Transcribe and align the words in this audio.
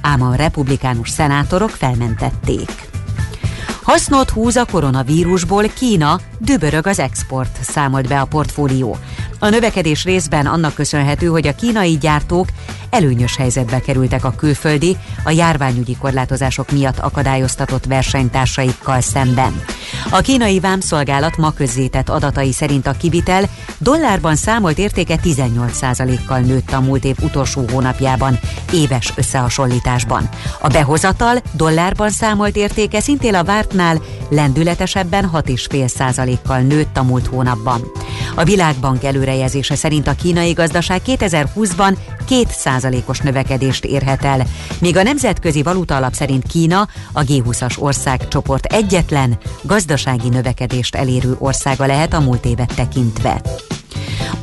ám 0.00 0.22
a 0.22 0.34
republikánus 0.34 1.10
szenátorok 1.10 1.70
felmentették. 1.70 2.88
Hasznot 3.82 4.30
húz 4.30 4.56
a 4.56 4.64
koronavírusból 4.64 5.64
Kína, 5.68 6.20
dübörög 6.38 6.86
az 6.86 6.98
export, 6.98 7.58
számolt 7.62 8.08
be 8.08 8.20
a 8.20 8.24
portfólió. 8.24 8.96
A 9.38 9.48
növekedés 9.48 10.04
részben 10.04 10.46
annak 10.46 10.74
köszönhető, 10.74 11.26
hogy 11.26 11.46
a 11.46 11.54
kínai 11.54 11.98
gyártók 11.98 12.48
előnyös 12.94 13.36
helyzetbe 13.36 13.80
kerültek 13.80 14.24
a 14.24 14.34
külföldi, 14.36 14.96
a 15.24 15.30
járványügyi 15.30 15.96
korlátozások 15.96 16.70
miatt 16.70 16.98
akadályoztatott 16.98 17.84
versenytársaikkal 17.84 19.00
szemben. 19.00 19.62
A 20.10 20.20
kínai 20.20 20.60
vámszolgálat 20.60 21.36
ma 21.36 21.50
közzétett 21.50 22.08
adatai 22.08 22.52
szerint 22.52 22.86
a 22.86 22.92
kivitel 22.92 23.48
dollárban 23.78 24.36
számolt 24.36 24.78
értéke 24.78 25.18
18%-kal 25.22 26.38
nőtt 26.38 26.72
a 26.72 26.80
múlt 26.80 27.04
év 27.04 27.16
utolsó 27.20 27.64
hónapjában, 27.72 28.38
éves 28.72 29.12
összehasonlításban. 29.16 30.28
A 30.60 30.68
behozatal 30.68 31.42
dollárban 31.52 32.10
számolt 32.10 32.56
értéke 32.56 33.00
szintén 33.00 33.34
a 33.34 33.44
vártnál 33.44 34.00
lendületesebben 34.28 35.30
6,5%-kal 35.32 36.60
nőtt 36.60 36.96
a 36.96 37.02
múlt 37.02 37.26
hónapban. 37.26 37.80
A 38.34 38.44
Világbank 38.44 39.04
előrejelzése 39.04 39.74
szerint 39.74 40.06
a 40.06 40.14
kínai 40.14 40.52
gazdaság 40.52 41.00
2020-ban 41.06 41.96
2%-os 42.84 43.20
növekedést 43.20 43.84
érhet 43.84 44.24
el, 44.24 44.46
míg 44.80 44.96
a 44.96 45.02
Nemzetközi 45.02 45.62
Valuta 45.62 45.96
Alap 45.96 46.12
szerint 46.12 46.46
Kína 46.46 46.88
a 47.12 47.20
G20-as 47.20 47.78
országcsoport 47.78 48.64
egyetlen 48.64 49.38
gazdasági 49.62 50.28
növekedést 50.28 50.94
elérő 50.94 51.36
országa 51.38 51.86
lehet 51.86 52.12
a 52.12 52.20
múlt 52.20 52.44
évet 52.44 52.74
tekintve. 52.74 53.40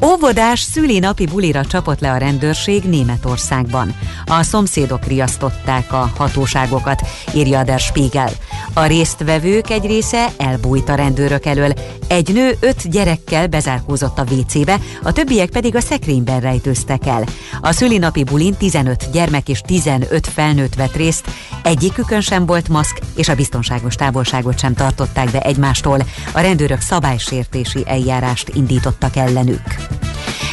Óvodás 0.05 0.59
szülinapi 0.59 1.25
bulira 1.25 1.65
csapott 1.65 1.99
le 1.99 2.11
a 2.11 2.17
rendőrség 2.17 2.83
Németországban. 2.83 3.95
A 4.25 4.43
szomszédok 4.43 5.05
riasztották 5.05 5.93
a 5.93 6.11
hatóságokat, 6.17 7.01
írja 7.33 7.63
Der 7.63 7.79
Spiegel. 7.79 8.31
A 8.73 8.85
résztvevők 8.85 9.69
egy 9.69 9.85
része 9.85 10.27
elbújt 10.37 10.89
a 10.89 10.95
rendőrök 10.95 11.45
elől. 11.45 11.73
Egy 12.07 12.33
nő 12.33 12.57
öt 12.59 12.89
gyerekkel 12.89 13.47
bezárkózott 13.47 14.19
a 14.19 14.25
WC-be, 14.31 14.79
a 15.03 15.11
többiek 15.11 15.49
pedig 15.49 15.75
a 15.75 15.81
szekrényben 15.81 16.39
rejtőztek 16.39 17.05
el. 17.05 17.23
A 17.61 17.71
szülinapi 17.71 18.23
bulin 18.23 18.55
15 18.55 19.11
gyermek 19.11 19.49
és 19.49 19.61
15 19.61 20.27
felnőtt 20.27 20.75
vett 20.75 20.95
részt, 20.95 21.29
egyikükön 21.63 22.21
sem 22.21 22.45
volt 22.45 22.69
maszk, 22.69 22.99
és 23.15 23.29
a 23.29 23.35
biztonságos 23.35 23.95
távolságot 23.95 24.59
sem 24.59 24.73
tartották 24.73 25.31
be 25.31 25.39
egymástól. 25.39 26.03
A 26.31 26.39
rendőrök 26.39 26.81
szabálysértési 26.81 27.83
eljárást 27.85 28.49
indítottak 28.53 29.15
ellenük. 29.15 29.70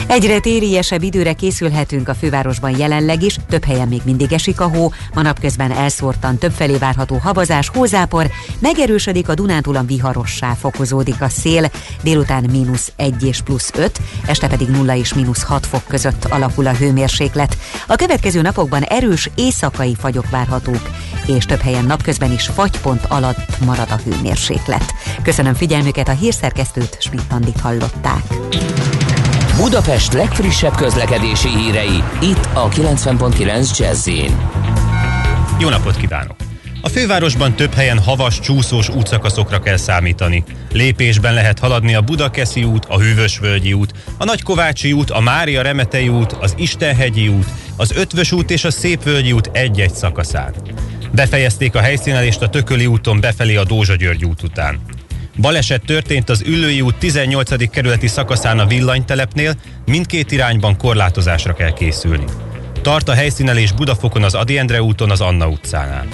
Egyre 0.09 0.41
tériesebb 0.41 1.03
időre 1.03 1.33
készülhetünk 1.33 2.09
a 2.09 2.15
fővárosban 2.15 2.79
jelenleg 2.79 3.23
is, 3.23 3.37
több 3.49 3.65
helyen 3.65 3.89
még 3.89 4.01
mindig 4.05 4.33
esik 4.33 4.61
a 4.61 4.69
hó, 4.69 4.93
ma 5.15 5.23
napközben 5.23 5.71
elszórtan 5.71 6.39
többfelé 6.39 6.77
várható 6.77 7.17
havazás, 7.17 7.69
hózápor, 7.69 8.31
megerősödik 8.59 9.29
a 9.29 9.35
Dunántúlan 9.35 9.87
viharossá 9.87 10.55
fokozódik 10.55 11.23
a 11.23 11.29
szél, 11.29 11.71
délután 12.03 12.45
mínusz 12.51 12.93
1 12.97 13.25
és 13.25 13.41
plusz 13.41 13.71
5, 13.77 14.01
este 14.27 14.49
pedig 14.49 14.69
0 14.69 14.97
és 14.97 15.15
mínusz 15.15 15.43
6 15.43 15.67
fok 15.67 15.85
között 15.87 16.25
alakul 16.25 16.67
a 16.67 16.75
hőmérséklet. 16.75 17.57
A 17.87 17.95
következő 17.95 18.41
napokban 18.41 18.83
erős 18.83 19.31
éjszakai 19.35 19.95
fagyok 19.95 20.31
várhatók, 20.31 20.91
és 21.27 21.45
több 21.45 21.61
helyen 21.61 21.85
napközben 21.85 22.33
is 22.33 22.47
fagypont 22.47 23.05
alatt 23.09 23.65
marad 23.65 23.89
a 23.91 24.01
hőmérséklet. 24.05 24.93
Köszönöm 25.23 25.55
figyelmüket, 25.55 26.09
a 26.09 26.13
hírszerkesztőt 26.13 26.97
Schmidt 27.01 27.61
hallották. 27.61 28.23
Budapest 29.59 30.13
legfrissebb 30.13 30.75
közlekedési 30.75 31.49
hírei, 31.49 32.03
itt 32.21 32.49
a 32.55 32.69
90.9 32.69 33.79
jazz 33.79 34.09
Jó 35.59 35.69
napot 35.69 35.97
kívánok! 35.97 36.37
A 36.83 36.89
fővárosban 36.89 37.55
több 37.55 37.73
helyen 37.73 37.99
havas, 37.99 38.41
csúszós 38.41 38.89
útszakaszokra 38.89 39.61
kell 39.61 39.77
számítani. 39.77 40.45
Lépésben 40.73 41.35
lehet 41.35 41.59
haladni 41.59 41.95
a 41.95 42.01
Budakeszi 42.01 42.65
út, 42.65 42.85
a 42.85 42.99
Hűvösvölgyi 42.99 43.73
út, 43.73 43.93
a 44.19 44.25
Nagykovácsi 44.25 44.93
út, 44.93 45.11
a 45.11 45.21
Mária 45.21 45.63
Remetei 45.63 46.09
út, 46.09 46.33
az 46.33 46.55
Istenhegyi 46.57 47.29
út, 47.29 47.47
az 47.77 47.93
Ötvös 47.97 48.33
út 48.33 48.51
és 48.51 48.65
a 48.65 48.71
Szépvölgyi 48.71 49.33
út 49.33 49.51
egy-egy 49.53 49.95
szakaszán. 49.95 50.55
Befejezték 51.13 51.75
a 51.75 51.81
helyszínelést 51.81 52.43
a 52.43 52.49
Tököli 52.49 52.87
úton 52.87 53.21
befelé 53.21 53.57
a 53.57 53.65
Dózsa 53.65 53.95
György 53.95 54.25
út 54.25 54.43
után. 54.43 54.81
Baleset 55.41 55.85
történt 55.85 56.29
az 56.29 56.43
Üllői 56.47 56.81
út 56.81 56.97
18. 56.97 57.71
kerületi 57.71 58.07
szakaszán 58.07 58.59
a 58.59 58.67
villanytelepnél, 58.67 59.55
mindkét 59.87 60.33
irányban 60.33 60.77
korlátozásra 60.77 61.55
kell 61.55 61.73
készülni. 61.73 62.25
Tart 62.83 63.09
a 63.09 63.13
helyszínelés 63.13 63.73
Budafokon 63.73 64.23
az 64.23 64.35
Adi 64.35 64.59
Endre 64.59 64.83
úton 64.83 65.11
az 65.11 65.21
Anna 65.21 65.49
utcánál. 65.49 66.07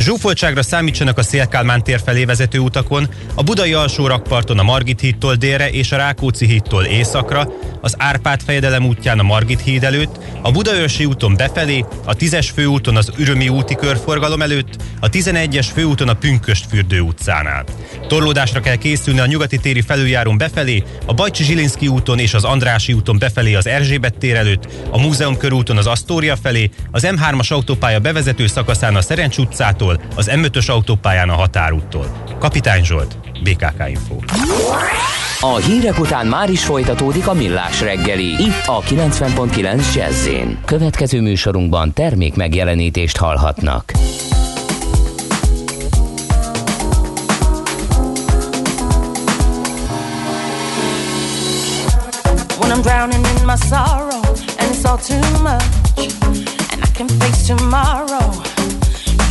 Zsúfoltságra 0.00 0.62
számítsanak 0.62 1.18
a 1.18 1.22
Szélkálmán 1.22 1.82
tér 1.82 2.00
felé 2.04 2.24
vezető 2.24 2.58
utakon, 2.58 3.08
a 3.34 3.42
Budai 3.42 3.72
alsó 3.72 4.06
rakparton 4.06 4.58
a 4.58 4.62
Margit 4.62 5.00
hídtól 5.00 5.34
délre 5.34 5.70
és 5.70 5.92
a 5.92 5.96
Rákóczi 5.96 6.46
hídtól 6.46 6.84
északra, 6.84 7.48
az 7.80 7.94
Árpád 7.98 8.40
fejedelem 8.42 8.86
útján 8.86 9.18
a 9.18 9.22
Margit 9.22 9.60
híd 9.60 9.84
előtt, 9.84 10.18
a 10.42 10.50
Budaörsi 10.50 11.04
úton 11.04 11.36
befelé, 11.36 11.84
a 12.04 12.14
10-es 12.14 12.48
főúton 12.54 12.96
az 12.96 13.12
Ürömi 13.16 13.48
úti 13.48 13.74
körforgalom 13.74 14.42
előtt, 14.42 14.82
a 15.00 15.08
11-es 15.08 15.66
főúton 15.74 16.08
a 16.08 16.14
Pünköst 16.14 16.66
fürdő 16.68 17.00
utcánál. 17.00 17.64
Torlódásra 18.08 18.60
kell 18.60 18.76
készülni 18.76 19.20
a 19.20 19.26
nyugati 19.26 19.58
téri 19.58 19.80
felüljárón 19.80 20.38
befelé, 20.38 20.82
a 21.06 21.14
Bajcsi 21.14 21.44
Zsilinszki 21.44 21.88
úton 21.88 22.18
és 22.18 22.34
az 22.34 22.44
Andrási 22.44 22.92
úton 22.92 23.18
befelé 23.18 23.54
az 23.54 23.66
Erzsébet 23.66 24.18
tér 24.18 24.36
előtt, 24.36 24.68
a 24.90 24.98
Múzeum 25.00 25.36
körúton 25.36 25.76
az 25.76 25.86
Asztória 25.86 26.36
felé, 26.36 26.70
az 26.90 27.06
M3-as 27.06 27.52
autópálya 27.52 27.98
bevezető 27.98 28.46
szakaszán 28.46 28.96
a 28.96 29.02
Szerencs 29.02 29.38
utcától, 29.38 29.83
az 30.16 30.30
M5-ös 30.34 30.70
autópályán 30.70 31.28
a 31.28 31.34
Határúttól. 31.34 32.06
Kapitány 32.38 32.84
Zsolt, 32.84 33.18
BKK 33.42 33.88
Info. 33.88 34.16
A 35.40 35.56
hírek 35.56 35.98
után 35.98 36.26
már 36.26 36.50
is 36.50 36.64
folytatódik 36.64 37.26
a 37.26 37.32
millás 37.32 37.80
reggeli, 37.80 38.24
itt 38.24 38.66
a 38.66 38.80
90.9 38.80 39.94
jazz 39.94 40.28
Következő 40.64 41.20
műsorunkban 41.20 41.92
termék 41.92 42.34
megjelenítést 42.34 43.16
hallhatnak. 43.16 43.92
When 52.58 52.72
I'm 52.72 52.82
drowning 52.82 53.26
in 53.38 53.46
my 53.46 53.56
sorrow 53.56 54.22
and 54.58 54.74
it's 54.74 54.84
all 54.84 54.98
too 54.98 55.42
much 55.42 55.64
and 56.72 56.82
I 56.82 56.90
can 56.96 57.08
face 57.08 57.46
tomorrow 57.46 58.54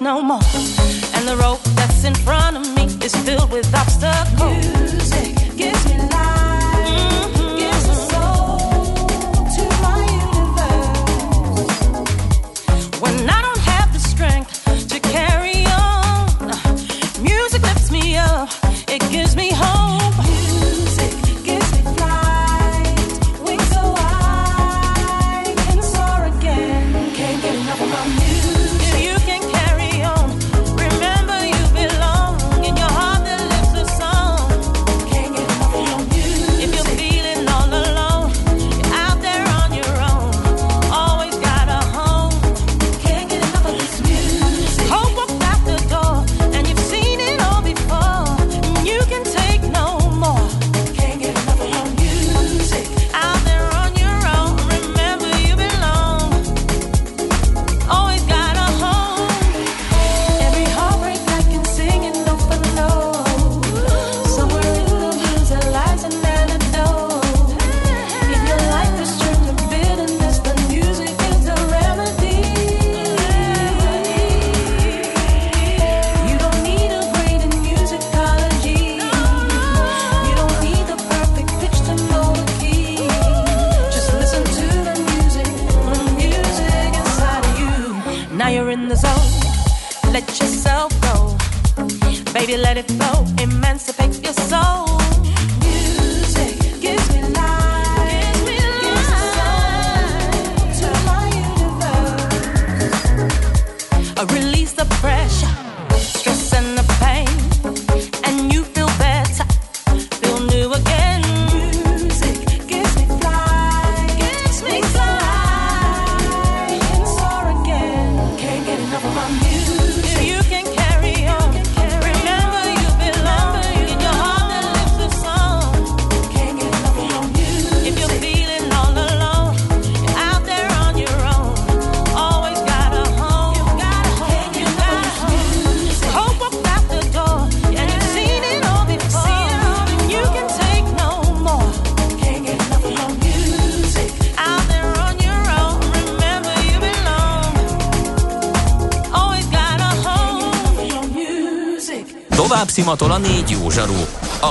can 0.00 0.40
take 0.40 0.79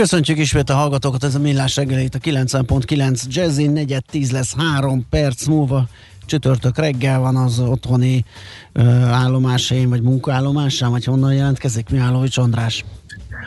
Köszöntjük 0.00 0.38
ismét 0.38 0.70
a 0.70 0.74
hallgatókat, 0.74 1.24
ez 1.24 1.34
a 1.34 1.38
Millás 1.38 1.76
reggelét 1.76 2.14
a 2.14 2.18
90.9 2.18 3.22
Jazzy, 3.28 3.66
negyed 3.66 4.04
10 4.10 4.30
lesz 4.30 4.54
három 4.56 5.06
perc 5.10 5.46
múlva. 5.46 5.88
Csütörtök 6.26 6.78
reggel 6.78 7.20
van 7.20 7.36
az 7.36 7.58
otthoni 7.58 8.24
ö, 8.72 8.82
állomásaim, 8.92 9.88
vagy 9.88 10.02
munkaállomásám, 10.02 10.90
vagy 10.90 11.04
honnan 11.04 11.34
jelentkezik 11.34 11.88
Mihálovics 11.88 12.38
András. 12.38 12.84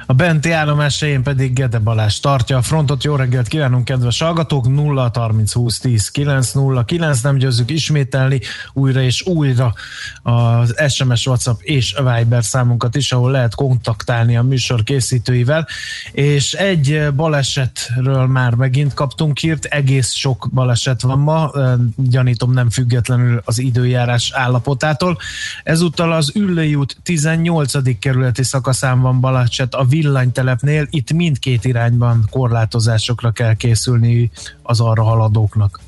A 0.05 0.13
benti 0.13 0.51
állomás 0.51 0.99
helyén 0.99 1.23
pedig 1.23 1.53
Gede 1.53 1.79
Balázs 1.79 2.19
tartja 2.19 2.57
a 2.57 2.61
frontot. 2.61 3.03
Jó 3.03 3.15
reggelt 3.15 3.47
kívánunk, 3.47 3.85
kedves 3.85 4.19
hallgatók! 4.19 4.67
0 4.67 5.11
30 5.13 5.53
20 5.53 5.79
10 5.79 6.09
9 6.09 6.51
0 6.51 6.85
9 6.85 7.21
nem 7.21 7.37
győzzük 7.37 7.69
ismételni 7.71 8.39
újra 8.73 9.01
és 9.01 9.25
újra 9.25 9.73
az 10.23 10.75
SMS, 10.87 11.27
WhatsApp 11.27 11.61
és 11.61 11.95
Viber 11.97 12.43
számunkat 12.43 12.95
is, 12.95 13.11
ahol 13.11 13.31
lehet 13.31 13.55
kontaktálni 13.55 14.37
a 14.37 14.43
műsor 14.43 14.83
készítőivel. 14.83 15.67
És 16.11 16.53
egy 16.53 17.13
balesetről 17.15 18.25
már 18.25 18.53
megint 18.53 18.93
kaptunk 18.93 19.37
hírt, 19.37 19.65
egész 19.65 20.11
sok 20.11 20.49
baleset 20.53 21.01
van 21.01 21.19
ma, 21.19 21.51
gyanítom 21.95 22.51
nem 22.51 22.69
függetlenül 22.69 23.41
az 23.45 23.59
időjárás 23.59 24.31
állapotától. 24.33 25.17
Ezúttal 25.63 26.11
az 26.11 26.31
Üllői 26.35 26.75
út 26.75 26.97
18. 27.03 27.99
kerületi 27.99 28.43
szakaszán 28.43 29.01
van 29.01 29.19
baleset 29.19 29.73
a 29.73 29.83
villanytelepnél, 29.93 30.87
itt 30.89 31.13
mindkét 31.13 31.65
irányban 31.65 32.25
korlátozásokra 32.29 33.31
kell 33.31 33.53
készülni 33.53 34.31
az 34.61 34.79
arra 34.79 35.03
haladóknak. 35.03 35.79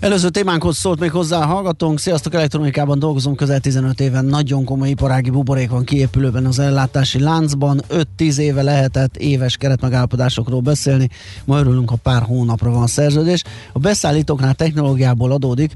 Előző 0.00 0.28
témánkhoz 0.28 0.76
szólt 0.76 1.00
még 1.00 1.10
hozzá 1.10 1.38
a 1.38 1.46
hallgatónk. 1.46 1.98
Sziasztok, 1.98 2.34
elektronikában 2.34 2.98
dolgozom 2.98 3.34
közel 3.34 3.60
15 3.60 4.00
éven. 4.00 4.24
Nagyon 4.24 4.64
komoly 4.64 4.88
iparági 4.88 5.30
buborék 5.30 5.70
van 5.70 5.84
kiépülőben 5.84 6.46
az 6.46 6.58
ellátási 6.58 7.20
láncban. 7.20 7.82
5-10 8.18 8.38
éve 8.38 8.62
lehetett 8.62 9.16
éves 9.16 9.56
keretmegállapodásokról 9.56 10.60
beszélni. 10.60 11.08
Ma 11.44 11.58
örülünk, 11.58 11.90
ha 11.90 11.96
pár 11.96 12.22
hónapra 12.22 12.70
van 12.70 12.86
szerződés. 12.86 13.44
A 13.72 13.78
beszállítóknál 13.78 14.54
technológiából 14.54 15.32
adódik, 15.32 15.72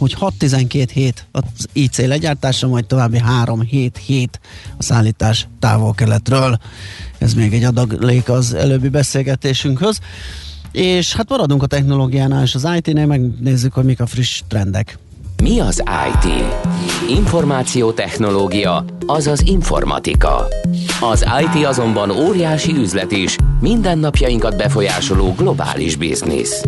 hogy 0.00 0.16
6-12 0.20 0.88
hét 0.92 1.26
az 1.32 1.66
IC 1.72 1.98
legyártása, 1.98 2.68
majd 2.68 2.86
további 2.86 3.20
3-7 3.44 3.90
hét 4.06 4.40
a 4.78 4.82
szállítás 4.82 5.48
távol-keletről. 5.58 6.58
Ez 7.18 7.34
még 7.34 7.52
egy 7.52 7.64
adalék 7.64 8.28
az 8.28 8.54
előbbi 8.54 8.88
beszélgetésünkhöz. 8.88 9.98
És 10.72 11.14
hát 11.14 11.28
maradunk 11.28 11.62
a 11.62 11.66
technológiánál 11.66 12.42
és 12.42 12.54
az 12.54 12.68
IT-nél, 12.76 13.06
megnézzük, 13.06 13.72
hogy 13.72 13.84
mik 13.84 14.00
a 14.00 14.06
friss 14.06 14.42
trendek. 14.48 14.98
Mi 15.42 15.60
az 15.60 15.82
IT? 16.12 16.44
Információtechnológia, 17.08 18.84
azaz 19.06 19.42
informatika. 19.46 20.46
Az 21.00 21.26
IT 21.40 21.64
azonban 21.64 22.10
óriási 22.10 22.72
üzlet 22.72 23.12
is, 23.12 23.36
mindennapjainkat 23.60 24.56
befolyásoló 24.56 25.34
globális 25.36 25.96
biznisz. 25.96 26.64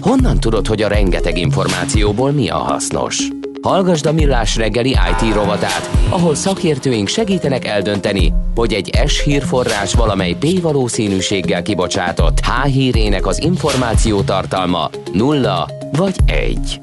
Honnan 0.00 0.40
tudod, 0.40 0.66
hogy 0.66 0.82
a 0.82 0.88
rengeteg 0.88 1.38
információból 1.38 2.30
mi 2.30 2.48
a 2.48 2.56
hasznos? 2.56 3.28
Hallgasd 3.62 4.06
a 4.06 4.12
Millás 4.12 4.56
reggeli 4.56 4.90
IT 4.90 5.34
rovatát, 5.34 5.90
ahol 6.08 6.34
szakértőink 6.34 7.08
segítenek 7.08 7.64
eldönteni, 7.64 8.32
hogy 8.54 8.72
egy 8.72 8.90
S 9.06 9.22
hírforrás 9.22 9.94
valamely 9.94 10.36
P 10.40 10.60
valószínűséggel 10.60 11.62
kibocsátott 11.62 12.40
H 12.40 12.66
hírének 12.66 13.26
az 13.26 13.42
információ 13.42 14.20
tartalma 14.20 14.90
nulla 15.12 15.68
vagy 15.92 16.16
egy. 16.26 16.80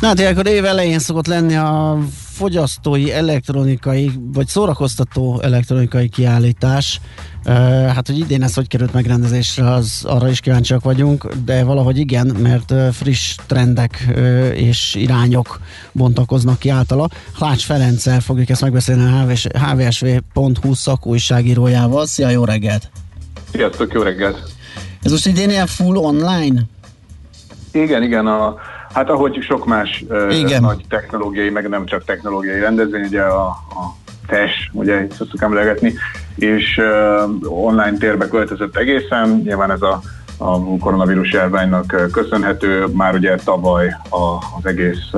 Na 0.00 0.06
hát 0.06 0.18
ilyenkor 0.18 0.46
év 0.46 0.64
elején 0.64 0.98
szokott 0.98 1.26
lenni 1.26 1.56
a 1.56 1.98
fogyasztói 2.32 3.12
elektronikai, 3.12 4.10
vagy 4.32 4.46
szórakoztató 4.46 5.40
elektronikai 5.42 6.08
kiállítás. 6.08 7.00
Uh, 7.46 7.54
hát, 7.86 8.06
hogy 8.06 8.18
idén 8.18 8.42
ez 8.42 8.54
hogy 8.54 8.68
került 8.68 8.92
megrendezésre, 8.92 9.70
az 9.70 10.04
arra 10.04 10.28
is 10.28 10.40
kíváncsiak 10.40 10.82
vagyunk, 10.82 11.26
de 11.44 11.64
valahogy 11.64 11.98
igen, 11.98 12.26
mert 12.26 12.70
uh, 12.70 12.88
friss 12.88 13.36
trendek 13.46 14.06
uh, 14.08 14.16
és 14.54 14.94
irányok 14.94 15.60
bontakoznak 15.92 16.58
ki 16.58 16.68
általa. 16.68 17.08
Hlács 17.34 17.64
Ferenccel 17.64 18.20
fogjuk 18.20 18.48
ezt 18.48 18.60
megbeszélni 18.60 19.02
a 19.02 19.20
HVS, 19.24 19.46
hvsv.hu 19.52 20.74
szakújságírójával. 20.74 22.06
Szia, 22.06 22.28
jó 22.28 22.44
reggelt! 22.44 22.90
Sziasztok, 23.52 23.92
jó 23.92 24.02
reggelt! 24.02 24.42
Ez 25.02 25.10
most 25.10 25.26
idén 25.26 25.50
ilyen 25.50 25.66
full 25.66 25.96
online? 25.96 26.62
Igen, 27.72 28.02
igen, 28.02 28.26
a, 28.26 28.56
hát 28.92 29.10
ahogy 29.10 29.38
sok 29.42 29.66
más 29.66 30.04
Igen. 30.30 30.62
nagy 30.62 30.84
technológiai, 30.88 31.50
meg 31.50 31.68
nem 31.68 31.86
csak 31.86 32.04
technológiai 32.04 32.60
rendezvény, 32.60 33.04
ugye 33.04 33.22
a, 33.22 33.46
a 33.48 33.96
TES, 34.26 34.70
ugye 34.72 35.02
így 35.02 35.10
szoktuk 35.10 35.42
emlegetni, 35.42 35.94
és 36.34 36.80
uh, 37.42 37.64
online 37.64 37.96
térbe 37.98 38.28
költözött 38.28 38.76
egészen, 38.76 39.40
nyilván 39.44 39.70
ez 39.70 39.82
a, 39.82 40.00
a 40.38 40.76
koronavírus 40.78 41.32
járványnak 41.32 42.08
köszönhető, 42.12 42.86
már 42.86 43.14
ugye 43.14 43.36
tavaly 43.36 43.86
a, 44.08 44.34
az 44.58 44.66
egész 44.66 45.10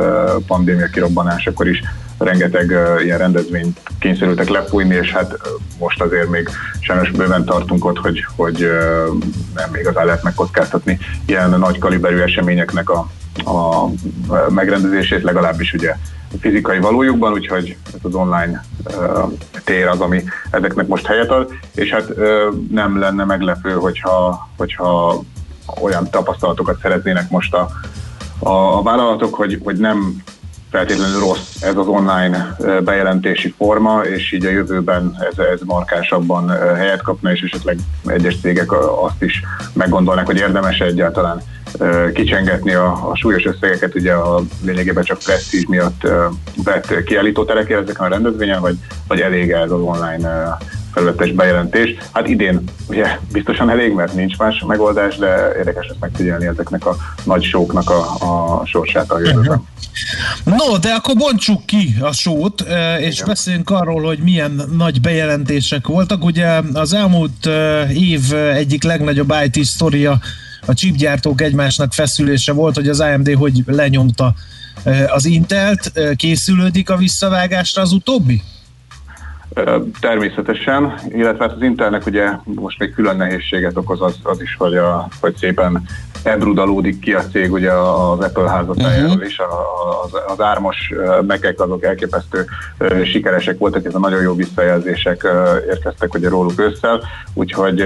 pandémia 0.46 0.86
kirobbanásakor 0.86 1.68
is 1.68 1.82
rengeteg 2.18 2.74
ilyen 3.02 3.18
rendezvényt 3.18 3.80
kényszerültek 3.98 4.48
lepújni, 4.48 4.94
és 4.94 5.12
hát 5.12 5.36
most 5.78 6.02
azért 6.02 6.28
még 6.28 6.48
sajnos 6.80 7.10
bőven 7.10 7.44
tartunk 7.44 7.84
ott, 7.84 7.98
hogy, 7.98 8.24
hogy 8.36 8.68
nem 9.54 9.74
igazán 9.74 10.04
lehet 10.06 10.22
megkockáztatni 10.22 10.98
ilyen 11.26 11.50
nagy 11.58 11.78
kaliberű 11.78 12.18
eseményeknek 12.18 12.90
a, 12.90 13.06
a 13.44 13.86
megrendezését, 14.48 15.22
legalábbis 15.22 15.72
ugye 15.72 15.96
fizikai 16.40 16.78
valójukban, 16.78 17.32
úgyhogy 17.32 17.76
ez 17.86 18.00
az 18.02 18.14
online 18.14 18.64
uh, 18.84 19.32
tér 19.64 19.86
az, 19.86 20.00
ami 20.00 20.22
ezeknek 20.50 20.86
most 20.86 21.06
helyet 21.06 21.30
ad, 21.30 21.52
és 21.74 21.90
hát 21.90 22.08
uh, 22.08 22.26
nem 22.70 22.98
lenne 22.98 23.24
meglepő, 23.24 23.72
hogyha, 23.72 24.48
hogyha 24.56 25.22
olyan 25.80 26.10
tapasztalatokat 26.10 26.80
szeretnének 26.80 27.30
most 27.30 27.54
a, 27.54 27.68
a, 28.38 28.78
a 28.78 28.82
vállalatok, 28.82 29.34
hogy, 29.34 29.60
hogy 29.64 29.76
nem 29.76 30.22
feltétlenül 30.70 31.20
rossz 31.20 31.62
ez 31.62 31.76
az 31.76 31.86
online 31.86 32.56
bejelentési 32.84 33.54
forma, 33.56 34.00
és 34.00 34.32
így 34.32 34.44
a 34.44 34.50
jövőben 34.50 35.16
ez, 35.30 35.38
ez 35.38 35.60
markásabban 35.64 36.50
helyet 36.76 37.02
kapna, 37.02 37.32
és 37.32 37.40
esetleg 37.40 37.78
egyes 38.04 38.40
cégek 38.40 38.72
azt 39.02 39.22
is 39.22 39.42
meggondolnak, 39.72 40.26
hogy 40.26 40.36
érdemes 40.36 40.78
egyáltalán 40.78 41.42
kicsengetni 42.14 42.72
a, 42.72 43.10
a 43.10 43.16
súlyos 43.16 43.44
összegeket, 43.44 43.94
ugye 43.94 44.12
a 44.12 44.42
lényegében 44.64 45.04
csak 45.04 45.18
presztízs 45.18 45.66
miatt 45.66 46.00
vett 46.64 47.02
kiállítóterekért 47.04 47.82
ezeken 47.82 48.06
a 48.06 48.08
rendezvényen, 48.08 48.60
vagy, 48.60 48.76
vagy 49.08 49.20
elég 49.20 49.50
ez 49.50 49.70
az 49.70 49.80
online 49.80 50.58
felületes 50.92 51.32
bejelentés. 51.32 51.96
Hát 52.12 52.28
idén 52.28 52.64
ugye 52.88 53.18
biztosan 53.32 53.70
elég, 53.70 53.92
mert 53.92 54.14
nincs 54.14 54.36
más 54.36 54.64
megoldás, 54.66 55.16
de 55.16 55.52
érdekes 55.56 55.86
lesz 55.88 55.96
megfigyelni 56.00 56.46
ezeknek 56.46 56.86
a 56.86 56.96
nagy 57.24 57.42
sóknak 57.42 57.90
a, 57.90 58.00
a 58.20 58.66
sorsát 58.66 59.10
a 59.10 59.18
jövőben. 59.18 59.66
No, 60.44 60.78
de 60.78 60.88
akkor 60.88 61.16
bontsuk 61.16 61.66
ki 61.66 61.96
a 62.00 62.12
sót, 62.12 62.64
és 62.98 63.14
Igen. 63.14 63.26
beszéljünk 63.26 63.70
arról, 63.70 64.02
hogy 64.02 64.18
milyen 64.18 64.62
nagy 64.76 65.00
bejelentések 65.00 65.86
voltak. 65.86 66.24
Ugye 66.24 66.60
az 66.72 66.92
elmúlt 66.92 67.48
év 67.94 68.34
egyik 68.34 68.82
legnagyobb 68.82 69.34
IT 69.44 69.64
sztoria 69.64 70.18
a 70.66 70.74
chipgyártók 70.74 71.40
egymásnak 71.40 71.92
feszülése 71.92 72.52
volt, 72.52 72.74
hogy 72.74 72.88
az 72.88 73.00
AMD 73.00 73.32
hogy 73.34 73.62
lenyomta 73.66 74.34
az 75.06 75.24
Intelt. 75.24 75.92
Készülődik 76.16 76.90
a 76.90 76.96
visszavágásra 76.96 77.82
az 77.82 77.92
utóbbi? 77.92 78.42
Természetesen, 80.00 80.94
illetve 81.08 81.44
hát 81.44 81.54
az 81.54 81.62
Intelnek 81.62 82.06
ugye 82.06 82.30
most 82.44 82.78
még 82.78 82.94
külön 82.94 83.16
nehézséget 83.16 83.76
okoz 83.76 84.02
az, 84.02 84.18
az 84.22 84.40
is, 84.40 84.54
hogy, 84.58 84.76
a, 84.76 85.08
hogy 85.20 85.36
szépen 85.36 85.82
ebrudalódik 86.22 86.98
ki 86.98 87.12
a 87.12 87.24
cég 87.26 87.52
ugye 87.52 87.72
az 87.72 88.18
Apple 88.18 88.50
házatájáról 88.50 89.10
uh-huh. 89.10 89.26
is, 89.26 89.38
az, 90.04 90.20
az 90.26 90.40
ármos 90.40 90.92
mekek 91.26 91.60
azok 91.60 91.84
elképesztő 91.84 92.44
sikeresek 93.04 93.58
voltak, 93.58 93.84
ez 93.84 93.94
a 93.94 93.98
nagyon 93.98 94.22
jó 94.22 94.34
visszajelzések 94.34 95.26
érkeztek 95.68 96.14
ugye 96.14 96.28
róluk 96.28 96.60
ősszel, 96.60 97.00
úgyhogy 97.34 97.84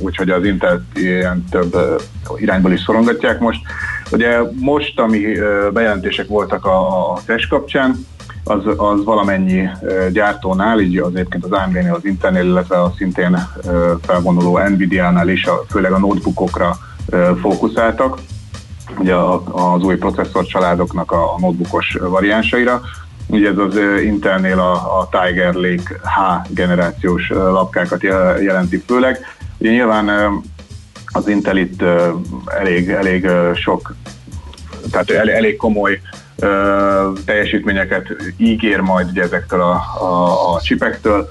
úgyhogy 0.00 0.30
az 0.30 0.44
Intel 0.44 0.84
ilyen 0.94 1.44
több 1.50 1.76
irányból 2.36 2.72
is 2.72 2.80
szorongatják 2.80 3.40
most. 3.40 3.60
Ugye 4.10 4.38
most, 4.54 5.00
ami 5.00 5.20
bejelentések 5.72 6.26
voltak 6.26 6.64
a, 6.64 7.10
a 7.12 7.20
test 7.26 7.48
kapcsán, 7.48 8.06
az, 8.44 8.62
az 8.76 9.04
valamennyi 9.04 9.68
gyártónál, 10.12 10.80
így 10.80 10.98
az 10.98 11.14
egyébként 11.14 11.44
az 11.44 11.50
AMD-nél, 11.50 11.94
az 11.94 12.04
Intelnél, 12.04 12.44
illetve 12.44 12.82
a 12.82 12.92
szintén 12.96 13.48
felvonuló 14.02 14.58
Nvidia-nál 14.58 15.28
is, 15.28 15.46
a, 15.46 15.64
főleg 15.68 15.92
a 15.92 15.98
notebookokra 15.98 16.76
fókuszáltak, 17.40 18.18
ugye 18.98 19.14
az 19.52 19.82
új 19.82 19.96
processzor 19.96 20.46
családoknak 20.46 21.12
a 21.12 21.34
notebookos 21.38 21.96
variánsaira. 22.00 22.80
Ugye 23.26 23.48
ez 23.48 23.58
az 23.58 23.76
Intelnél 24.02 24.58
a, 24.58 24.72
a 24.72 25.08
Tiger 25.10 25.54
Lake 25.54 26.00
H 26.02 26.50
generációs 26.54 27.28
lapkákat 27.28 28.02
jelenti 28.42 28.82
főleg. 28.86 29.18
Ugye 29.58 29.70
nyilván 29.70 30.10
az 31.06 31.28
Intel 31.28 31.56
itt 31.56 31.82
elég, 32.46 32.88
elég 32.88 33.28
sok, 33.54 33.94
tehát 34.90 35.10
elég 35.10 35.56
komoly 35.56 36.00
teljesítményeket 37.24 38.06
ígér 38.36 38.80
majd 38.80 39.08
ugye 39.10 39.22
ezektől 39.22 39.60
a, 39.60 39.72
a, 40.00 40.54
a 40.54 40.60
csipektől. 40.60 41.26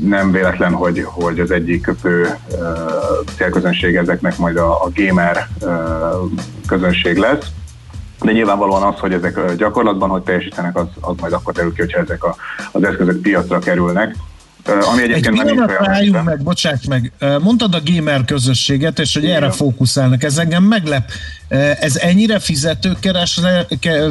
Nem 0.00 0.32
véletlen, 0.32 0.72
hogy, 0.72 1.02
hogy 1.04 1.40
az 1.40 1.50
egyik 1.50 1.90
fő 2.00 2.38
célközönség 3.36 3.96
ezeknek 3.96 4.38
majd 4.38 4.56
a, 4.56 4.84
a 4.84 4.90
gamer 4.94 5.48
közönség 6.66 7.16
lesz. 7.16 7.46
De 8.20 8.32
nyilvánvalóan 8.32 8.82
az, 8.82 8.98
hogy 8.98 9.12
ezek 9.12 9.54
gyakorlatban 9.54 10.08
hogy 10.08 10.22
teljesítenek, 10.22 10.76
az, 10.76 10.86
az 11.00 11.14
majd 11.20 11.32
akkor 11.32 11.52
derül 11.52 11.72
ki, 11.72 11.80
hogyha 11.80 12.00
ezek 12.00 12.24
a, 12.24 12.36
az 12.72 12.84
eszközök 12.84 13.20
piacra 13.20 13.58
kerülnek. 13.58 14.16
Ami 14.64 15.02
egyébként 15.02 15.38
Egy 15.38 15.44
pillanatra 15.44 15.90
álljunk 15.90 16.24
meg, 16.24 16.42
bocsáss 16.42 16.84
meg. 16.88 17.12
Mondtad 17.40 17.74
a 17.74 17.80
gamer 17.84 18.24
közösséget, 18.24 18.98
és 18.98 19.14
hogy 19.14 19.22
Igen. 19.22 19.36
erre 19.36 19.50
fókuszálnak. 19.50 20.22
Ez 20.22 20.38
engem 20.38 20.62
meglep. 20.62 21.10
Ez 21.80 21.96
ennyire 21.96 22.38
fizetőkeresre, 22.38 23.66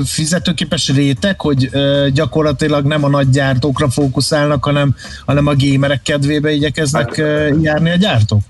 fizetőképes 0.05 0.89
réteg, 0.89 1.41
hogy 1.41 1.69
gyakorlatilag 2.13 2.85
nem 2.85 3.03
a 3.03 3.09
nagy 3.09 3.29
gyártókra 3.29 3.89
fókuszálnak, 3.89 4.63
hanem, 4.63 4.95
hanem 5.25 5.47
a 5.47 5.53
gamerek 5.57 6.01
kedvébe 6.01 6.51
igyekeznek 6.51 7.15
hát, 7.15 7.53
járni 7.61 7.89
a 7.89 7.95
gyártók? 7.95 8.41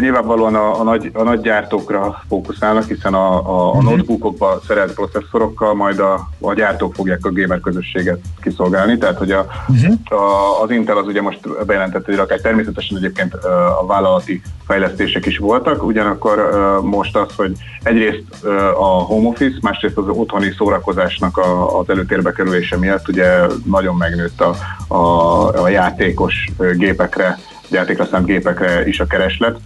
Nyilvánvalóan 0.00 0.54
a, 0.54 0.80
a, 0.80 0.82
nagy, 0.82 1.10
a 1.12 1.22
nagy 1.22 1.40
gyártókra 1.40 2.22
fókuszálnak, 2.28 2.84
hiszen 2.84 3.14
a, 3.14 3.32
a, 3.32 3.64
a 3.64 3.68
uh-huh. 3.68 3.84
notebookokba 3.84 4.60
szerelt 4.66 4.94
processzorokkal 4.94 5.74
majd 5.74 5.98
a, 5.98 6.28
a 6.40 6.54
gyártók 6.54 6.94
fogják 6.94 7.24
a 7.26 7.32
gamer 7.32 7.60
közösséget 7.60 8.18
kiszolgálni, 8.42 8.98
tehát 8.98 9.18
hogy 9.18 9.30
a, 9.30 9.46
uh-huh. 9.68 10.20
a, 10.20 10.62
az 10.62 10.70
Intel 10.70 10.96
az 10.96 11.06
ugye 11.06 11.22
most 11.22 11.64
bejelentett 11.66 12.08
egy 12.08 12.16
rakály, 12.16 12.40
természetesen 12.40 12.96
egyébként 12.96 13.34
a 13.80 13.86
vállalati 13.86 14.42
fejlesztések 14.66 15.26
is 15.26 15.38
voltak, 15.38 15.82
ugyanakkor 15.82 16.50
most 16.82 17.16
az, 17.16 17.34
hogy 17.36 17.52
egyrészt 17.82 18.44
a 18.78 18.84
home 18.84 19.28
office, 19.28 19.58
másrészt 19.60 19.98
az 19.98 20.08
otthoni 20.08 20.54
szórakozásnak 20.58 21.36
a, 21.36 21.78
az 21.78 21.88
előtérbe 21.88 22.32
kerülése 22.32 22.76
miatt 22.76 23.08
ugye 23.08 23.46
nagyon 23.64 23.96
megnőtt 23.96 24.40
a, 24.40 24.54
a, 24.94 25.62
a 25.62 25.68
játékos 25.68 26.48
gépekre 26.76 27.38
játékra 27.74 28.04
szánt 28.04 28.26
gépekre 28.26 28.86
is 28.86 29.00
a 29.00 29.06
kereslet, 29.06 29.58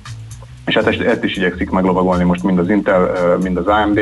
és 0.67 0.75
hát 0.75 0.87
ezt, 0.87 1.01
ezt 1.01 1.25
is 1.25 1.37
igyekszik 1.37 1.71
meglovagolni 1.71 2.25
most 2.25 2.43
mind 2.43 2.59
az 2.59 2.71
Intel, 2.71 3.37
mind 3.43 3.57
az 3.57 3.67
AMD, 3.67 4.01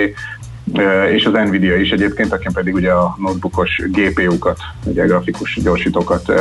és 1.12 1.24
az 1.24 1.32
Nvidia 1.32 1.76
is 1.76 1.90
egyébként, 1.90 2.32
akin 2.32 2.52
pedig 2.52 2.74
ugye 2.74 2.90
a 2.90 3.16
notebookos 3.18 3.82
GPU-kat, 3.86 4.58
ugye 4.84 5.06
grafikus 5.06 5.58
gyorsítókat 5.62 6.32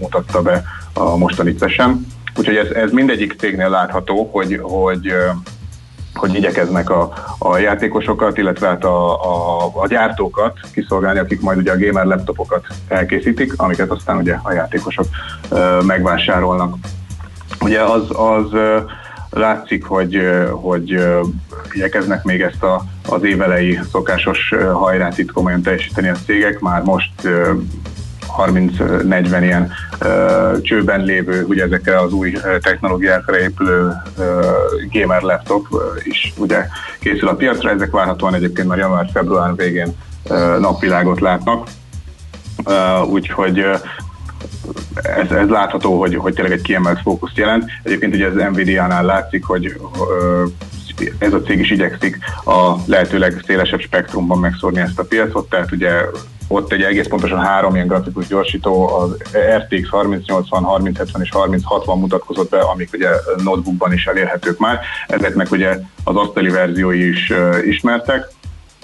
mutatta 0.00 0.42
be 0.42 0.62
a 0.92 1.16
mostani 1.16 1.54
session. 1.58 2.06
Úgyhogy 2.36 2.56
ez, 2.56 2.68
ez 2.70 2.90
mindegyik 2.90 3.34
cégnél 3.38 3.68
látható, 3.68 4.28
hogy, 4.32 4.58
hogy 4.62 5.12
hogy 6.14 6.34
igyekeznek 6.34 6.90
a, 6.90 7.12
a 7.38 7.58
játékosokat, 7.58 8.38
illetve 8.38 8.68
hát 8.68 8.84
a, 8.84 9.24
a, 9.24 9.70
a 9.74 9.86
gyártókat 9.86 10.58
kiszolgálni, 10.72 11.18
akik 11.18 11.40
majd 11.40 11.58
ugye 11.58 11.72
a 11.72 11.78
gamer 11.78 12.04
laptopokat 12.04 12.66
elkészítik, 12.88 13.52
amiket 13.56 13.90
aztán 13.90 14.16
ugye 14.16 14.36
a 14.42 14.52
játékosok 14.52 15.06
ö, 15.48 15.80
megvásárolnak. 15.86 16.76
Ugye 17.60 17.82
az, 17.82 18.02
az 18.10 18.52
ö, 18.52 18.78
látszik, 19.30 19.84
hogy, 19.84 20.20
hogy 20.50 20.98
igyekeznek 21.72 22.24
még 22.24 22.40
ezt 22.40 22.62
a, 22.62 22.84
az 23.08 23.24
évelei 23.24 23.80
szokásos 23.92 24.54
hajrát 24.72 25.18
itt 25.18 25.32
komolyan 25.32 25.62
teljesíteni 25.62 26.08
a 26.08 26.16
cégek, 26.26 26.60
már 26.60 26.82
most 26.82 27.28
30-40 28.38 29.38
ilyen 29.42 29.72
csőben 30.62 31.04
lévő, 31.04 31.44
ugye 31.44 31.64
ezekkel 31.64 31.98
az 31.98 32.12
új 32.12 32.32
technológiákra 32.60 33.40
épülő 33.40 33.92
gamer 34.92 35.22
laptop 35.22 35.66
is 36.02 36.32
ugye 36.36 36.66
készül 37.00 37.28
a 37.28 37.34
piacra, 37.34 37.70
ezek 37.70 37.90
várhatóan 37.90 38.34
egyébként 38.34 38.68
már 38.68 38.78
január-február 38.78 39.54
végén 39.56 39.94
napvilágot 40.58 41.20
látnak, 41.20 41.68
úgyhogy 43.08 43.64
ez, 44.94 45.30
ez 45.30 45.48
látható, 45.48 45.98
hogy, 45.98 46.16
hogy 46.16 46.34
tényleg 46.34 46.52
egy 46.52 46.62
kiemelt 46.62 47.00
fókuszt 47.00 47.36
jelent. 47.36 47.64
Egyébként 47.82 48.14
ugye 48.14 48.26
az 48.26 48.34
Nvidia-nál 48.34 49.04
látszik, 49.04 49.44
hogy 49.44 49.76
uh, 49.78 50.50
ez 51.18 51.32
a 51.32 51.42
cég 51.42 51.58
is 51.58 51.70
igyekszik 51.70 52.18
a 52.44 52.74
lehetőleg 52.86 53.42
szélesebb 53.46 53.80
spektrumban 53.80 54.38
megszórni 54.38 54.80
ezt 54.80 54.98
a 54.98 55.04
piacot, 55.04 55.48
tehát 55.48 55.72
ugye 55.72 55.90
ott 56.48 56.72
egy 56.72 56.82
egész 56.82 57.06
pontosan 57.06 57.40
három 57.40 57.74
ilyen 57.74 57.86
grafikus 57.86 58.26
gyorsító, 58.26 58.88
az 58.88 59.16
RTX 59.56 59.90
3080, 59.90 60.64
3070 60.64 61.22
és 61.22 61.30
3060 61.32 61.98
mutatkozott 61.98 62.50
be, 62.50 62.58
amik 62.58 62.90
ugye 62.92 63.08
notebookban 63.36 63.92
is 63.92 64.06
elérhetők 64.06 64.58
már. 64.58 64.80
Ezeknek 65.06 65.50
ugye 65.50 65.78
az 66.04 66.16
asztali 66.16 66.48
verziói 66.48 67.08
is 67.08 67.30
uh, 67.30 67.66
ismertek. 67.66 68.28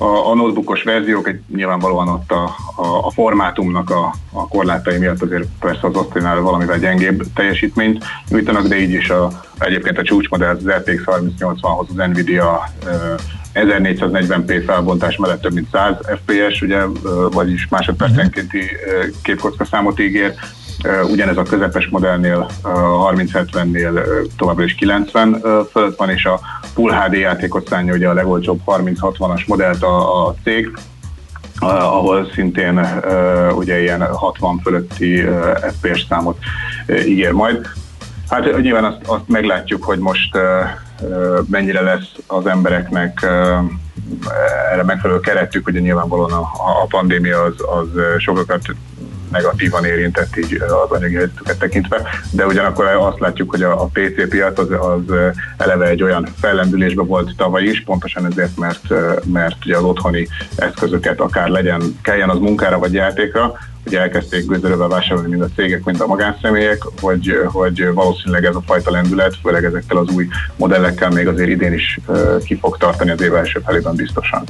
A, 0.01 0.31
a 0.31 0.35
notebookos 0.35 0.83
verziók 0.83 1.31
nyilvánvalóan 1.55 2.09
ott 2.09 2.31
a, 2.31 2.45
a, 2.77 3.07
a 3.07 3.11
formátumnak 3.11 3.91
a, 3.91 4.15
a 4.33 4.49
korlátai 4.49 4.99
miatt 4.99 5.23
azért 5.23 5.49
persze 5.61 5.87
az 5.87 5.95
asztalinál 5.95 6.41
valamivel 6.41 6.79
gyengébb 6.79 7.23
teljesítményt 7.35 8.05
nyújtanak, 8.29 8.67
de 8.67 8.79
így 8.79 8.93
is 8.93 9.11
a, 9.11 9.29
egyébként 9.59 9.99
a 9.99 10.03
csúcsmodell 10.03 10.57
az 10.57 10.69
RTX 10.69 11.03
3080-hoz 11.07 11.89
az 11.89 12.09
Nvidia 12.09 12.69
uh, 12.85 13.21
1440p 13.55 14.63
felbontás 14.67 15.17
mellett 15.17 15.41
több 15.41 15.53
mint 15.53 15.69
100 15.73 15.95
fps, 16.25 16.63
ugye, 16.63 16.85
vagyis 17.31 17.69
másodpercenkénti 17.69 18.63
képkocka 19.23 19.65
számot 19.65 20.01
ígér, 20.01 20.35
ugyanez 21.11 21.37
a 21.37 21.43
közepes 21.43 21.89
modellnél 21.89 22.51
3070-nél 22.63 24.05
továbbra 24.37 24.65
is 24.65 24.75
90 24.75 25.43
fölött 25.71 25.97
van, 25.97 26.11
és 26.11 26.25
a 26.25 26.41
Full 26.75 26.93
HD 26.93 27.13
játékot 27.13 27.69
szánja 27.69 27.95
ugye 27.95 28.09
a 28.09 28.15
legolcsóbb 28.15 28.61
3060-as 28.67 29.47
modellt 29.47 29.83
a, 29.83 30.27
a 30.27 30.35
cég, 30.45 30.79
ahol 31.59 32.31
szintén 32.35 32.81
ugye 33.55 33.81
ilyen 33.81 34.07
60 34.07 34.61
fölötti 34.63 35.25
FPS 35.73 36.07
számot 36.09 36.39
uh, 36.89 37.09
ígér 37.09 37.33
majd. 37.33 37.67
Hát 38.29 38.61
nyilván 38.61 38.85
azt, 38.85 38.99
azt 39.07 39.29
meglátjuk, 39.29 39.85
hogy 39.85 39.99
most 39.99 40.39
mennyire 41.47 41.81
lesz 41.81 42.13
az 42.27 42.47
embereknek 42.47 43.27
erre 44.73 44.83
megfelelő 44.83 45.21
keretük, 45.21 45.67
ugye 45.67 45.81
nyilvánvalóan 45.81 46.33
a, 46.33 46.51
a 46.83 46.87
pandémia 46.89 47.43
az, 47.43 47.55
az 47.59 47.89
sokakat 48.19 48.63
negatívan 49.31 49.85
érintett 49.85 50.37
így 50.37 50.55
az 50.55 50.91
anyagi 50.91 51.15
helyzetüket 51.15 51.59
tekintve, 51.59 52.03
de 52.31 52.47
ugyanakkor 52.47 52.87
azt 52.87 53.21
látjuk, 53.21 53.51
hogy 53.51 53.63
a, 53.63 53.83
a 53.83 53.91
PC 53.93 54.29
piac 54.29 54.59
az, 54.59 54.71
az 54.71 55.15
eleve 55.57 55.87
egy 55.87 56.03
olyan 56.03 56.29
fellendülésben 56.41 57.07
volt 57.07 57.37
tavaly 57.37 57.63
is, 57.63 57.83
pontosan 57.83 58.27
ezért, 58.27 58.57
mert, 58.57 58.83
mert 59.25 59.65
ugye 59.65 59.77
az 59.77 59.83
otthoni 59.83 60.29
eszközöket 60.57 61.21
akár 61.21 61.49
legyen, 61.49 61.99
kelljen 62.03 62.31
az 62.31 62.39
munkára 62.39 62.79
vagy 62.79 62.93
játékra, 62.93 63.59
hogy 63.83 63.95
elkezdték 63.95 64.47
gőzerővel 64.47 64.89
vásárolni 64.89 65.29
mind 65.29 65.43
a 65.43 65.49
cégek, 65.57 65.85
mind 65.85 66.01
a 66.01 66.07
magánszemélyek, 66.07 66.83
hogy, 67.01 67.41
hogy 67.45 67.93
valószínűleg 67.95 68.45
ez 68.45 68.55
a 68.55 68.63
fajta 68.67 68.91
lendület, 68.91 69.37
főleg 69.43 69.65
ezekkel 69.65 69.97
az 69.97 70.09
új 70.15 70.29
modellekkel 70.57 71.11
még 71.11 71.27
azért 71.27 71.49
idén 71.49 71.73
is 71.73 72.01
ki 72.45 72.59
fog 72.59 72.77
tartani 72.77 73.11
az 73.11 73.21
év 73.21 73.35
első 73.35 73.61
felében 73.65 73.95
biztosan. 73.95 74.45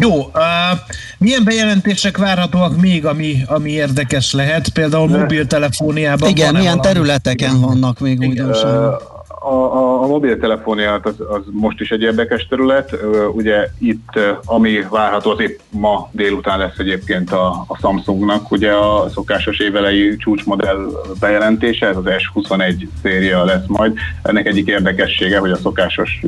Jó, 0.00 0.16
uh, 0.18 0.78
milyen 1.20 1.44
bejelentések 1.44 2.16
várhatóak 2.16 2.80
még, 2.80 3.06
ami, 3.06 3.42
ami 3.46 3.70
érdekes 3.70 4.32
lehet? 4.32 4.68
Például 4.68 5.08
mobiltelefóniában. 5.08 6.28
Igen, 6.28 6.54
milyen 6.54 6.76
valami? 6.76 6.92
területeken 6.92 7.60
vannak 7.60 7.98
még 7.98 8.18
újdonságok? 8.20 9.19
A, 9.38 9.54
a, 9.54 10.02
a 10.02 10.06
mobiltelefóniát 10.06 11.06
az, 11.06 11.14
az 11.30 11.42
most 11.50 11.80
is 11.80 11.90
egy 11.90 12.02
érdekes 12.02 12.46
terület. 12.46 12.96
Ugye 13.32 13.68
itt, 13.78 14.18
ami 14.44 14.86
várható, 14.90 15.30
az 15.30 15.40
épp 15.40 15.58
ma 15.70 16.08
délután 16.12 16.58
lesz 16.58 16.78
egyébként 16.78 17.32
a, 17.32 17.64
a 17.66 17.76
Samsungnak, 17.80 18.50
ugye 18.50 18.72
a 18.72 19.08
szokásos 19.08 19.58
évelei 19.58 20.16
csúcsmodell 20.16 20.90
bejelentése, 21.20 21.86
ez 21.86 21.96
az 21.96 22.04
S21 22.06 22.86
széria 23.02 23.44
lesz 23.44 23.66
majd. 23.66 23.98
Ennek 24.22 24.46
egyik 24.46 24.68
érdekessége, 24.68 25.38
hogy 25.38 25.50
a 25.50 25.56
szokásos 25.56 26.20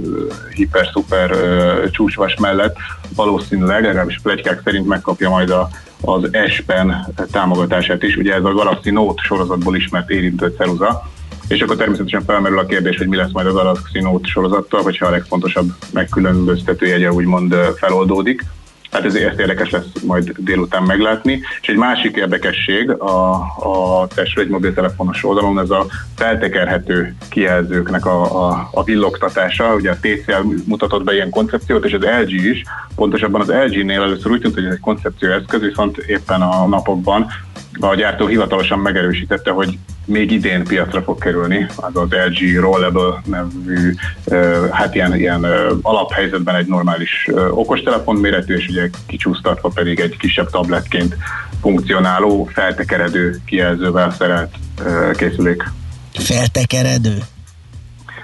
hiper-szuper 0.54 1.30
csúcsvas 1.90 2.37
mellett 2.37 2.76
valószínűleg, 3.14 3.85
legalábbis 3.85 4.21
plegykák 4.23 4.61
szerint 4.64 4.87
megkapja 4.87 5.28
majd 5.28 5.50
a, 5.50 5.68
az 6.00 6.30
S 6.49 6.61
Pen 6.66 7.06
támogatását 7.30 8.02
is. 8.02 8.16
Ugye 8.16 8.35
ez 8.35 8.44
a 8.44 8.52
Galaxy 8.52 8.90
Note 8.90 9.23
sorozatból 9.23 9.76
ismert 9.76 10.11
érintő 10.11 10.54
ceruza, 10.59 11.02
és 11.49 11.61
akkor 11.61 11.77
természetesen 11.77 12.25
felmerül 12.25 12.59
a 12.59 12.67
kérdés, 12.67 12.97
hogy 12.97 13.09
mi 13.09 13.17
lesz 13.17 13.33
majd 13.33 13.47
az 13.47 13.55
Galaxy 13.55 14.01
Note 14.01 14.29
sorozattal, 14.29 14.83
hogyha 14.83 15.07
a 15.07 15.11
legfontosabb 15.11 15.73
megkülönböztető 15.91 16.87
jegye 16.87 17.13
úgymond 17.13 17.55
feloldódik. 17.77 18.45
Hát 18.93 19.05
ez, 19.05 19.15
ezt 19.15 19.39
érdekes 19.39 19.71
lesz 19.71 19.87
majd 20.07 20.33
délután 20.39 20.83
meglátni. 20.83 21.41
És 21.61 21.69
egy 21.69 21.76
másik 21.76 22.17
érdekesség 22.17 22.91
a, 22.91 23.31
a 23.59 24.07
testről 24.15 24.45
egy 24.45 24.50
mobiltelefonos 24.50 25.25
oldalon, 25.25 25.61
ez 25.61 25.71
a 25.71 25.87
feltekerhető 26.17 27.15
kijelzőknek 27.28 28.07
a, 28.07 28.47
a, 28.49 28.69
a 28.73 28.85
villogtatása. 28.85 29.75
Ugye 29.75 29.91
a 29.91 29.99
TCL 30.00 30.47
mutatott 30.65 31.05
be 31.05 31.15
ilyen 31.15 31.31
koncepciót, 31.31 31.85
és 31.85 31.93
az 31.93 32.02
LG 32.21 32.31
is, 32.31 32.63
pontosabban 32.95 33.41
az 33.41 33.49
LG-nél 33.49 34.02
először 34.02 34.31
úgy 34.31 34.41
tűnt, 34.41 34.55
hogy 34.55 34.65
ez 34.65 34.73
egy 34.73 34.81
koncepcióeszköz, 34.81 35.61
viszont 35.61 35.97
éppen 35.97 36.43
a 36.43 36.67
napokban 36.67 37.26
a 37.80 37.95
gyártó 37.95 38.26
hivatalosan 38.26 38.78
megerősítette, 38.78 39.50
hogy 39.50 39.78
még 40.04 40.30
idén 40.30 40.65
piacra 40.65 41.02
fog 41.02 41.19
kerülni, 41.19 41.67
az 41.76 41.97
az 41.97 42.08
LG 42.11 42.61
Rollable 42.61 43.23
nevű, 43.25 43.95
hát 44.71 44.95
ilyen, 44.95 45.17
ilyen 45.17 45.45
alaphelyzetben 45.82 46.54
egy 46.54 46.67
normális 46.67 47.28
okostelefon 47.50 48.17
méretű, 48.17 48.54
és 48.54 48.69
ugye 48.69 48.91
kicsúsztatva 49.06 49.69
pedig 49.75 50.00
egy 50.00 50.17
kisebb 50.17 50.50
tabletként 50.50 51.17
funkcionáló, 51.61 52.45
feltekeredő 52.52 53.41
kijelzővel 53.45 54.11
szerelt 54.11 54.54
készülék. 55.17 55.63
Feltekeredő? 56.13 57.19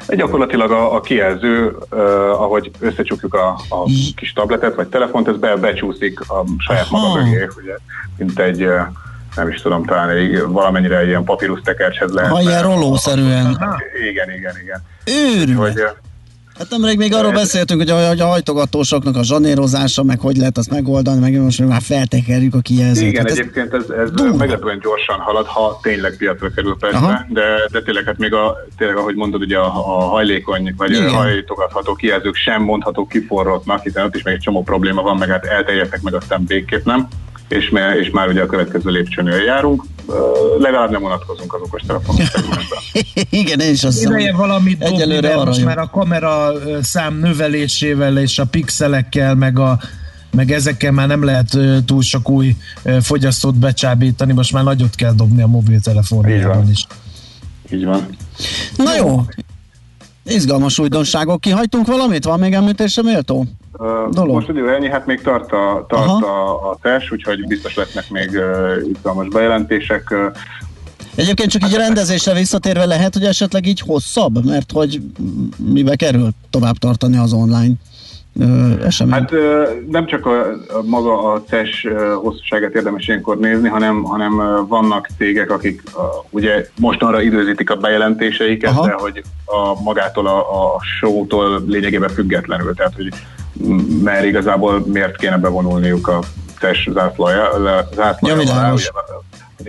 Gyakorlatilag 0.08 0.70
a, 0.70 0.94
a 0.94 1.00
kijelző, 1.00 1.76
uh, 1.90 2.00
ahogy 2.40 2.70
összecsukjuk 2.78 3.34
a, 3.34 3.48
a 3.68 3.84
kis 4.16 4.32
tabletet 4.32 4.74
vagy 4.74 4.88
telefont, 4.88 5.28
ez 5.28 5.36
be, 5.36 5.56
becsúszik 5.56 6.20
a 6.20 6.44
saját 6.58 6.86
Aha. 6.90 7.08
maga 7.08 7.24
mögé, 7.24 7.46
ugye, 7.62 7.76
mint 8.16 8.38
egy 8.38 8.62
uh, 8.62 8.80
nem 9.38 9.48
is 9.48 9.60
tudom, 9.60 9.84
talán 9.84 10.08
egy, 10.08 10.42
valamennyire 10.46 10.98
egy 10.98 11.08
ilyen 11.08 11.24
papírus 11.24 11.60
tekercshez 11.64 12.12
lehet. 12.12 12.30
Ha 12.30 12.40
ilyen 12.40 12.62
rolószerűen. 12.62 13.58
Igen, 14.10 14.30
igen, 14.30 14.54
igen. 14.62 14.82
Őrület. 15.04 16.06
Hát 16.58 16.70
nemrég 16.70 16.98
még 16.98 17.14
arról 17.14 17.32
beszéltünk, 17.32 17.80
hogy 17.80 17.90
a, 17.90 18.08
hogy 18.08 18.20
a 18.20 18.26
hajtogatósoknak 18.26 19.16
a 19.16 19.24
zsanérozása, 19.24 20.02
meg 20.02 20.20
hogy 20.20 20.36
lehet 20.36 20.58
azt 20.58 20.70
megoldani, 20.70 21.20
meg 21.20 21.42
most 21.42 21.66
már 21.66 21.80
feltekerjük 21.82 22.54
a 22.54 22.60
kijelzőt. 22.60 23.08
Igen, 23.08 23.26
hát 23.26 23.30
egyébként 23.30 23.74
ez, 23.74 23.90
ez 23.90 24.10
meglepően 24.38 24.78
gyorsan 24.78 25.18
halad, 25.18 25.46
ha 25.46 25.78
tényleg 25.82 26.16
piacra 26.16 26.50
kerül 26.50 26.76
persze, 26.80 27.26
de, 27.28 27.42
de 27.72 27.82
tényleg, 27.82 28.04
hát 28.04 28.18
még 28.18 28.32
a, 28.34 28.56
tényleg, 28.76 28.96
ahogy 28.96 29.14
mondod, 29.14 29.42
ugye 29.42 29.58
a, 29.58 29.66
a 29.66 30.00
hajlékony, 30.00 30.74
vagy 30.76 30.90
Igen. 30.90 31.10
hajtogatható 31.10 31.94
kijelzők 31.94 32.34
sem 32.34 32.62
mondható 32.62 33.06
kiforrottnak, 33.06 33.82
hiszen 33.82 34.04
ott 34.04 34.14
is 34.14 34.22
még 34.22 34.34
egy 34.34 34.40
csomó 34.40 34.62
probléma 34.62 35.02
van, 35.02 35.16
meg 35.16 35.28
hát 35.28 35.44
elterjedtek 35.44 36.02
meg 36.02 36.14
aztán 36.14 36.44
végképp 36.46 36.84
nem 36.84 37.08
és, 37.48 37.70
már, 37.70 37.96
és 37.96 38.10
már 38.10 38.28
ugye 38.28 38.42
a 38.42 38.46
következő 38.46 38.90
lépcsőnél 38.90 39.36
járunk. 39.36 39.84
Uh, 40.06 40.14
legalább 40.58 40.90
nem 40.90 41.00
vonatkozunk 41.00 41.54
az 41.54 41.60
okostelefonok 41.64 42.20
Igen, 43.30 43.60
én 43.60 43.72
is 43.72 43.84
azt 43.84 44.02
Ideje 44.02 44.32
valamit 44.32 44.78
dobni, 44.78 45.20
de 45.20 45.36
most 45.36 45.64
már 45.64 45.78
a 45.78 45.90
kamera 45.90 46.52
szám 46.82 47.18
növelésével 47.18 48.18
és 48.18 48.38
a 48.38 48.44
pixelekkel, 48.44 49.34
meg 49.34 49.58
a 49.58 49.78
meg 50.30 50.50
ezekkel 50.50 50.92
már 50.92 51.06
nem 51.06 51.24
lehet 51.24 51.58
túl 51.86 52.02
sok 52.02 52.30
új 52.30 52.56
fogyasztót 53.00 53.54
becsábítani, 53.54 54.32
most 54.32 54.52
már 54.52 54.64
nagyot 54.64 54.94
kell 54.94 55.12
dobni 55.12 55.42
a 55.42 55.46
mobiltelefonjában 55.46 56.70
is. 56.70 56.86
Így 57.72 57.84
van. 57.84 58.06
Na 58.76 58.96
jó, 58.96 59.24
izgalmas 60.24 60.78
újdonságok. 60.78 61.40
Kihagytunk 61.40 61.86
valamit? 61.86 62.24
Van 62.24 62.38
még 62.38 62.52
említésre 62.52 63.02
méltó? 63.02 63.46
Dolog. 64.10 64.34
Most 64.34 64.48
idő 64.48 64.74
ennyi, 64.74 64.88
hát 64.88 65.06
még 65.06 65.20
tart 65.20 65.52
a, 65.52 65.84
tart 65.88 66.22
a, 66.22 66.70
a 66.70 66.78
test, 66.82 67.12
úgyhogy 67.12 67.46
biztos 67.46 67.74
lesznek 67.74 68.10
még 68.10 68.30
uh, 68.30 68.88
izgalmas 68.88 69.28
bejelentések. 69.28 70.14
Egyébként 71.14 71.50
csak 71.50 71.64
így 71.64 71.70
hát, 71.70 71.80
rendezésre 71.80 72.32
visszatérve 72.32 72.84
lehet, 72.84 73.14
hogy 73.14 73.24
esetleg 73.24 73.66
így 73.66 73.80
hosszabb, 73.80 74.44
mert 74.44 74.72
hogy 74.72 75.00
mibe 75.56 75.96
kerül 75.96 76.28
tovább 76.50 76.76
tartani 76.76 77.16
az 77.16 77.32
online 77.32 77.74
esemény? 78.84 79.12
Hát 79.12 79.32
nem 79.90 80.06
csak 80.06 80.26
a, 80.26 80.40
a 80.78 80.82
maga 80.84 81.32
a 81.32 81.42
CES 81.48 81.86
hosszúságát 82.22 82.74
érdemes 82.74 83.08
ilyenkor 83.08 83.38
nézni, 83.38 83.68
hanem, 83.68 84.02
hanem 84.02 84.66
vannak 84.66 85.08
cégek, 85.16 85.50
akik 85.50 85.82
a, 85.94 86.24
ugye 86.30 86.66
mostanra 86.78 87.22
időzítik 87.22 87.70
a 87.70 87.76
bejelentéseiket, 87.76 88.70
Aha. 88.70 88.86
de 88.86 88.92
hogy 88.92 89.22
a 89.44 89.82
magától 89.82 90.26
a, 90.26 90.38
a 90.38 90.80
show-tól 90.98 91.62
lényegében 91.66 92.08
függetlenül, 92.08 92.74
tehát 92.74 92.94
hogy 92.94 93.08
mert 94.02 94.24
igazából 94.24 94.82
miért 94.86 95.16
kéne 95.16 95.38
bevonulniuk 95.38 96.08
a 96.08 96.18
CES 96.58 96.88
zászlaja, 96.92 97.48
zászlaja 97.94 98.42
ja, 98.42 98.74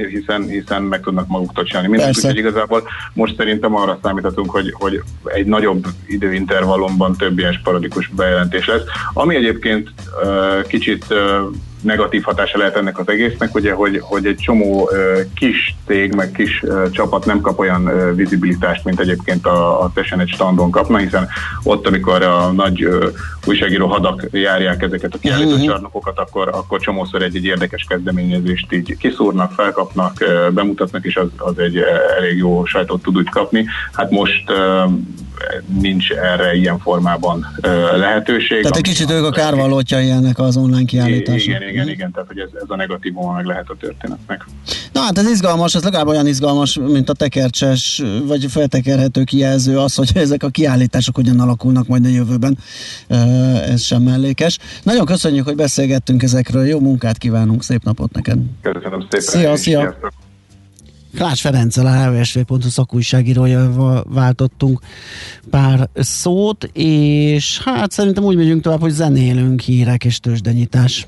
hiszen, 0.08 0.43
hiszen 0.47 0.82
meg 0.82 1.02
tudnak 1.02 1.28
maguktól 1.28 1.63
csinálni 1.63 1.88
mindent, 1.88 2.17
úgyhogy 2.17 2.38
igazából 2.38 2.84
most 3.13 3.36
szerintem 3.36 3.75
arra 3.75 3.99
számíthatunk, 4.04 4.49
hogy, 4.49 4.73
hogy 4.73 5.04
egy 5.23 5.45
nagyobb 5.45 5.86
időintervallumban 6.08 7.15
több 7.15 7.39
ilyen 7.39 7.54
sporadikus 7.54 8.08
bejelentés 8.08 8.67
lesz. 8.67 8.82
Ami 9.13 9.36
egyébként 9.36 9.89
uh, 10.23 10.67
kicsit 10.67 11.06
uh, 11.10 11.17
negatív 11.82 12.24
hatása 12.24 12.58
lehet 12.58 12.76
ennek 12.76 13.00
az 13.00 13.08
egésznek, 13.08 13.56
ugye, 13.56 13.74
hogy, 13.74 14.00
hogy 14.02 14.26
egy 14.26 14.36
csomó 14.36 14.89
kis 15.36 15.76
cég, 15.88 16.13
meg 16.13 16.32
kis 16.32 16.63
csapat 16.92 17.26
nem 17.26 17.42
kap 17.42 17.60
olyan 17.60 18.15
vizibilitást, 18.15 18.84
mint 18.84 19.00
egyébként 19.00 19.46
a, 19.46 19.84
a 19.84 19.92
teljesen 19.94 20.20
egy 20.20 20.30
standon 20.30 20.72
kapna, 20.72 20.98
hiszen 20.98 21.28
ott, 21.63 21.88
amikor 21.88 22.22
a 22.22 22.52
nagy 22.52 22.88
újságíró 23.46 23.88
hadak 23.88 24.28
járják 24.32 24.82
ezeket 24.82 25.13
a 25.13 25.18
kiállító 25.18 25.52
uh-huh. 25.52 25.65
csarnokokat, 25.65 26.20
akkor, 26.20 26.48
akkor 26.48 26.80
csomószor 26.80 27.22
egy, 27.22 27.36
egy 27.36 27.46
érdekes 27.46 27.86
kezdeményezést 27.89 28.74
így 28.74 28.98
kiszúrnak, 28.98 29.52
felkapnak, 29.52 30.13
bemutatnak, 30.52 31.06
és 31.06 31.15
az, 31.15 31.28
az 31.38 31.60
egy 31.60 31.78
elég 32.18 32.38
jó 32.38 32.65
sajtót 32.65 33.02
tud 33.02 33.18
úgy 33.18 33.30
kapni. 33.30 33.65
Hát 33.92 34.12
most 34.12 34.52
nincs 35.80 36.12
erre 36.12 36.56
ilyen 36.56 36.80
formában 36.80 37.45
lehetőség. 37.95 38.62
Tehát 38.62 38.78
egy 38.78 38.84
kicsit 38.84 39.12
ők 39.12 39.25
a 39.25 39.32
kárvalótja 39.32 39.97
ennek 39.97 40.39
az 40.39 40.58
online 40.58 40.86
kiállításnak. 40.86 41.56
Igen, 41.56 41.69
igen, 41.69 41.84
mhm. 41.84 41.93
igen, 41.93 42.12
tehát 42.12 42.28
hogy 42.28 42.39
ez, 42.39 42.49
ez 42.54 42.67
a 42.67 42.75
negatívuma 42.75 43.34
meg 43.34 43.45
lehet 43.45 43.69
a 43.69 43.75
történetnek. 43.80 44.45
Na 44.93 44.99
hát 44.99 45.17
ez 45.17 45.30
izgalmas, 45.30 45.75
ez 45.75 45.84
legalább 45.84 46.08
olyan 46.08 46.28
izgalmas, 46.28 46.80
mint 46.88 47.10
a 47.10 47.13
tekercses, 47.13 48.04
vagy 48.28 48.45
feltekerhető 48.49 49.23
kijelző 49.23 49.78
az, 49.78 49.95
hogy 49.95 50.12
ezek 50.13 50.43
a 50.43 50.49
kiállítások 50.49 51.15
hogyan 51.15 51.39
alakulnak 51.39 51.88
majd 51.88 52.06
a 52.06 52.10
jövőben. 52.10 52.58
Ez 53.69 53.82
sem 53.82 54.02
mellékes. 54.02 54.58
Nagyon 54.84 55.06
köszönjük, 55.06 55.45
hogy 55.45 55.56
beszélgettünk 55.56 56.23
ezekről. 56.23 56.65
Jó 56.65 56.80
munkát 56.80 57.17
kívánunk, 57.17 57.63
szép 57.63 57.84
napot 57.84 58.13
neked. 58.13 58.38
Köszönöm 58.62 59.02
szépen. 59.10 59.21
Szia, 59.21 59.56
szia. 59.56 59.80
Sziasztok. 59.80 60.19
Klács 61.15 61.41
Ferenccel, 61.41 61.86
a 61.86 62.10
hvsv.hu 62.10 62.69
szakújságírója 62.69 63.72
váltottunk 64.08 64.80
pár 65.50 65.89
szót, 65.95 66.69
és 66.74 67.62
hát 67.65 67.91
szerintem 67.91 68.24
úgy 68.24 68.36
megyünk 68.36 68.62
tovább, 68.62 68.82
hogy 68.82 68.91
zenélünk 68.91 69.62
hírek 69.62 70.06
és 70.06 70.19
tőzsdenyítás. 70.19 71.08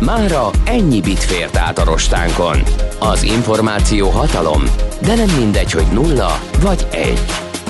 Mára 0.00 0.50
ennyi 0.64 1.00
bit 1.00 1.18
fért 1.18 1.56
át 1.56 1.78
a 1.78 1.84
rostánkon. 1.84 2.62
Az 2.98 3.22
információ 3.22 4.08
hatalom, 4.08 4.62
de 5.02 5.14
nem 5.14 5.36
mindegy, 5.38 5.72
hogy 5.72 5.86
nulla 5.92 6.40
vagy 6.60 6.86
egy. 6.90 7.20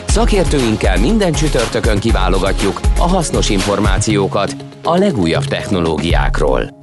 Szakértőinkkel 0.06 0.98
minden 0.98 1.32
csütörtökön 1.32 1.98
kiválogatjuk 1.98 2.80
a 2.98 3.08
hasznos 3.08 3.50
információkat 3.50 4.56
a 4.82 4.96
legújabb 4.96 5.44
technológiákról. 5.44 6.80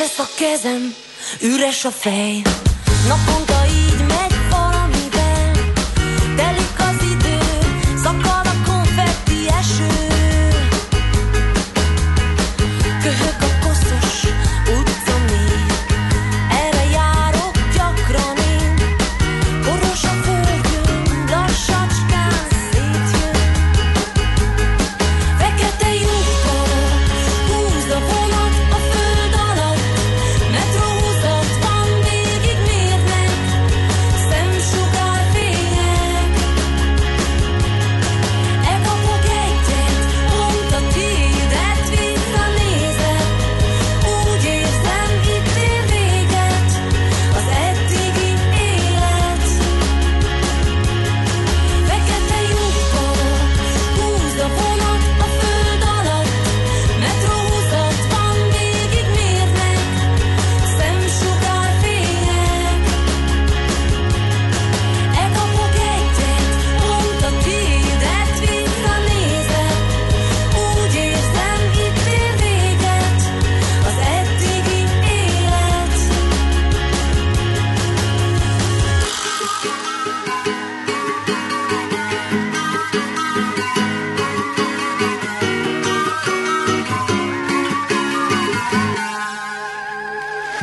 Vesz, 0.00 0.18
a 0.18 0.28
kezem, 0.36 0.94
üres 1.40 1.84
a 1.84 1.90
fej 1.90 2.42
Naponta 3.08 3.49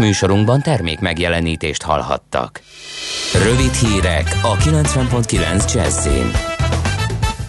Műsorunkban 0.08 0.62
termék 0.62 1.00
megjelenítést 1.00 1.82
hallhattak. 1.82 2.62
Rövid 3.44 3.74
hírek 3.74 4.40
a 4.42 4.56
90.9 4.56 5.74
Jazzin. 5.74 6.32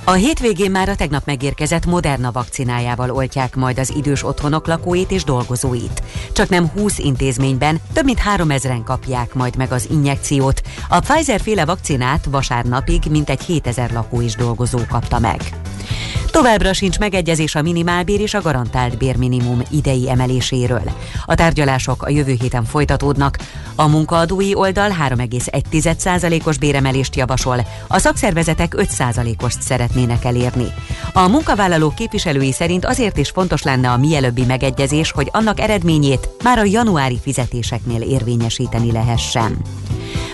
A 0.04 0.12
hétvégén 0.12 0.70
már 0.70 0.88
a 0.88 0.94
tegnap 0.94 1.26
megérkezett 1.26 1.86
Moderna 1.86 2.32
vakcinájával 2.32 3.10
oltják 3.10 3.56
majd 3.56 3.78
az 3.78 3.92
idős 3.96 4.24
otthonok 4.24 4.66
lakóit 4.66 5.10
és 5.10 5.24
dolgozóit. 5.24 6.02
Csak 6.32 6.48
nem 6.48 6.68
20 6.68 6.98
intézményben 6.98 7.80
több 7.92 8.04
mint 8.04 8.20
3000-en 8.36 8.80
kapják 8.84 9.34
majd 9.34 9.56
meg 9.56 9.72
az 9.72 9.88
injekciót. 9.90 10.62
A 10.88 11.00
Pfizer 11.00 11.40
féle 11.40 11.64
vakcinát 11.64 12.24
vasárnapig 12.24 13.02
mintegy 13.10 13.42
7000 13.42 13.92
lakó 13.92 14.22
és 14.22 14.34
dolgozó 14.34 14.78
kapta 14.88 15.18
meg. 15.18 15.40
Továbbra 16.38 16.72
sincs 16.72 16.98
megegyezés 16.98 17.54
a 17.54 17.62
minimálbér 17.62 18.20
és 18.20 18.34
a 18.34 18.40
garantált 18.40 18.98
bérminimum 18.98 19.62
idei 19.70 20.10
emeléséről. 20.10 20.82
A 21.24 21.34
tárgyalások 21.34 22.02
a 22.02 22.10
jövő 22.10 22.36
héten 22.40 22.64
folytatódnak. 22.64 23.38
A 23.74 23.88
munkaadói 23.88 24.54
oldal 24.54 24.90
3,1%-os 25.08 26.58
béremelést 26.58 27.16
javasol, 27.16 27.66
a 27.88 27.98
szakszervezetek 27.98 28.74
5%-ost 28.76 29.62
szeretnének 29.62 30.24
elérni. 30.24 30.66
A 31.12 31.28
munkavállalók 31.28 31.94
képviselői 31.94 32.52
szerint 32.52 32.84
azért 32.84 33.16
is 33.16 33.30
fontos 33.30 33.62
lenne 33.62 33.90
a 33.90 33.96
mielőbbi 33.96 34.44
megegyezés, 34.44 35.10
hogy 35.10 35.28
annak 35.32 35.60
eredményét 35.60 36.28
már 36.42 36.58
a 36.58 36.64
januári 36.64 37.18
fizetéseknél 37.22 38.00
érvényesíteni 38.00 38.92
lehessen. 38.92 39.56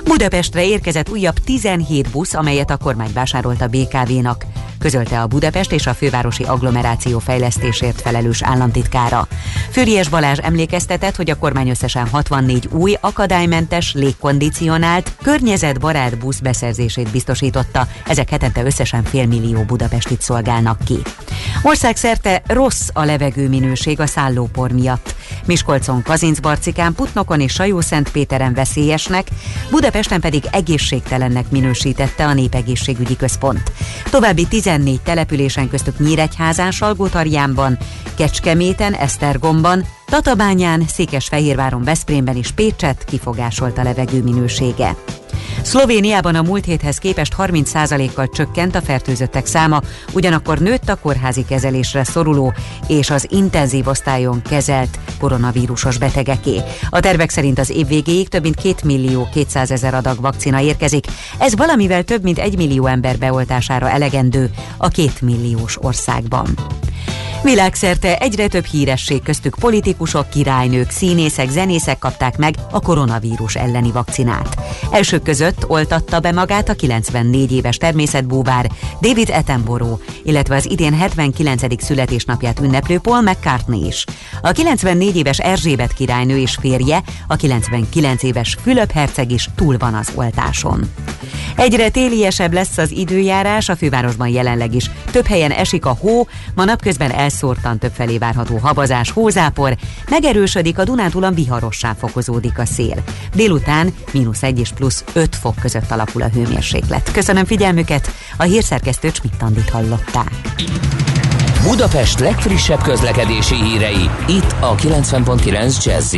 Budapestre 0.04 0.66
érkezett 0.66 1.10
újabb 1.10 1.38
17 1.38 2.10
busz, 2.10 2.34
amelyet 2.34 2.70
a 2.70 2.76
kormány 2.76 3.12
vásárolt 3.12 3.60
a 3.60 3.66
BKV-nak, 3.66 4.44
közölte 4.78 5.20
a 5.20 5.26
Budapest 5.26 5.72
és 5.72 5.86
a 5.86 5.93
fővárosi 5.94 6.42
agglomeráció 6.42 7.18
fejlesztésért 7.18 8.00
felelős 8.00 8.42
államtitkára. 8.42 9.28
Füriyes 9.70 10.08
Balázs 10.08 10.38
emlékeztetett, 10.42 11.16
hogy 11.16 11.30
a 11.30 11.38
kormány 11.38 11.68
összesen 11.68 12.08
64 12.08 12.68
új, 12.70 12.96
akadálymentes, 13.00 13.92
légkondicionált, 13.94 15.12
környezetbarát 15.22 16.18
busz 16.18 16.38
beszerzését 16.38 17.10
biztosította, 17.10 17.86
ezek 18.06 18.30
hetente 18.30 18.64
összesen 18.64 19.04
félmillió 19.04 19.62
budapestit 19.62 20.22
szolgálnak 20.22 20.78
ki. 20.84 20.98
Országszerte 21.62 22.42
rossz 22.46 22.88
a 22.92 23.04
levegőminőség 23.04 24.00
a 24.00 24.06
szállópor 24.06 24.70
miatt. 24.72 25.14
Miskolcon, 25.44 26.02
Kazincbarcikán, 26.02 26.94
Putnokon 26.94 27.40
és 27.40 27.52
Sajó-Szentpéteren 27.52 28.54
veszélyesnek, 28.54 29.28
Budapesten 29.70 30.20
pedig 30.20 30.44
egészségtelennek 30.50 31.50
minősítette 31.50 32.26
a 32.26 32.32
Népegészségügyi 32.32 33.16
Központ. 33.16 33.72
További 34.10 34.46
14 34.46 35.00
településen 35.00 35.68
köztük 35.74 35.98
Nyíregyházán, 35.98 36.70
Salgótarjánban, 36.70 37.78
Kecskeméten, 38.16 38.92
Esztergomban, 38.92 39.84
Tatabányán, 40.06 40.84
Székesfehérváron, 40.86 41.84
Veszprémben 41.84 42.36
és 42.36 42.50
Pécset 42.50 43.04
kifogásolt 43.04 43.78
a 43.78 43.82
levegő 43.82 44.22
minősége. 44.22 44.96
Szlovéniában 45.62 46.34
a 46.34 46.42
múlt 46.42 46.64
héthez 46.64 46.98
képest 46.98 47.34
30%-kal 47.38 48.28
csökkent 48.28 48.74
a 48.74 48.80
fertőzöttek 48.80 49.46
száma, 49.46 49.80
ugyanakkor 50.12 50.58
nőtt 50.58 50.88
a 50.88 50.94
kórházi 50.96 51.44
kezelésre 51.44 52.04
szoruló 52.04 52.52
és 52.86 53.10
az 53.10 53.26
intenzív 53.30 53.86
osztályon 53.86 54.42
kezelt 54.42 54.98
koronavírusos 55.18 55.98
betegeké. 55.98 56.60
A 56.90 57.00
tervek 57.00 57.30
szerint 57.30 57.58
az 57.58 57.70
év 57.70 57.86
végéig 57.86 58.28
több 58.28 58.42
mint 58.42 58.54
2 58.54 58.74
millió 58.84 59.28
200 59.32 59.70
ezer 59.70 59.94
adag 59.94 60.20
vakcina 60.20 60.60
érkezik. 60.60 61.06
Ez 61.38 61.56
valamivel 61.56 62.02
több 62.02 62.22
mint 62.22 62.38
1 62.38 62.56
millió 62.56 62.86
ember 62.86 63.18
beoltására 63.18 63.90
elegendő 63.90 64.50
a 64.76 64.88
2 64.88 65.10
milliós 65.20 65.82
országban. 65.82 66.54
Világszerte 67.44 68.18
egyre 68.18 68.46
több 68.46 68.64
híresség 68.64 69.22
köztük 69.22 69.56
politikusok, 69.60 70.30
királynők, 70.30 70.90
színészek, 70.90 71.50
zenészek 71.50 71.98
kapták 71.98 72.36
meg 72.36 72.54
a 72.70 72.80
koronavírus 72.80 73.54
elleni 73.54 73.90
vakcinát. 73.92 74.56
Elsők 74.90 75.22
között 75.22 75.43
oltatta 75.66 76.20
be 76.20 76.32
magát 76.32 76.68
a 76.68 76.74
94 76.74 77.52
éves 77.52 77.76
természetbúvár 77.76 78.70
David 79.00 79.30
Attenborough, 79.30 80.00
illetve 80.22 80.56
az 80.56 80.70
idén 80.70 80.94
79. 80.94 81.84
születésnapját 81.84 82.60
ünneplő 82.60 82.98
Paul 82.98 83.20
McCartney 83.20 83.86
is. 83.86 84.04
A 84.42 84.52
94 84.52 85.16
éves 85.16 85.38
Erzsébet 85.38 85.92
királynő 85.92 86.38
és 86.38 86.56
férje, 86.60 87.02
a 87.28 87.36
99 87.36 88.22
éves 88.22 88.56
Fülöp 88.62 88.90
herceg 88.90 89.30
is 89.30 89.48
túl 89.56 89.76
van 89.78 89.94
az 89.94 90.12
oltáson. 90.14 90.90
Egyre 91.56 91.88
téliesebb 91.88 92.52
lesz 92.52 92.78
az 92.78 92.90
időjárás, 92.90 93.68
a 93.68 93.76
fővárosban 93.76 94.28
jelenleg 94.28 94.74
is. 94.74 94.90
Több 95.10 95.26
helyen 95.26 95.50
esik 95.50 95.86
a 95.86 95.96
hó, 96.00 96.26
ma 96.54 96.64
napközben 96.64 97.10
elszórtan 97.10 97.78
többfelé 97.78 98.18
várható 98.18 98.56
havazás, 98.56 99.10
hózápor, 99.10 99.76
megerősödik 100.10 100.78
a 100.78 100.84
Dunántúlon 100.84 101.34
viharossá 101.34 101.94
fokozódik 101.98 102.58
a 102.58 102.64
szél. 102.64 103.02
Délután 103.34 103.94
mínusz 104.12 104.42
1 104.42 104.58
és 104.58 104.70
plusz 104.74 105.04
5 105.12 105.33
fok 105.34 105.54
között 105.60 105.90
alakul 105.90 106.22
a 106.22 106.28
hőmérséklet. 106.28 107.12
Köszönöm 107.12 107.44
figyelmüket, 107.44 108.10
a 108.36 108.42
hírszerkesztő 108.42 109.10
Csmittandit 109.10 109.70
hallották. 109.70 110.30
Budapest 111.62 112.18
legfrissebb 112.18 112.82
közlekedési 112.82 113.54
hírei, 113.54 114.10
itt 114.28 114.54
a 114.60 114.74
90.9 114.74 115.84
jazz 115.84 116.16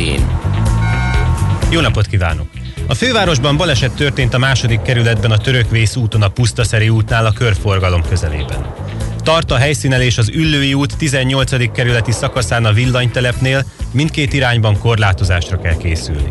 Jó 1.69 1.79
napot 1.79 2.07
kívánok! 2.07 2.47
A 2.87 2.93
fővárosban 2.93 3.57
baleset 3.57 3.91
történt 3.91 4.33
a 4.33 4.37
második 4.37 4.81
kerületben 4.81 5.31
a 5.31 5.37
Törökvész 5.37 5.95
úton 5.95 6.21
a 6.21 6.27
Pusztaszeri 6.27 6.89
útnál 6.89 7.25
a 7.25 7.31
körforgalom 7.31 8.01
közelében. 8.09 8.86
Tart 9.27 9.51
a 9.51 9.57
helyszínelés 9.57 10.17
az 10.17 10.29
Üllői 10.29 10.73
út 10.73 10.97
18. 10.97 11.71
kerületi 11.71 12.11
szakaszán 12.11 12.65
a 12.65 12.73
villanytelepnél, 12.73 13.65
mindkét 13.91 14.33
irányban 14.33 14.79
korlátozásra 14.79 15.59
kell 15.59 15.77
készülni. 15.77 16.29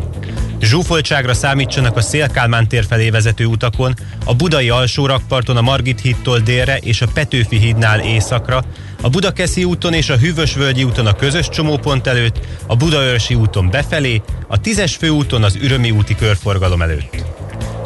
Zsúfoltságra 0.61 1.33
számítsanak 1.33 1.97
a 1.97 2.01
Szélkálmán 2.01 2.67
tér 2.67 2.85
felé 2.85 3.09
vezető 3.09 3.45
utakon, 3.45 3.93
a 4.25 4.35
budai 4.35 4.69
alsórakparton 4.69 5.57
a 5.57 5.61
Margit 5.61 6.01
hídtól 6.01 6.39
délre 6.39 6.77
és 6.77 7.01
a 7.01 7.07
Petőfi 7.13 7.57
hídnál 7.57 7.99
északra, 7.99 8.63
a 9.01 9.09
Budakeszi 9.09 9.63
úton 9.63 9.93
és 9.93 10.09
a 10.09 10.17
Hűvösvölgyi 10.17 10.83
úton 10.83 11.05
a 11.07 11.15
közös 11.15 11.49
csomópont 11.49 12.07
előtt, 12.07 12.39
a 12.67 12.75
Budaörsi 12.75 13.33
úton 13.33 13.69
befelé, 13.69 14.21
a 14.47 14.61
Tízes 14.61 14.95
főúton 14.95 15.43
az 15.43 15.55
Ürömi 15.55 15.91
úti 15.91 16.15
körforgalom 16.15 16.81
előtt. 16.81 17.25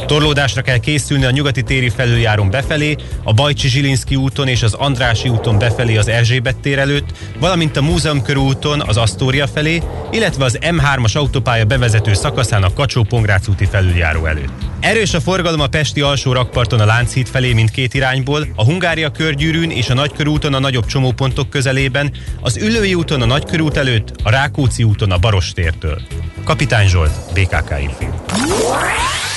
Torlódásra 0.06 0.62
kell 0.62 0.78
készülni 0.78 1.26
a 1.26 1.32
nyugati 1.32 1.64
téri 1.64 1.90
felüljáron 1.90 2.50
befelé, 2.50 2.96
a 3.24 3.34
Bajcsi 3.34 3.68
Zsilinszki 3.68 4.16
úton 4.16 4.48
és 4.48 4.64
az 4.64 4.74
Andrási 4.74 5.30
úton 5.30 5.58
befelé 5.58 5.98
az 5.98 6.08
Erzsébet 6.08 6.58
tér 6.58 6.80
előtt, 6.80 7.10
valamint 7.40 7.78
a 7.78 7.82
Múzeum 7.82 8.22
körúton 8.22 8.82
az 8.82 8.98
Asztória 8.98 9.48
felé, 9.48 9.82
illetve 10.12 10.46
az 10.46 10.58
M3-as 10.62 11.18
autópálya 11.18 11.66
bevezető 11.66 12.14
szakaszán 12.14 12.64
a 12.64 12.74
kacsó 12.74 13.04
pongrác 13.04 13.48
úti 13.48 13.66
felüljáró 13.66 14.26
előtt. 14.26 14.70
Erős 14.80 15.14
a 15.14 15.22
forgalom 15.22 15.60
a 15.60 15.68
Pesti 15.68 16.02
alsó 16.02 16.34
rakparton 16.34 16.80
a 16.80 16.86
Lánchíd 16.86 17.28
felé 17.28 17.54
mindkét 17.54 17.94
irányból, 17.94 18.48
a 18.56 18.64
Hungária 18.64 19.12
körgyűrűn 19.12 19.72
és 19.72 19.90
a 19.90 19.94
Nagykörúton 19.94 20.54
a 20.54 20.60
nagyobb 20.60 20.86
csomópontok 20.86 21.50
közelében, 21.50 22.12
az 22.42 22.58
Üllői 22.58 22.94
úton 22.94 23.22
a 23.22 23.26
Nagykörút 23.26 23.78
előtt, 23.78 24.14
a 24.24 24.30
Rákóczi 24.30 24.84
úton 24.84 25.12
a 25.12 25.18
Barostértől. 25.18 26.02
Kapitány 26.44 26.88
Zsolt, 26.88 27.12
BKK 27.34 27.74
Info. 27.82 28.06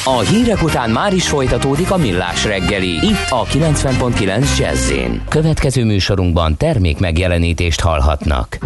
A 0.07 0.19
hírek 0.19 0.63
után 0.63 0.91
már 0.91 1.13
is 1.13 1.29
folytatódik 1.29 1.91
a 1.91 1.97
millás 1.97 2.45
reggeli. 2.45 2.89
Itt 2.89 3.31
a 3.31 3.45
90.9 3.45 4.59
jazz 4.59 4.93
Következő 5.29 5.85
műsorunkban 5.85 6.57
termék 6.57 6.99
megjelenítést 6.99 7.81
hallhatnak. 7.81 8.59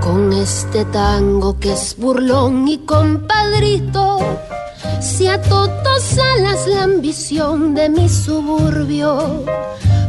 Con 0.00 0.32
este 0.42 0.84
tango 0.84 1.58
que 1.58 1.72
es 1.72 1.94
burlón 1.98 2.66
y 2.66 2.78
compadrito, 2.84 4.38
si 5.00 5.26
a 5.26 5.40
todos 5.40 6.18
alas 6.18 6.66
la 6.66 6.82
ambición 6.82 7.74
de 7.74 7.88
mi 7.88 8.08
suburbio. 8.08 9.44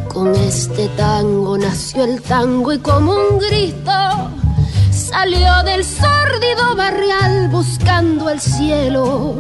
Con 0.08 0.34
este 0.48 0.90
tango 0.96 1.58
nació 1.58 2.04
el 2.04 2.22
tango 2.22 2.72
y 2.72 2.80
como 2.80 3.12
un 3.12 3.38
grito 3.38 4.33
Salió 5.14 5.62
del 5.64 5.86
sórdido 5.86 6.76
barrial 6.76 7.48
buscando 7.50 8.32
el 8.32 8.42
cielo, 8.42 9.36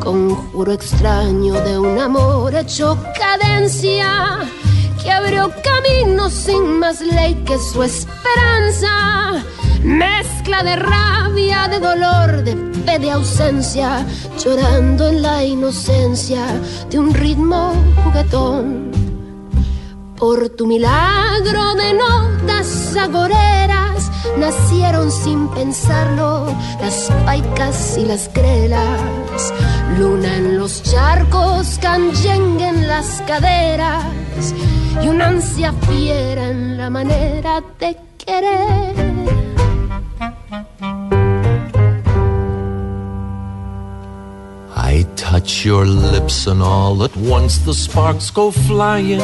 conjuro 0.00 0.72
extraño 0.72 1.54
de 1.60 1.78
un 1.78 2.00
amor 2.00 2.52
hecho 2.52 2.98
cadencia 3.16 4.40
que 5.00 5.12
abrió 5.12 5.52
camino 5.62 6.28
sin 6.28 6.80
más 6.80 7.00
ley 7.00 7.34
que 7.46 7.56
su 7.58 7.84
esperanza. 7.84 9.44
Mezcla 9.84 10.64
de 10.64 10.76
rabia, 10.76 11.68
de 11.68 11.78
dolor, 11.78 12.42
de 12.42 12.56
fe, 12.84 12.98
de 12.98 13.12
ausencia, 13.12 14.04
llorando 14.42 15.06
en 15.10 15.22
la 15.22 15.44
inocencia 15.44 16.44
de 16.90 16.98
un 16.98 17.14
ritmo 17.14 17.72
juguetón. 18.02 18.90
Por 20.16 20.48
tu 20.50 20.66
milagro 20.66 21.74
de 21.76 21.94
notas 21.94 22.96
agoreras 22.96 23.93
nacieron 24.38 25.10
sin 25.10 25.48
pensarlo 25.48 26.46
las 26.80 27.10
paicas 27.24 27.96
y 27.98 28.04
las 28.04 28.32
grelas. 28.32 29.52
Luna 29.98 30.36
en 30.36 30.58
los 30.58 30.82
charcos, 30.82 31.78
canyengue 31.80 32.68
en 32.68 32.88
las 32.88 33.22
caderas 33.26 34.04
y 35.02 35.08
una 35.08 35.28
ansia 35.28 35.72
fiera 35.88 36.48
en 36.48 36.76
la 36.76 36.90
manera 36.90 37.62
de 37.78 37.96
querer. 38.18 38.94
I 44.76 45.04
touch 45.16 45.64
your 45.64 45.86
lips 45.86 46.46
and 46.46 46.62
all 46.62 47.02
at 47.02 47.16
once 47.16 47.58
the 47.58 47.74
sparks 47.74 48.30
go 48.30 48.50
flying. 48.50 49.20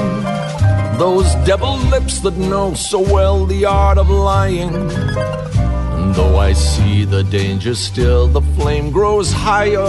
Those 1.00 1.34
devil 1.46 1.78
lips 1.78 2.20
that 2.20 2.36
know 2.36 2.74
so 2.74 3.00
well 3.00 3.46
the 3.46 3.64
art 3.64 3.96
of 3.96 4.10
lying. 4.10 4.68
And 4.68 6.14
though 6.14 6.36
I 6.36 6.52
see 6.52 7.06
the 7.06 7.24
danger 7.24 7.74
still, 7.74 8.28
the 8.28 8.42
flame 8.42 8.90
grows 8.90 9.32
higher. 9.32 9.80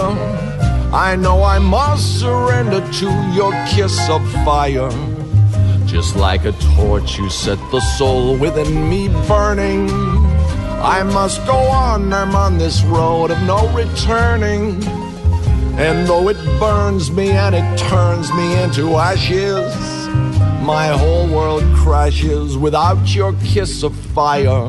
I 0.90 1.14
know 1.16 1.42
I 1.42 1.58
must 1.58 2.18
surrender 2.18 2.80
to 2.80 3.10
your 3.34 3.52
kiss 3.66 4.08
of 4.08 4.26
fire. 4.42 4.88
Just 5.84 6.16
like 6.16 6.46
a 6.46 6.52
torch, 6.76 7.18
you 7.18 7.28
set 7.28 7.58
the 7.70 7.80
soul 7.98 8.38
within 8.38 8.88
me 8.88 9.08
burning. 9.28 9.90
I 10.80 11.02
must 11.02 11.44
go 11.46 11.58
on, 11.58 12.10
I'm 12.10 12.34
on 12.34 12.56
this 12.56 12.82
road 12.84 13.30
of 13.30 13.42
no 13.42 13.68
returning. 13.74 14.82
And 15.76 16.06
though 16.08 16.30
it 16.30 16.38
burns 16.58 17.10
me 17.10 17.32
and 17.32 17.54
it 17.54 17.78
turns 17.78 18.32
me 18.32 18.62
into 18.62 18.96
ashes, 18.96 20.01
my 20.62 20.86
whole 20.86 21.26
world 21.26 21.64
crashes 21.74 22.56
without 22.56 23.14
your 23.14 23.32
kiss 23.44 23.82
of 23.82 23.94
fire. 24.14 24.68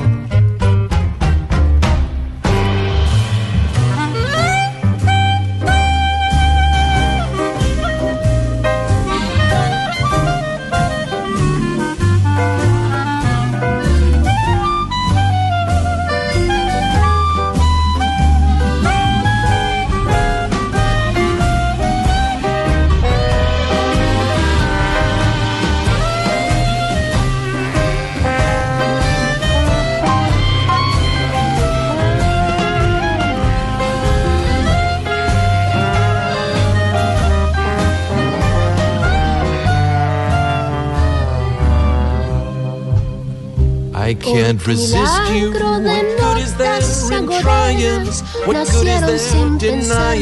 Resist 44.53 45.31
you. 45.33 45.51
What 45.51 45.81
good 46.19 46.37
is 46.37 46.55
there 46.55 46.79
in 47.11 47.25
trying? 47.41 48.05
What 48.45 48.67
good 48.71 48.87
is 48.87 49.31
there 49.31 49.57
denying? 49.57 50.21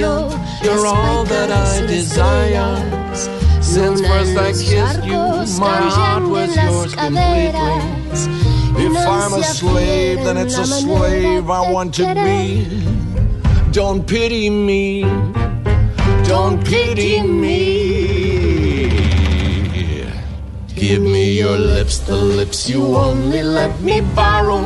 You're 0.63 0.86
all 0.86 1.26
that 1.26 1.52
I 1.52 1.86
desire. 1.86 3.12
Since 3.62 4.00
first 4.02 4.38
I 4.38 4.52
kissed 4.52 5.04
you, 5.04 5.60
my 5.60 5.82
heart 5.96 6.24
was 6.24 6.56
yours 6.56 6.96
completely. 6.96 7.82
If 8.84 8.98
I'm 8.98 9.34
a 9.34 9.44
slave, 9.44 10.24
then 10.24 10.38
it's 10.38 10.58
a 10.58 10.65
slave 10.65 11.50
I 11.50 11.70
want 11.70 11.94
to 11.96 12.13
be. 12.15 12.65
Don't 13.72 14.08
pity 14.08 14.50
me. 14.50 15.04
Don't 16.24 16.65
pity 16.65 17.22
me. 17.22 17.81
Give 20.91 21.04
me 21.04 21.39
your 21.39 21.58
lips, 21.58 21.99
the 21.99 22.17
lips 22.17 22.69
you 22.69 22.97
only 22.97 23.41
let 23.43 23.80
me 23.80 24.01
borrow. 24.13 24.60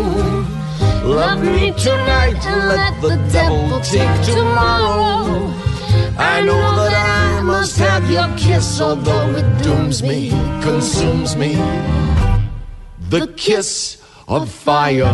Love 1.04 1.44
me 1.44 1.72
tonight 1.74 2.42
and 2.48 2.68
let 2.68 3.00
the 3.00 3.16
devil 3.32 3.80
take 3.82 4.16
tomorrow. 4.26 5.54
I 6.18 6.42
know 6.42 6.64
that 6.82 6.94
I 6.94 7.42
must 7.44 7.78
have 7.78 8.10
your 8.10 8.28
kiss, 8.38 8.82
although 8.82 9.36
it 9.36 9.46
dooms 9.62 10.02
me, 10.02 10.32
consumes 10.64 11.36
me. 11.36 11.54
The 13.12 13.28
kiss 13.36 13.98
of 14.28 14.50
fire. 14.50 15.14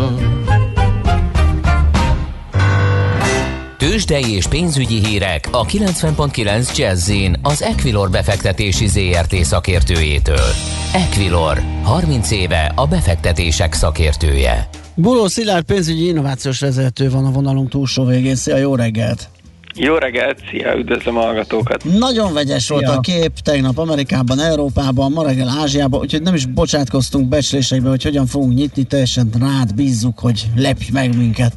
Tőzsdei 3.78 4.32
és 4.32 4.48
pénzügyi 4.48 5.06
hírek 5.06 5.48
a 5.52 5.66
90.9 5.66 6.76
jazz 6.76 7.12
az 7.42 7.62
Equilor 7.62 8.10
befektetési 8.10 8.88
ZRT 8.88 9.36
szakértőjétől. 9.44 10.81
Equilor, 10.94 11.58
30 11.84 12.32
éve 12.32 12.72
a 12.76 12.88
befektetések 12.88 13.74
szakértője. 13.74 14.68
Buló 14.96 15.28
Szilárd 15.28 15.66
pénzügyi 15.66 16.08
innovációs 16.08 16.60
vezető 16.60 17.10
van 17.10 17.26
a 17.26 17.32
vonalunk 17.32 17.70
túlsó 17.70 18.06
végén. 18.06 18.36
Szia, 18.36 18.58
jó 18.58 18.76
reggelt! 18.76 19.30
Jó 19.76 19.96
reggelt, 19.96 20.38
szia, 20.50 20.76
üdvözlöm 20.78 21.18
a 21.18 21.22
hallgatókat. 21.22 21.84
Nagyon 21.84 22.34
vegyes 22.34 22.70
volt 22.70 22.82
ja. 22.82 22.92
a 22.92 23.00
kép 23.00 23.32
tegnap 23.44 23.78
Amerikában, 23.78 24.40
Európában, 24.40 25.12
ma 25.12 25.24
reggel 25.24 25.48
Ázsiában, 25.62 26.00
úgyhogy 26.00 26.22
nem 26.22 26.34
is 26.34 26.46
bocsátkoztunk 26.46 27.28
becslésekbe, 27.30 27.90
hogy 27.90 28.04
hogyan 28.04 28.26
fogunk 28.26 28.54
nyitni, 28.54 28.84
teljesen 28.84 29.30
rád 29.40 29.76
bízzuk, 29.76 30.20
hogy 30.20 30.46
lepj 30.56 30.86
meg 30.94 31.18
minket. 31.18 31.54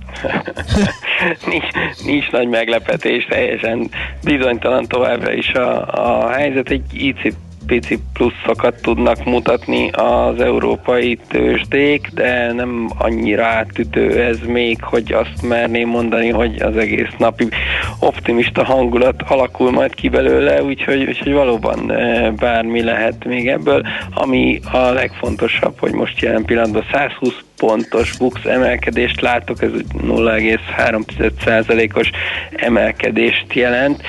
nincs, 1.51 1.65
nincs 2.05 2.31
nagy 2.31 2.49
meglepetés, 2.49 3.27
teljesen 3.29 3.91
bizonytalan 4.25 4.87
továbbra 4.87 5.33
is 5.33 5.53
a, 5.53 5.87
a 5.87 6.31
helyzet. 6.31 6.69
Egy 6.69 6.83
ICP 6.93 7.35
pici 7.67 7.99
pluszokat 8.13 8.83
tudnak 8.83 9.25
mutatni 9.25 9.91
az 9.91 10.41
európai 10.41 11.19
tőzsdék, 11.29 12.09
de 12.15 12.53
nem 12.53 12.91
annyira 12.99 13.47
átütő 13.47 14.23
ez 14.23 14.39
még, 14.47 14.83
hogy 14.83 15.13
azt 15.13 15.43
merném 15.43 15.89
mondani, 15.89 16.29
hogy 16.29 16.63
az 16.63 16.77
egész 16.77 17.15
napi 17.19 17.49
optimista 17.99 18.65
hangulat 18.65 19.23
alakul 19.23 19.71
majd 19.71 19.95
ki 19.95 20.09
belőle, 20.09 20.63
úgyhogy, 20.63 21.05
úgyhogy 21.05 21.33
valóban 21.33 21.91
e, 21.91 22.31
bármi 22.31 22.83
lehet 22.83 23.25
még 23.25 23.49
ebből. 23.49 23.87
Ami 24.15 24.61
a 24.73 24.79
legfontosabb, 24.79 25.79
hogy 25.79 25.93
most 25.93 26.21
jelen 26.21 26.45
pillanatban 26.45 26.85
120 26.93 27.35
pontos 27.67 28.17
bux 28.17 28.45
emelkedést 28.45 29.21
látok, 29.21 29.63
ez 29.63 29.71
0,3%-os 29.99 32.11
emelkedést 32.57 33.53
jelent. 33.53 34.03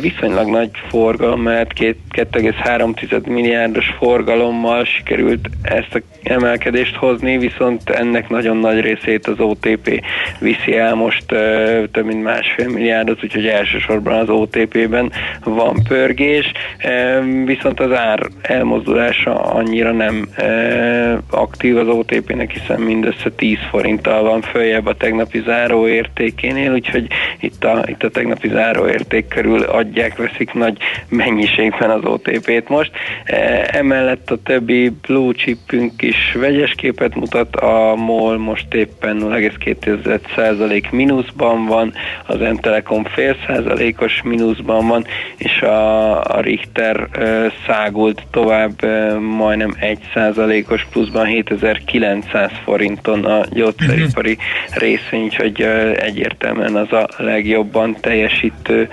Viszonylag 0.00 0.48
nagy 0.48 0.70
forgalom, 0.88 1.40
mert 1.40 1.72
2,3 1.74 3.26
milliárdos 3.26 3.94
forgalommal 3.98 4.84
sikerült 4.84 5.48
ezt 5.62 5.94
a 5.94 6.00
emelkedést 6.24 6.96
hozni, 6.96 7.38
viszont 7.38 7.90
ennek 7.90 8.28
nagyon 8.28 8.56
nagy 8.56 8.80
részét 8.80 9.26
az 9.26 9.38
OTP 9.38 10.04
viszi 10.38 10.76
el 10.76 10.94
most 10.94 11.24
több 11.92 12.04
mint 12.04 12.22
másfél 12.22 12.68
milliárdot, 12.68 13.24
úgyhogy 13.24 13.46
elsősorban 13.46 14.18
az 14.18 14.28
OTP-ben 14.28 15.12
van 15.44 15.82
pörgés, 15.88 16.52
viszont 17.44 17.80
az 17.80 17.92
ár 17.92 18.26
elmozdulása 18.42 19.40
annyira 19.40 19.92
nem 19.92 20.28
aktív 21.30 21.76
az 21.76 21.88
OTP-nek, 21.88 22.50
hiszen 22.50 22.73
mindössze 22.78 23.30
10 23.30 23.58
forinttal 23.70 24.22
van 24.22 24.40
följebb 24.40 24.86
a 24.86 24.94
tegnapi 24.94 25.42
záróértékénél, 25.46 26.72
úgyhogy 26.72 27.06
itt 27.40 27.64
a, 27.64 27.82
itt 27.86 28.02
a 28.02 28.10
tegnapi 28.10 28.48
záróérték 28.48 29.28
körül 29.28 29.62
adják, 29.62 30.16
veszik 30.16 30.52
nagy 30.52 30.78
mennyiségben 31.08 31.90
az 31.90 32.04
OTP-t 32.04 32.68
most. 32.68 32.90
Emellett 33.66 34.30
a 34.30 34.42
többi 34.42 34.90
blue 35.06 35.32
chipünk 35.32 36.02
is 36.02 36.32
vegyes 36.40 36.74
képet 36.76 37.14
mutat, 37.14 37.56
a 37.56 37.94
MOL 37.96 38.38
most 38.38 38.74
éppen 38.74 39.18
0,2% 39.20 40.90
mínuszban 40.90 41.66
van, 41.66 41.92
az 42.26 42.38
M-Telekom 42.38 43.04
fél 43.04 43.36
százalékos 43.46 44.22
mínuszban 44.22 44.86
van, 44.86 45.04
és 45.36 45.62
a, 45.62 46.20
a 46.20 46.40
Richter 46.40 47.08
szágult 47.66 48.22
tovább 48.30 48.82
majdnem 49.20 49.74
1 49.80 49.98
százalékos 50.14 50.86
pluszban 50.92 51.26
7900 51.26 52.50
forinton 52.64 53.24
a 53.24 53.44
gyógyszeripari 53.50 54.38
részvény, 54.74 55.22
úgyhogy 55.22 55.60
egyértelműen 55.96 56.76
az 56.76 56.92
a 56.92 57.08
legjobban 57.16 57.96
teljesítő 58.00 58.88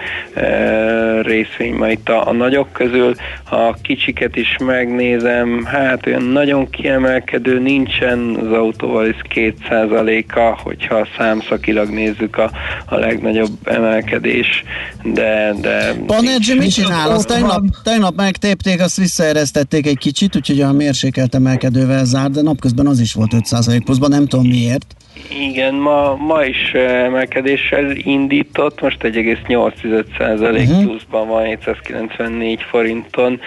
részvény 1.21 1.73
ma 1.73 1.89
itt 1.89 2.09
a, 2.09 2.27
a 2.27 2.31
nagyok 2.31 2.73
közül. 2.73 3.15
A 3.49 3.73
kicsiket 3.81 4.35
is 4.35 4.55
megnézem, 4.65 5.63
hát 5.65 6.07
olyan 6.07 6.23
nagyon 6.23 6.69
kiemelkedő 6.69 7.59
nincsen, 7.59 8.35
az 8.35 8.51
autóval 8.51 9.07
is 9.07 9.15
2%-a, 9.35 10.59
hogyha 10.63 11.07
számszakilag 11.17 11.89
nézzük 11.89 12.37
a, 12.37 12.51
a 12.85 12.95
legnagyobb 12.95 13.57
emelkedés, 13.63 14.63
de... 15.03 15.53
de 15.61 15.93
Panergy 16.05 16.55
mit 16.57 16.73
csinál? 16.73 17.11
Azt 17.11 17.27
tegnap, 17.27 17.63
tegnap 17.83 18.15
megtépték, 18.15 18.81
azt 18.81 18.97
visszaeresztették 18.97 19.87
egy 19.87 19.97
kicsit, 19.97 20.35
úgyhogy 20.35 20.61
a 20.61 20.71
mérsékelt 20.71 21.35
emelkedővel 21.35 22.05
zárt, 22.05 22.31
de 22.31 22.41
napközben 22.41 22.87
az 22.87 22.99
is 22.99 23.13
volt 23.13 23.31
5% 23.35 23.50
pluszban, 23.83 24.09
nem 24.09 24.27
tudom 24.27 24.47
miért. 24.47 24.95
Igen, 25.29 25.73
ma, 25.73 26.15
ma 26.15 26.43
is 26.43 26.71
emelkedéssel 26.73 27.91
indított, 27.91 28.81
most 28.81 28.97
1,8% 29.03 30.41
uh-huh. 30.41 30.83
pluszban 30.83 31.27
van 31.27 31.43
794 31.43 32.61
forinton. 32.69 33.39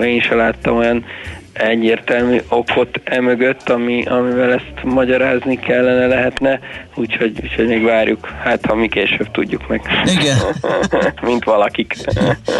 Én 0.00 0.16
is 0.16 0.28
láttam 0.28 0.76
olyan 0.76 1.04
egyértelmű 1.52 2.40
okot 2.48 3.00
emögött, 3.04 3.68
ami, 3.68 4.04
amivel 4.04 4.52
ezt 4.52 4.82
magyarázni 4.82 5.58
kellene, 5.58 6.06
lehetne, 6.06 6.60
úgyhogy, 6.94 7.38
úgyhogy 7.42 7.66
még 7.66 7.82
várjuk, 7.82 8.26
hát 8.26 8.66
ha 8.66 8.74
mi 8.74 8.88
később 8.88 9.30
tudjuk 9.30 9.68
meg. 9.68 9.82
Igen. 10.20 10.36
Mint 11.22 11.44
valakik. 11.44 11.94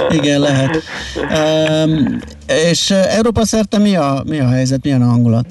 Igen, 0.09 0.41
lehet. 0.41 0.83
Um, 1.17 2.19
és 2.47 2.91
Európa 2.91 3.45
szerte 3.45 3.79
mi 3.79 3.97
a, 3.97 4.23
mi 4.27 4.39
a 4.39 4.49
helyzet, 4.49 4.85
milyen 4.85 5.03
a 5.03 5.07
hangulat? 5.07 5.47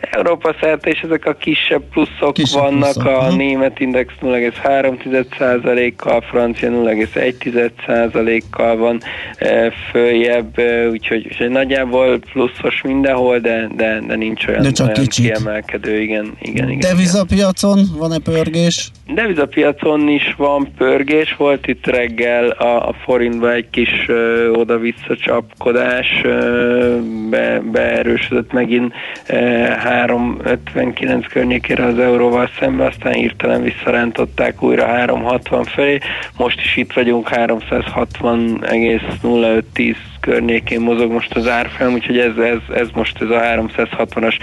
Európa 0.00 0.54
szerte, 0.60 0.90
és 0.90 1.00
ezek 1.00 1.26
a 1.26 1.34
kisebb 1.34 1.82
pluszok 1.90 2.32
kisebb 2.32 2.60
vannak, 2.60 2.92
pluszok. 2.92 3.06
a 3.06 3.34
német 3.34 3.80
index 3.80 4.12
0,3%-kal, 4.22 6.16
a 6.16 6.20
francia 6.20 6.70
0,1%-kal 6.70 8.76
van 8.76 9.00
e, 9.36 9.72
följebb, 9.90 10.58
e, 10.58 10.88
úgyhogy, 10.88 11.26
úgyhogy 11.26 11.48
nagyjából 11.48 12.18
pluszos 12.32 12.82
mindenhol, 12.82 13.38
de, 13.38 13.68
de, 13.76 14.00
de 14.06 14.16
nincs 14.16 14.46
olyan, 14.46 14.62
de 14.62 14.70
csak 14.70 14.86
olyan 14.86 15.06
kiemelkedő, 15.06 16.00
igen. 16.00 16.32
igen, 16.40 16.70
igen 16.70 16.90
Devizapiacon 16.90 17.80
van-e 17.98 18.18
pörgés? 18.18 18.90
Devizapiacon 19.14 20.08
is 20.08 20.34
van 20.36 20.68
pörgés, 20.76 21.34
volt 21.36 21.66
itt 21.66 21.86
reggel 21.86 22.48
a, 22.48 22.88
a 22.88 22.94
forintba 23.04 23.52
egy 23.52 23.70
kis 23.70 24.04
ö, 24.08 24.50
oda-vissza 24.50 25.16
csapkodás, 25.16 26.20
ö, 26.24 26.98
be, 27.30 27.62
beerősödött 27.72 28.52
megint 28.52 28.92
ö, 29.26 29.36
3,59 29.90 31.26
környékére 31.32 31.84
az 31.84 31.98
euróval 31.98 32.50
szembe, 32.58 32.84
aztán 32.84 33.12
hirtelen 33.12 33.62
visszarántották 33.62 34.62
újra 34.62 34.86
3,60 34.86 35.66
felé, 35.68 35.98
most 36.36 36.60
is 36.60 36.76
itt 36.76 36.92
vagyunk 36.92 37.28
360,0510 37.28 39.96
környékén 40.20 40.80
mozog 40.80 41.12
most 41.12 41.34
az 41.34 41.48
árfolyam, 41.48 41.92
úgyhogy 41.92 42.18
ez, 42.18 42.36
ez, 42.36 42.76
ez 42.76 42.88
most 42.94 43.22
ez 43.22 43.30
a 43.30 43.40
360-as 43.40 44.34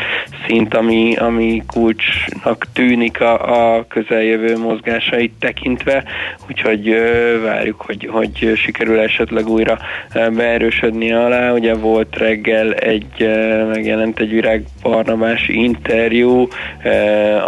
szint, 0.47 0.73
ami, 0.73 1.15
ami 1.15 1.63
kulcsnak 1.67 2.65
tűnik 2.73 3.21
a, 3.21 3.75
a 3.75 3.86
közeljövő 3.88 4.57
mozgásait 4.57 5.34
tekintve, 5.39 6.03
úgyhogy 6.49 6.89
ö, 6.89 7.41
várjuk, 7.41 7.82
hogy, 7.82 8.07
hogy 8.11 8.51
sikerül 8.55 8.99
esetleg 8.99 9.49
újra 9.49 9.78
beerősödni 10.13 11.11
alá. 11.11 11.51
Ugye 11.51 11.73
volt 11.73 12.17
reggel 12.17 12.73
egy, 12.73 13.30
megjelent 13.67 14.19
egy 14.19 14.30
Virág 14.30 14.63
Barnabás 14.82 15.47
interjú, 15.47 16.47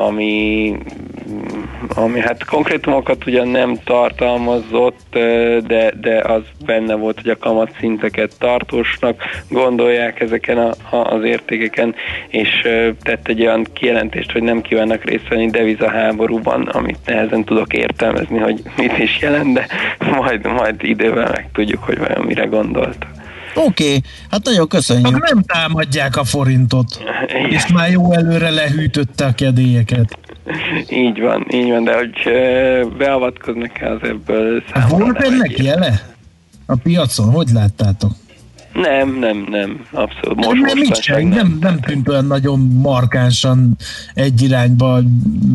ami 0.07 0.73
ami 1.95 2.19
hát 2.19 2.45
konkrétumokat 2.45 3.25
ugyan 3.25 3.47
nem 3.47 3.77
tartalmazott, 3.83 5.07
de, 5.67 5.93
de 6.01 6.21
az 6.21 6.41
benne 6.65 6.95
volt, 6.95 7.21
hogy 7.21 7.29
a 7.29 7.37
kamat 7.37 7.75
szinteket 7.79 8.31
tartósnak 8.39 9.21
gondolják 9.49 10.19
ezeken 10.19 10.57
a, 10.57 10.95
a, 10.95 11.13
az 11.13 11.23
értékeken, 11.23 11.95
és 12.27 12.49
tett 13.01 13.27
egy 13.27 13.41
olyan 13.41 13.67
kijelentést, 13.73 14.31
hogy 14.31 14.43
nem 14.43 14.61
kívánnak 14.61 15.03
részt 15.03 15.27
venni 15.27 15.49
devizaháborúban, 15.49 16.61
amit 16.61 16.99
nehezen 17.05 17.43
tudok 17.43 17.73
értelmezni, 17.73 18.37
hogy 18.37 18.61
mit 18.77 18.97
is 18.97 19.19
jelent, 19.21 19.53
de 19.53 19.65
majd, 19.99 20.45
majd 20.45 20.83
idővel 20.83 21.29
megtudjuk, 21.31 21.83
hogy 21.83 21.97
vajon 21.97 22.25
mire 22.25 22.45
gondolt. 22.45 23.05
Oké, 23.53 23.83
okay, 23.83 24.01
hát 24.31 24.43
nagyon 24.43 24.67
köszönjük. 24.67 25.07
Akkor 25.07 25.21
nem 25.21 25.43
támadják 25.43 26.17
a 26.17 26.23
forintot, 26.23 27.03
és 27.49 27.67
már 27.67 27.89
jó 27.89 28.13
előre 28.13 28.49
lehűtötte 28.49 29.25
a 29.25 29.33
kedélyeket. 29.33 30.17
Így 30.89 31.19
van, 31.21 31.45
így 31.51 31.69
van, 31.69 31.83
de 31.83 31.97
hogy 31.97 32.13
beavatkoznak 32.97 33.79
el 33.79 33.91
az 34.01 34.09
ebből 34.09 34.63
Volt 34.89 35.21
ennek 35.21 35.57
jele? 35.57 36.01
A 36.65 36.75
piacon, 36.75 37.29
hogy 37.29 37.49
láttátok? 37.53 38.11
Nem, 38.73 39.19
nem, 39.19 39.47
nem, 39.49 39.85
abszolút. 39.91 40.45
Most, 40.45 40.61
nem, 40.61 40.77
most 40.77 41.01
sem, 41.01 41.27
nem. 41.27 41.29
nem, 41.29 41.57
nem 41.61 41.79
tűnt 41.79 42.09
olyan 42.09 42.25
nagyon 42.25 42.59
markánsan 42.59 43.77
egy 44.13 44.41
irányba 44.41 44.99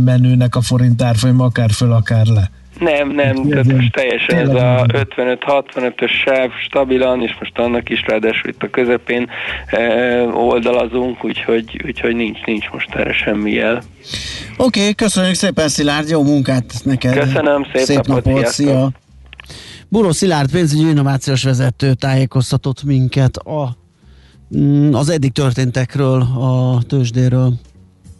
menőnek 0.04 0.56
a 0.56 0.60
forint 0.60 1.02
árfolyam, 1.02 1.40
akár 1.40 1.70
föl, 1.70 1.92
akár 1.92 2.26
le. 2.26 2.50
Nem, 2.78 3.10
nem, 3.10 3.48
tehát 3.48 3.72
most 3.72 3.92
teljesen 3.92 4.38
ez 4.38 4.48
a 4.48 4.86
55-65-ös 4.86 6.10
sáv 6.24 6.50
stabilan, 6.64 7.22
és 7.22 7.36
most 7.40 7.58
annak 7.58 7.88
is 7.90 8.04
ráadásul 8.06 8.50
itt 8.50 8.62
a 8.62 8.70
közepén 8.70 9.28
e, 9.66 10.22
oldalazunk, 10.22 11.24
úgyhogy, 11.24 11.80
úgyhogy 11.84 12.14
nincs, 12.14 12.40
nincs 12.44 12.68
most 12.72 12.94
erre 12.94 13.12
semmi 13.12 13.52
jel. 13.52 13.82
Oké, 14.56 14.80
okay, 14.80 14.94
köszönjük 14.94 15.34
szépen 15.34 15.68
Szilárd, 15.68 16.08
jó 16.08 16.22
munkát 16.22 16.72
neked! 16.84 17.18
Köszönöm, 17.18 17.66
szép, 17.72 17.82
szép 17.82 18.06
napot, 18.06 18.24
napot 18.24 18.46
szia! 18.46 18.90
Buró 19.88 20.10
Szilárd 20.12 20.50
pénzügyi 20.50 20.88
innovációs 20.88 21.42
vezető 21.42 21.94
tájékoztatott 21.94 22.82
minket 22.82 23.36
a, 23.36 23.76
mm, 24.56 24.94
az 24.94 25.08
eddig 25.08 25.32
történtekről, 25.32 26.20
a 26.20 26.82
tőzsdéről. 26.88 27.52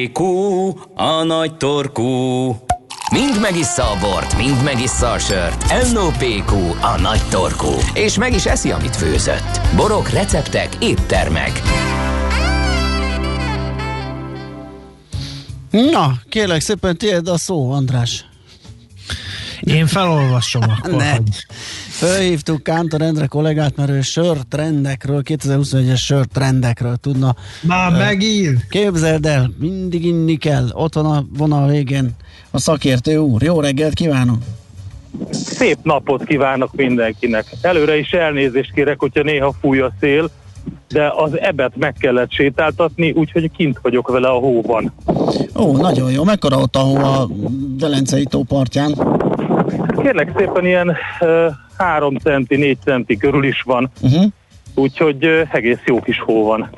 NOPQ, 0.00 0.24
a 0.94 1.22
nagy 1.22 1.56
torkú. 1.56 2.04
Mind 3.12 3.40
megissza 3.40 3.90
a 3.90 3.98
bort, 4.00 4.36
mind 4.36 4.62
megissza 4.62 5.10
a 5.10 5.18
sört. 5.18 5.92
NOPQ, 5.92 6.52
a 6.80 7.00
nagy 7.00 7.22
torkú. 7.30 7.72
És 7.94 8.18
meg 8.18 8.34
is 8.34 8.46
eszi, 8.46 8.70
amit 8.70 8.96
főzött. 8.96 9.60
Borok, 9.76 10.08
receptek, 10.08 10.68
éttermek. 10.78 11.62
Na, 15.70 16.12
kérlek 16.28 16.60
szépen, 16.60 16.96
tiéd 16.96 17.28
a 17.28 17.38
szó, 17.38 17.70
András. 17.72 18.24
Én 19.60 19.86
felolvasom 19.86 20.62
akkor. 20.76 20.94
Ne. 20.94 21.10
Hogy... 21.10 21.46
Fölhívtuk 22.00 22.62
Kántor 22.62 23.02
Endre 23.02 23.26
kollégát, 23.26 23.76
mert 23.76 23.90
ő 23.90 24.00
sörtrendekről, 24.00 25.22
2021-es 25.24 25.96
sörtrendekről 25.96 26.96
tudna. 26.96 27.34
Már 27.62 27.92
megír. 27.92 28.56
Képzeld 28.68 29.26
el, 29.26 29.50
mindig 29.58 30.04
inni 30.04 30.36
kell. 30.36 30.68
Ott 30.72 30.94
van 30.94 31.06
a 31.06 31.24
vonal 31.36 31.68
végén 31.68 32.10
a 32.50 32.58
szakértő 32.58 33.16
úr. 33.16 33.42
Jó 33.42 33.60
reggelt 33.60 33.94
kívánok! 33.94 34.36
Szép 35.30 35.78
napot 35.82 36.24
kívánok 36.24 36.74
mindenkinek. 36.74 37.44
Előre 37.60 37.98
is 37.98 38.10
elnézést 38.10 38.72
kérek, 38.72 38.98
hogyha 38.98 39.22
néha 39.22 39.54
fúj 39.60 39.80
a 39.80 39.92
szél, 40.00 40.30
de 40.88 41.12
az 41.16 41.38
ebet 41.38 41.76
meg 41.76 41.94
kellett 41.98 42.32
sétáltatni, 42.32 43.10
úgyhogy 43.10 43.50
kint 43.56 43.78
vagyok 43.82 44.08
vele 44.08 44.28
a 44.28 44.38
hóban. 44.38 44.92
Ó, 45.56 45.76
nagyon 45.76 46.10
jó. 46.10 46.24
Mekkora 46.24 46.56
ott 46.56 46.76
a 46.76 46.80
hó 46.80 46.96
a 46.96 47.28
Velencei 47.78 48.24
tó 48.24 48.42
partján? 48.42 48.94
Kérlek 50.02 50.32
szépen 50.36 50.66
ilyen 50.66 50.96
uh, 51.20 51.28
3 51.76 52.16
centi, 52.16 52.56
4 52.56 52.78
centi 52.84 53.16
körül 53.16 53.44
is 53.44 53.62
van, 53.62 53.90
Uh-huh. 54.00 54.24
úgyhogy 54.74 55.26
uh, 55.26 55.48
egész 55.52 55.78
jó 55.86 56.00
kis 56.00 56.20
hó 56.20 56.44
van. 56.46 56.68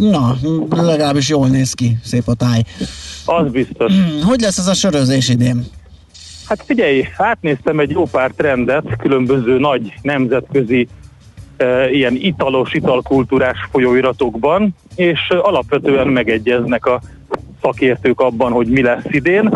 Na, 0.00 0.34
legalábbis 0.70 1.28
jól 1.28 1.48
néz 1.48 1.72
ki, 1.72 1.96
szép 2.04 2.22
a 2.28 2.34
táj. 2.34 2.62
Az 3.24 3.50
biztos. 3.50 3.92
Hogy 4.22 4.40
lesz 4.40 4.58
ez 4.58 4.66
a 4.66 4.74
sörözés 4.74 5.28
idén? 5.28 5.64
Hát 6.46 6.62
figyelj, 6.66 7.08
átnéztem 7.16 7.78
egy 7.80 7.90
jó 7.90 8.04
pár 8.04 8.30
trendet, 8.36 8.96
különböző 8.98 9.58
nagy 9.58 9.92
nemzetközi 10.02 10.88
uh, 11.58 11.92
ilyen 11.94 12.14
italos, 12.14 12.74
italkultúrás 12.74 13.58
folyóiratokban, 13.70 14.74
és 14.94 15.28
alapvetően 15.28 16.08
megegyeznek 16.08 16.86
a 16.86 17.00
szakértők 17.62 18.20
abban, 18.20 18.52
hogy 18.52 18.66
mi 18.66 18.82
lesz 18.82 19.04
idén. 19.10 19.50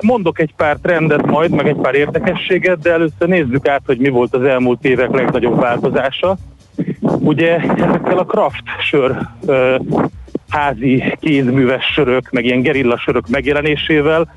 Mondok 0.00 0.38
egy 0.38 0.54
pár 0.56 0.76
trendet 0.82 1.26
majd, 1.26 1.50
meg 1.50 1.68
egy 1.68 1.76
pár 1.76 1.94
érdekességet, 1.94 2.78
de 2.78 2.92
először 2.92 3.28
nézzük 3.28 3.68
át, 3.68 3.82
hogy 3.86 3.98
mi 3.98 4.08
volt 4.08 4.34
az 4.34 4.44
elmúlt 4.44 4.84
évek 4.84 5.10
legnagyobb 5.10 5.60
változása. 5.60 6.36
Ugye 7.02 7.56
ezekkel 7.56 8.18
a 8.18 8.24
craft 8.24 8.62
sör 8.80 9.16
házi 10.48 11.16
kézműves 11.20 11.84
sörök, 11.84 12.30
meg 12.30 12.44
ilyen 12.44 12.62
gerilla 12.62 12.98
sörök 12.98 13.28
megjelenésével 13.28 14.34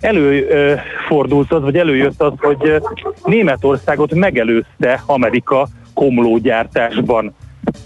előfordult 0.00 1.52
az, 1.52 1.62
vagy 1.62 1.76
előjött 1.76 2.22
az, 2.22 2.32
hogy 2.36 2.82
Németországot 3.24 4.14
megelőzte 4.14 5.02
Amerika 5.06 5.66
komlógyártásban. 5.94 7.34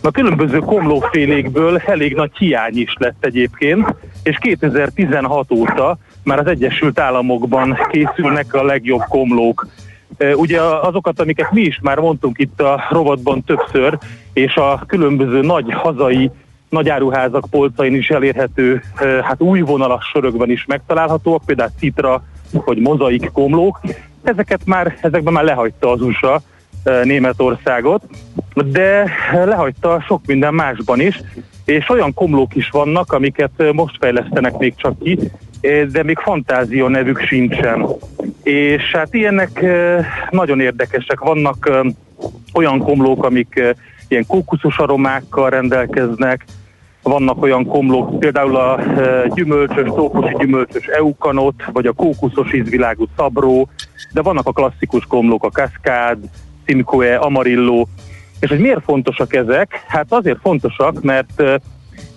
A 0.02 0.10
különböző 0.10 0.58
komlófélékből 0.58 1.82
elég 1.86 2.14
nagy 2.14 2.30
hiány 2.38 2.78
is 2.78 2.94
lett 2.98 3.24
egyébként, 3.24 3.94
és 4.22 4.36
2016 4.40 5.50
óta 5.50 5.98
már 6.28 6.38
az 6.38 6.46
Egyesült 6.46 6.98
Államokban 6.98 7.78
készülnek 7.90 8.54
a 8.54 8.64
legjobb 8.64 9.02
komlók. 9.08 9.66
Ugye 10.34 10.60
azokat, 10.62 11.20
amiket 11.20 11.52
mi 11.52 11.60
is 11.60 11.78
már 11.82 11.98
mondtunk 11.98 12.38
itt 12.38 12.60
a 12.60 12.84
rovatban 12.90 13.44
többször, 13.44 13.98
és 14.32 14.54
a 14.54 14.82
különböző 14.86 15.40
nagy 15.40 15.72
hazai 15.72 16.30
nagyáruházak 16.68 17.46
polcain 17.50 17.94
is 17.94 18.08
elérhető, 18.08 18.82
hát 19.22 19.40
új 19.40 19.60
vonalas 19.60 20.10
sörökben 20.12 20.50
is 20.50 20.64
megtalálhatóak, 20.66 21.42
például 21.46 21.70
Citra 21.78 22.22
vagy 22.50 22.78
mozaik 22.78 23.30
komlók. 23.32 23.80
Ezeket 24.22 24.60
már, 24.64 24.96
ezekben 25.00 25.32
már 25.32 25.44
lehagyta 25.44 25.90
az 25.90 26.02
USA 26.02 26.40
Németországot, 27.02 28.02
de 28.54 29.10
lehagyta 29.32 30.04
sok 30.06 30.26
minden 30.26 30.54
másban 30.54 31.00
is, 31.00 31.20
és 31.64 31.88
olyan 31.88 32.14
komlók 32.14 32.54
is 32.54 32.68
vannak, 32.70 33.12
amiket 33.12 33.72
most 33.72 33.96
fejlesztenek 34.00 34.58
még 34.58 34.74
csak 34.76 34.98
ki, 34.98 35.18
de 35.60 36.02
még 36.02 36.18
fantázia 36.18 36.88
nevük 36.88 37.20
sincsen. 37.20 37.86
És 38.42 38.90
hát 38.92 39.14
ilyenek 39.14 39.62
ö, 39.62 39.98
nagyon 40.30 40.60
érdekesek. 40.60 41.18
Vannak 41.18 41.66
ö, 41.66 41.86
olyan 42.54 42.78
komlók, 42.78 43.24
amik 43.24 43.76
ilyen 44.08 44.26
kókuszos 44.26 44.78
aromákkal 44.78 45.50
rendelkeznek, 45.50 46.44
vannak 47.02 47.42
olyan 47.42 47.66
komlók, 47.66 48.18
például 48.18 48.56
a 48.56 48.80
gyümölcsös, 49.34 49.86
tókosi 49.86 50.34
gyümölcsös 50.38 50.86
eukanot, 50.86 51.54
vagy 51.72 51.86
a 51.86 51.92
kókuszos 51.92 52.52
ízvilágú 52.52 53.06
szabró, 53.16 53.68
de 54.12 54.22
vannak 54.22 54.46
a 54.46 54.52
klasszikus 54.52 55.04
komlók, 55.04 55.44
a 55.44 55.48
Cascade, 55.48 56.28
Simcoe, 56.66 57.16
Amarillo, 57.16 57.86
és 58.40 58.48
hogy 58.48 58.60
miért 58.60 58.82
fontosak 58.84 59.34
ezek? 59.34 59.84
Hát 59.86 60.06
azért 60.08 60.38
fontosak, 60.42 61.02
mert 61.02 61.42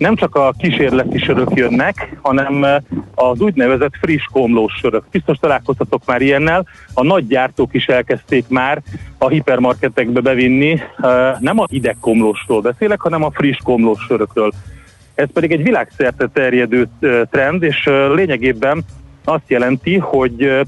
nem 0.01 0.15
csak 0.15 0.35
a 0.35 0.53
kísérleti 0.57 1.17
sörök 1.17 1.49
jönnek, 1.53 2.17
hanem 2.21 2.63
e, 2.63 2.81
az 3.15 3.39
úgynevezett 3.39 3.95
friss 4.01 4.23
komlós 4.31 4.73
sörök. 4.73 5.03
Biztos 5.11 5.37
találkoztatok 5.37 6.05
már 6.05 6.21
ilyennel, 6.21 6.65
a 6.93 7.03
nagy 7.03 7.27
gyártók 7.27 7.73
is 7.73 7.85
elkezdték 7.85 8.47
már 8.47 8.81
a 9.17 9.27
hipermarketekbe 9.27 10.19
bevinni, 10.19 10.81
e, 11.01 11.37
nem 11.39 11.59
a 11.59 11.65
idegkomlósról 11.69 12.61
beszélek, 12.61 13.01
hanem 13.01 13.23
a 13.23 13.31
friss 13.31 13.57
komlós 13.63 14.03
sörökről. 14.07 14.51
Ez 15.15 15.27
pedig 15.33 15.51
egy 15.51 15.63
világszerte 15.63 16.27
terjedő 16.33 16.87
ö, 16.99 17.21
trend, 17.31 17.63
és 17.63 17.89
lényegében 18.15 18.83
azt 19.23 19.47
jelenti, 19.47 19.97
hogy 19.97 20.61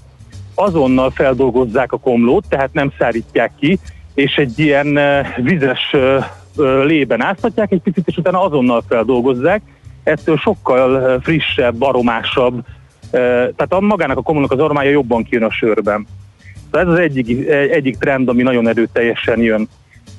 azonnal 0.56 1.12
feldolgozzák 1.12 1.92
a 1.92 1.98
komlót, 2.00 2.46
tehát 2.50 2.74
nem 2.74 2.92
szárítják 2.98 3.52
ki, 3.60 3.80
és 4.14 4.36
egy 4.36 4.60
ilyen 4.60 5.00
vizes 5.38 5.96
lében 6.84 7.22
áztatják 7.22 7.72
egy 7.72 7.82
picit, 7.82 8.08
és 8.08 8.18
utána 8.18 8.44
azonnal 8.44 8.84
feldolgozzák. 8.88 9.62
Ettől 10.04 10.38
sokkal 10.38 11.20
frissebb, 11.20 11.82
aromásabb, 11.82 12.66
tehát 13.12 13.74
a 13.74 13.80
magának 13.80 14.18
a 14.18 14.22
komlónak 14.22 14.52
az 14.52 14.60
aromája 14.60 14.90
jobban 14.90 15.24
kijön 15.24 15.44
a 15.44 15.52
sörben. 15.52 16.08
Tehát 16.72 16.88
ez 16.88 16.94
az 16.94 17.00
egyik, 17.00 17.48
egyik 17.50 17.98
trend, 17.98 18.30
ami 18.30 18.42
nagyon 18.42 18.68
erőteljesen 18.68 19.40
jön. 19.40 19.70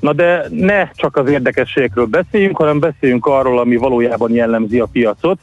Na 0.00 0.12
de 0.12 0.46
ne 0.50 0.90
csak 0.90 1.16
az 1.16 1.28
érdekességekről 1.28 2.06
beszéljünk, 2.06 2.56
hanem 2.56 2.78
beszéljünk 2.78 3.26
arról, 3.26 3.58
ami 3.58 3.76
valójában 3.76 4.32
jellemzi 4.32 4.80
a 4.80 4.88
piacot. 4.92 5.38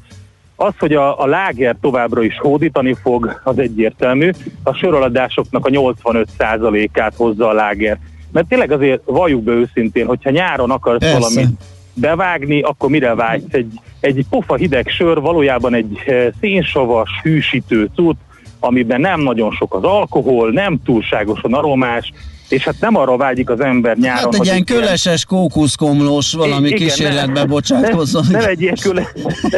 Az, 0.56 0.74
hogy 0.80 0.94
a, 0.94 1.22
a 1.22 1.26
láger 1.26 1.76
továbbra 1.82 2.24
is 2.24 2.38
hódítani 2.38 2.94
fog, 2.94 3.42
az 3.44 3.60
egyértelmű. 3.60 4.32
A 4.64 4.74
söraladásoknak 4.74 5.66
a 5.66 5.70
85%-át 5.70 7.14
hozza 7.16 7.48
a 7.48 7.54
láger. 7.54 8.00
Mert 8.32 8.48
tényleg 8.48 8.72
azért 8.72 9.02
valljuk 9.06 9.44
be 9.44 9.52
őszintén, 9.52 10.06
hogyha 10.06 10.30
nyáron 10.30 10.72
akarsz 10.72 11.00
Persze. 11.00 11.18
valamit 11.20 11.64
bevágni, 11.94 12.62
akkor 12.62 12.90
mire 12.90 13.16
vágysz? 13.16 13.54
Egy, 13.54 13.72
egy 14.00 14.26
pofa 14.30 14.56
hideg 14.56 14.88
sör 14.88 15.22
valójában 15.22 15.74
egy 15.74 15.98
eh, 16.06 16.28
szénsavas, 16.40 17.10
hűsítő 17.24 17.90
cucc, 17.96 18.18
amiben 18.60 19.02
nem 19.02 19.22
nagyon 19.22 19.52
sok 19.52 19.74
az 19.74 19.84
alkohol, 19.84 20.52
nem 20.52 20.80
túlságosan 20.86 21.54
aromás, 21.54 22.12
és 22.52 22.64
hát 22.64 22.76
nem 22.80 22.96
arra 22.96 23.18
vágyik 23.18 23.50
az 23.50 23.62
ember 23.62 23.98
nyáron. 23.98 24.24
Hát 24.24 24.34
egy 24.34 24.46
ilyen 24.46 24.64
köleses 24.64 25.26
kókuszkomlós 25.26 26.34
valami 26.34 26.68
Igen, 26.68 26.80
kísérletbe 26.80 27.40
nem- 27.40 27.48
bocsátkozzon. 27.48 28.26
Nem, 28.30 28.42
nem, 28.42 28.50
egy 28.50 28.62
ilyen 28.62 28.76
köle, 28.82 29.08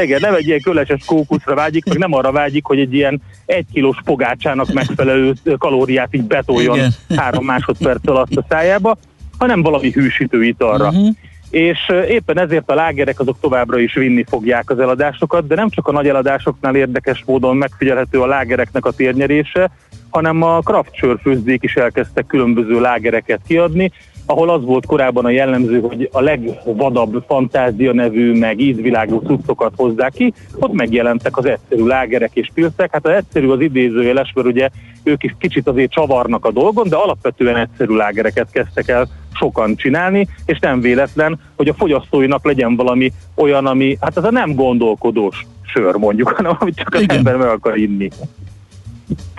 igen, 0.04 0.20
nem 0.22 0.34
egy 0.34 0.48
ilyen 0.48 0.62
köleses 0.62 1.04
kókuszra 1.06 1.56
vágyik, 1.56 1.86
meg 1.86 1.98
nem 1.98 2.14
arra 2.14 2.32
vágyik, 2.32 2.66
hogy 2.66 2.80
egy 2.80 2.94
ilyen 2.94 3.22
egy 3.46 3.66
kilós 3.74 3.98
pogácsának 4.04 4.74
megfelelő 4.74 5.34
kalóriát 5.58 6.16
így 6.16 6.24
betoljon 6.24 6.76
Igen. 6.76 6.92
három 7.16 7.46
másodperc 7.46 8.08
alatt 8.08 8.36
a 8.36 8.46
szájába, 8.50 8.98
hanem 9.38 9.62
valami 9.62 9.92
hűsítő 9.92 10.44
italra. 10.44 10.88
Uh-huh. 10.88 11.10
És 11.50 11.80
éppen 12.10 12.40
ezért 12.40 12.70
a 12.70 12.74
lágerek 12.74 13.20
azok 13.20 13.38
továbbra 13.42 13.80
is 13.80 13.94
vinni 13.94 14.24
fogják 14.28 14.70
az 14.70 14.80
eladásokat, 14.80 15.48
de 15.48 15.56
nem 15.56 15.70
csak 15.70 15.88
a 15.88 15.92
nagy 15.92 16.08
eladásoknál 16.08 16.76
érdekes 16.76 17.24
módon 17.26 17.58
megfigyelhető 17.58 18.22
a 18.22 18.26
lágereknek 18.26 18.86
a 18.86 18.92
térnyerése, 18.92 19.72
hanem 20.14 20.42
a 20.42 20.60
craft 20.60 20.96
sörfőzdék 20.96 21.64
is 21.64 21.76
elkezdtek 21.76 22.26
különböző 22.26 22.80
lágereket 22.80 23.40
kiadni, 23.48 23.92
ahol 24.26 24.50
az 24.50 24.64
volt 24.64 24.86
korábban 24.86 25.26
a 25.26 25.30
jellemző, 25.30 25.82
hogy 25.82 26.10
a 26.12 26.22
legvadabb 26.22 27.24
fantázia 27.28 27.94
nevű, 27.94 28.40
meg 28.40 28.60
ízvilágú 28.60 29.20
cuccokat 29.20 29.74
hozzák 29.76 30.12
ki, 30.14 30.34
ott 30.60 30.74
megjelentek 30.74 31.38
az 31.38 31.46
egyszerű 31.46 31.86
lágerek 31.86 32.32
és 32.34 32.50
pilszek. 32.54 32.92
Hát 32.92 33.08
az 33.08 33.14
egyszerű 33.14 33.48
az 33.48 33.62
idézőjeles, 33.62 34.32
mert 34.36 34.48
ugye 34.48 34.70
ők 35.04 35.24
is 35.24 35.36
kicsit 35.40 35.68
azért 35.68 35.92
csavarnak 35.92 36.46
a 36.46 36.52
dolgon, 36.52 36.90
de 36.90 36.96
alapvetően 36.96 37.58
egyszerű 37.58 37.96
lágereket 37.96 38.52
kezdtek 38.52 38.88
el 38.88 39.08
sokan 39.34 39.76
csinálni, 39.76 40.28
és 40.46 40.60
nem 40.60 40.82
véletlen, 40.82 41.40
hogy 41.56 41.68
a 41.68 41.74
fogyasztóinak 41.74 42.46
legyen 42.46 42.76
valami 42.76 43.12
olyan, 43.36 43.66
ami, 43.66 43.98
hát 44.02 44.18
az 44.18 44.24
a 44.24 44.32
nem 44.32 44.56
gondolkodós 44.56 45.46
sör 45.74 45.96
mondjuk, 45.96 46.30
hanem 46.30 46.56
amit 46.60 46.76
csak 46.76 46.94
az 46.94 47.02
Igen. 47.02 47.18
ember 47.18 47.36
meg 47.36 47.48
akar 47.48 47.78
inni. 47.78 48.10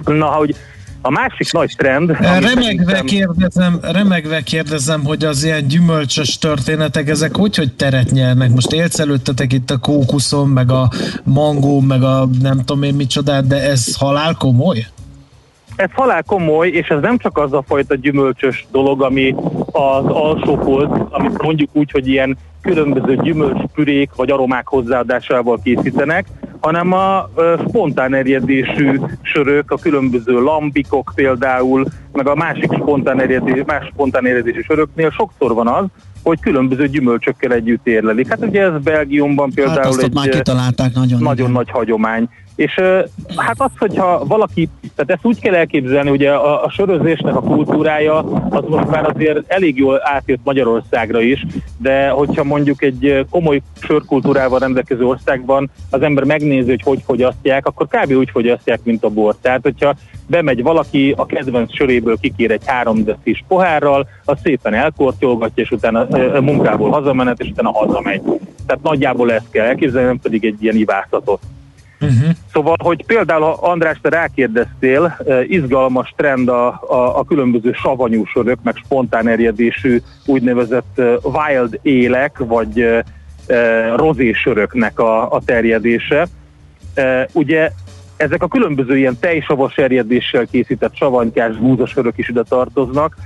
Na, 0.05 0.27
hogy 0.27 0.55
a 1.01 1.11
másik 1.11 1.53
nagy 1.53 1.75
trend... 1.77 2.11
ami 2.11 2.45
Remegve 2.45 3.01
kérdezem, 3.01 3.79
remegve 3.83 4.41
kérdezem, 4.43 5.05
hogy 5.05 5.25
az 5.25 5.45
ilyen 5.45 5.67
gyümölcsös 5.67 6.39
történetek, 6.39 7.09
ezek 7.09 7.37
hogy, 7.37 7.57
hogy 7.57 7.73
teret 7.73 8.11
nyernek? 8.11 8.51
Most 8.51 8.73
élsz 8.73 8.99
előttetek 8.99 9.53
itt 9.53 9.71
a 9.71 9.79
kókuszon, 9.79 10.49
meg 10.49 10.71
a 10.71 10.91
mangó, 11.25 11.81
meg 11.81 12.03
a 12.03 12.29
nem 12.41 12.59
tudom 12.65 12.83
én 12.83 12.95
micsodát, 12.95 13.47
de 13.47 13.71
ez 13.71 13.97
halál 13.97 14.35
komoly? 14.35 14.87
ez 15.77 15.91
halál 15.93 16.23
komoly, 16.23 16.69
és 16.69 16.89
ez 16.89 17.01
nem 17.01 17.19
csak 17.19 17.39
az 17.39 17.53
a 17.53 17.65
fajta 17.67 17.95
gyümölcsös 17.95 18.67
dolog, 18.71 19.03
ami 19.03 19.35
az 19.73 20.05
alsó 20.07 20.57
polc, 20.57 21.07
amit 21.11 21.43
mondjuk 21.43 21.71
úgy, 21.73 21.91
hogy 21.91 22.09
ilyen 22.09 22.37
különböző 22.61 23.17
gyümölcspürék 23.23 24.15
vagy 24.15 24.31
aromák 24.31 24.67
hozzáadásával 24.67 25.61
készítenek, 25.63 26.27
hanem 26.65 26.93
a 26.93 27.29
ö, 27.35 27.55
spontán 27.69 28.15
erjedésű 28.15 29.01
sörök, 29.23 29.71
a 29.71 29.77
különböző 29.77 30.41
lambikok 30.41 31.13
például, 31.15 31.87
meg 32.13 32.29
a 32.29 32.35
másik 32.35 32.73
spontán, 32.73 33.21
erjedés, 33.21 33.63
más 33.67 33.87
spontán 33.93 34.27
erjedésű 34.27 34.61
söröknél 34.61 35.11
sokszor 35.11 35.55
van 35.55 35.69
az, 35.69 35.85
hogy 36.23 36.41
különböző 36.41 36.89
gyümölcsökkel 36.89 37.53
együtt 37.53 37.87
érlelik. 37.87 38.29
Hát 38.29 38.45
ugye 38.45 38.63
ez 38.63 38.83
Belgiumban 38.83 39.51
például 39.51 39.77
Hát 39.77 39.87
azt 39.87 40.03
egy 40.03 40.15
már 40.15 40.29
kitalálták 40.29 40.95
nagyon. 40.95 41.23
nagyon 41.23 41.51
nagy 41.51 41.71
hagyomány. 41.71 42.29
És 42.57 42.81
hát 43.37 43.55
az, 43.61 43.71
hogyha 43.79 44.25
valaki, 44.25 44.69
tehát 44.95 45.11
ezt 45.11 45.25
úgy 45.25 45.41
kell 45.41 45.55
elképzelni, 45.55 46.11
ugye 46.11 46.31
a, 46.31 46.65
a 46.65 46.71
sörözésnek 46.71 47.37
a 47.37 47.41
kultúrája 47.41 48.19
az 48.51 48.65
most 48.69 48.89
már 48.89 49.11
azért 49.15 49.53
elég 49.53 49.79
jól 49.79 50.01
átjött 50.03 50.41
Magyarországra 50.45 51.21
is, 51.21 51.47
de 51.79 52.09
hogyha 52.09 52.45
mondjuk 52.45 52.83
egy 52.83 53.27
komoly 53.31 53.63
sörkultúrával 53.81 54.59
rendelkező 54.59 55.07
országban 55.07 55.71
az 55.91 56.03
ember 56.03 56.25
megnézi, 56.25 56.69
hogy 56.69 56.83
hogy 56.83 57.03
fogyasztják, 57.07 57.67
akkor 57.67 57.87
kb. 57.87 58.13
úgy 58.13 58.31
fogyasztják, 58.31 58.81
mint 58.83 59.05
a 59.05 59.09
bort. 59.09 59.39
Tehát, 59.41 59.63
hogyha 59.63 59.95
bemegy 60.27 60.63
valaki, 60.63 61.15
a 61.17 61.27
kedvenc 61.27 61.75
söréből 61.75 62.17
kikér 62.21 62.51
egy 62.51 62.67
három 62.67 63.05
decis 63.05 63.45
pohárral, 63.49 64.09
az 64.25 64.39
szépen 64.43 64.75
elkortyolgatja, 64.75 65.63
és 65.63 65.71
utána 65.71 66.07
ö, 66.11 66.41
munkából 66.41 66.91
hazamenet, 66.91 67.41
és 67.41 67.49
utána 67.49 67.73
hazamegy. 67.73 68.23
Tehát 68.67 68.83
nagyjából 68.83 69.33
ezt 69.33 69.51
kell 69.51 69.67
elképzelni, 69.67 70.07
nem 70.07 70.21
pedig 70.21 70.45
egy 70.45 70.63
ilyen 70.63 70.77
ivászatot. 70.77 71.41
Uh-huh. 72.01 72.31
Szóval, 72.53 72.77
hogy 72.79 73.05
például, 73.07 73.43
ha 73.43 73.71
András, 73.71 73.99
te 74.03 74.09
rákérdeztél, 74.09 75.17
eh, 75.27 75.51
izgalmas 75.51 76.13
trend 76.17 76.49
a, 76.49 76.67
a, 76.67 77.19
a 77.19 77.25
különböző 77.25 77.73
savanyú 77.73 78.25
sörök, 78.25 78.59
meg 78.63 78.77
spontán 78.77 79.29
erjedésű 79.29 80.01
úgynevezett 80.27 80.99
eh, 80.99 81.15
wild 81.23 81.79
élek, 81.83 82.39
vagy 82.39 82.81
eh, 82.81 83.97
rozésöröknek 83.97 84.99
a, 84.99 85.33
a 85.33 85.41
terjedése. 85.45 86.27
Eh, 86.95 87.25
Ugye 87.33 87.71
ezek 88.17 88.43
a 88.43 88.49
különböző 88.49 88.97
ilyen 88.99 89.19
tejsavas 89.21 89.77
erjedéssel 89.77 90.47
készített 90.47 90.97
savanykás 90.97 91.57
búzasörök 91.57 92.19
is 92.19 92.29
ide 92.29 92.43
tartoznak, 92.43 93.17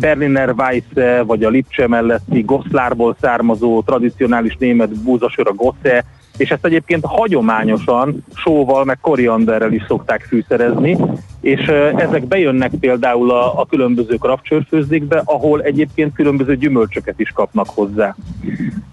Berliner 0.00 0.54
Weisse, 0.56 1.22
vagy 1.22 1.44
a 1.44 1.48
Lipcse 1.48 1.88
melletti 1.88 2.40
Goszlárból 2.40 3.16
származó 3.20 3.82
tradicionális 3.82 4.56
német 4.58 5.02
búzasör 5.02 5.48
a 5.48 5.52
Gosse, 5.52 6.04
és 6.36 6.50
ezt 6.50 6.64
egyébként 6.64 7.04
hagyományosan 7.04 8.24
sóval, 8.34 8.84
meg 8.84 8.98
korianderrel 9.00 9.72
is 9.72 9.84
szokták 9.86 10.22
fűszerezni, 10.22 10.96
és 11.40 11.60
ezek 11.96 12.26
bejönnek 12.26 12.70
például 12.80 13.30
a, 13.30 13.60
a 13.60 13.66
különböző 13.66 14.14
krapcsörfőzdékbe, 14.14 15.22
ahol 15.24 15.62
egyébként 15.62 16.14
különböző 16.14 16.56
gyümölcsöket 16.56 17.20
is 17.20 17.30
kapnak 17.30 17.66
hozzá. 17.68 18.14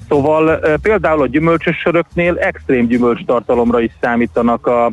Szóval 0.10 0.60
például 0.82 1.22
a 1.22 1.28
gyümölcsös 1.28 1.78
söröknél 1.78 2.38
extrém 2.38 2.88
gyümölcstartalomra 2.88 3.80
is 3.80 3.92
számítanak 4.02 4.68
a, 4.68 4.92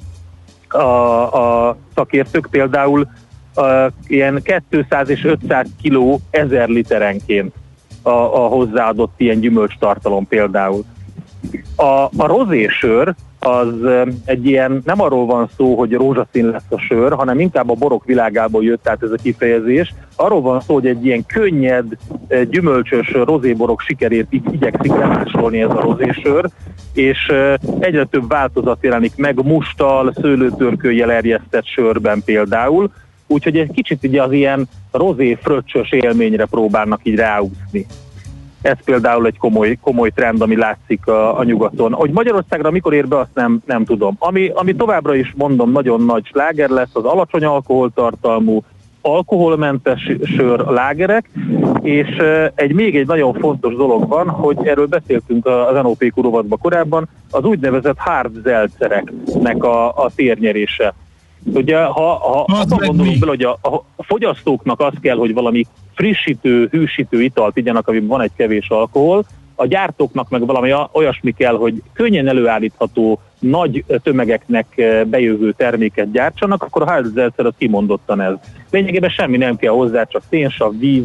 a, 0.68 1.68
a 1.68 1.76
szakértők, 1.94 2.48
például 2.50 3.08
a, 3.54 3.90
ilyen 4.06 4.42
200 4.70 5.08
és 5.08 5.24
500 5.24 5.66
kiló 5.82 6.20
ezer 6.30 6.68
literenként 6.68 7.54
a, 8.02 8.10
a 8.10 8.46
hozzáadott 8.48 9.14
ilyen 9.16 9.40
gyümölcstartalom 9.40 10.26
például. 10.26 10.84
A, 11.76 12.04
a 12.16 12.26
rozésör 12.26 13.14
az 13.38 13.74
egy 14.24 14.46
ilyen, 14.46 14.82
nem 14.84 15.00
arról 15.00 15.26
van 15.26 15.48
szó, 15.56 15.76
hogy 15.76 15.92
rózsaszín 15.92 16.50
lesz 16.50 16.70
a 16.70 16.78
sör, 16.78 17.12
hanem 17.12 17.40
inkább 17.40 17.70
a 17.70 17.74
borok 17.74 18.04
világából 18.04 18.64
jött 18.64 18.88
át 18.88 19.02
ez 19.02 19.10
a 19.10 19.16
kifejezés. 19.22 19.94
Arról 20.16 20.40
van 20.40 20.60
szó, 20.60 20.74
hogy 20.74 20.86
egy 20.86 21.06
ilyen 21.06 21.26
könnyed, 21.26 21.86
ö, 22.28 22.44
gyümölcsös 22.44 23.12
rozéborok 23.12 23.80
sikerét 23.80 24.26
ig- 24.30 24.52
igyekszik 24.52 24.92
lemásolni 24.92 25.60
ez 25.60 25.70
a 25.70 25.80
rozésör, 25.80 26.48
és 26.92 27.28
ö, 27.28 27.54
egyre 27.78 28.04
több 28.04 28.28
változat 28.28 28.78
jelenik 28.80 29.16
meg 29.16 29.44
mustal, 29.44 30.12
szőlőtörkőjel 30.20 31.12
erjesztett 31.12 31.66
sörben 31.66 32.22
például, 32.24 32.90
úgyhogy 33.26 33.56
egy 33.56 33.70
kicsit 33.72 34.04
ugye 34.04 34.22
az 34.22 34.32
ilyen 34.32 34.68
rozé 34.90 35.38
fröccsös 35.42 35.92
élményre 35.92 36.44
próbálnak 36.44 37.00
így 37.02 37.16
ráúszni. 37.16 37.86
Ez 38.62 38.76
például 38.84 39.26
egy 39.26 39.38
komoly, 39.38 39.78
komoly 39.80 40.10
trend, 40.10 40.40
ami 40.40 40.56
látszik 40.56 41.06
a, 41.06 41.38
a 41.38 41.44
nyugaton. 41.44 41.92
Hogy 41.92 42.10
Magyarországra 42.10 42.70
mikor 42.70 42.94
ér 42.94 43.08
be, 43.08 43.18
azt 43.18 43.34
nem, 43.34 43.60
nem 43.66 43.84
tudom. 43.84 44.16
Ami, 44.18 44.50
ami 44.54 44.74
továbbra 44.74 45.14
is 45.14 45.34
mondom 45.36 45.72
nagyon 45.72 46.04
nagy 46.04 46.24
sláger 46.26 46.68
lesz, 46.68 46.90
az 46.92 47.04
alacsony 47.04 47.44
alkoholtartalmú, 47.44 48.62
alkoholmentes 49.00 50.10
sör 50.36 50.58
lágerek, 50.66 51.30
és 51.80 52.16
egy 52.54 52.72
még 52.72 52.96
egy 52.96 53.06
nagyon 53.06 53.34
fontos 53.34 53.74
dolog 53.74 54.08
van, 54.08 54.28
hogy 54.28 54.66
erről 54.66 54.86
beszéltünk 54.86 55.46
az 55.46 55.82
NOP 55.82 56.12
rovatban 56.14 56.58
korábban, 56.58 57.08
az 57.30 57.44
úgynevezett 57.44 57.98
hard 57.98 58.42
zelcereknek 58.42 59.64
a, 59.64 59.88
a 59.88 60.10
térnyerése. 60.14 60.94
Ugye, 61.44 61.82
ha, 61.82 62.14
ha 62.14 62.44
Az 62.48 62.58
abban 62.60 62.78
meg 62.78 62.88
gondolunk 62.88 63.18
bele, 63.18 63.30
hogy 63.30 63.42
a, 63.42 63.58
a 63.96 64.02
fogyasztóknak 64.02 64.80
az 64.80 64.92
kell, 65.00 65.16
hogy 65.16 65.34
valami 65.34 65.66
frissítő, 65.98 66.68
hűsítő 66.70 67.22
italt 67.22 67.56
igyanak, 67.56 67.88
amiben 67.88 68.08
van 68.08 68.20
egy 68.20 68.30
kevés 68.36 68.68
alkohol, 68.68 69.24
a 69.54 69.66
gyártóknak 69.66 70.28
meg 70.28 70.46
valami 70.46 70.72
olyasmi 70.92 71.32
kell, 71.32 71.56
hogy 71.56 71.82
könnyen 71.92 72.28
előállítható, 72.28 73.20
nagy 73.38 73.84
tömegeknek 74.02 74.66
eh, 74.76 75.04
bejövő 75.04 75.52
terméket 75.56 76.10
gyártsanak, 76.12 76.62
akkor 76.62 76.82
a 76.82 76.90
Heidelberger 76.90 77.46
az 77.46 77.52
kimondottan 77.58 78.20
ez. 78.20 78.32
Lényegében 78.70 79.10
semmi 79.10 79.36
nem 79.36 79.56
kell 79.56 79.72
hozzá, 79.72 80.04
csak 80.04 80.22
szénsav, 80.30 80.78
víz, 80.78 81.02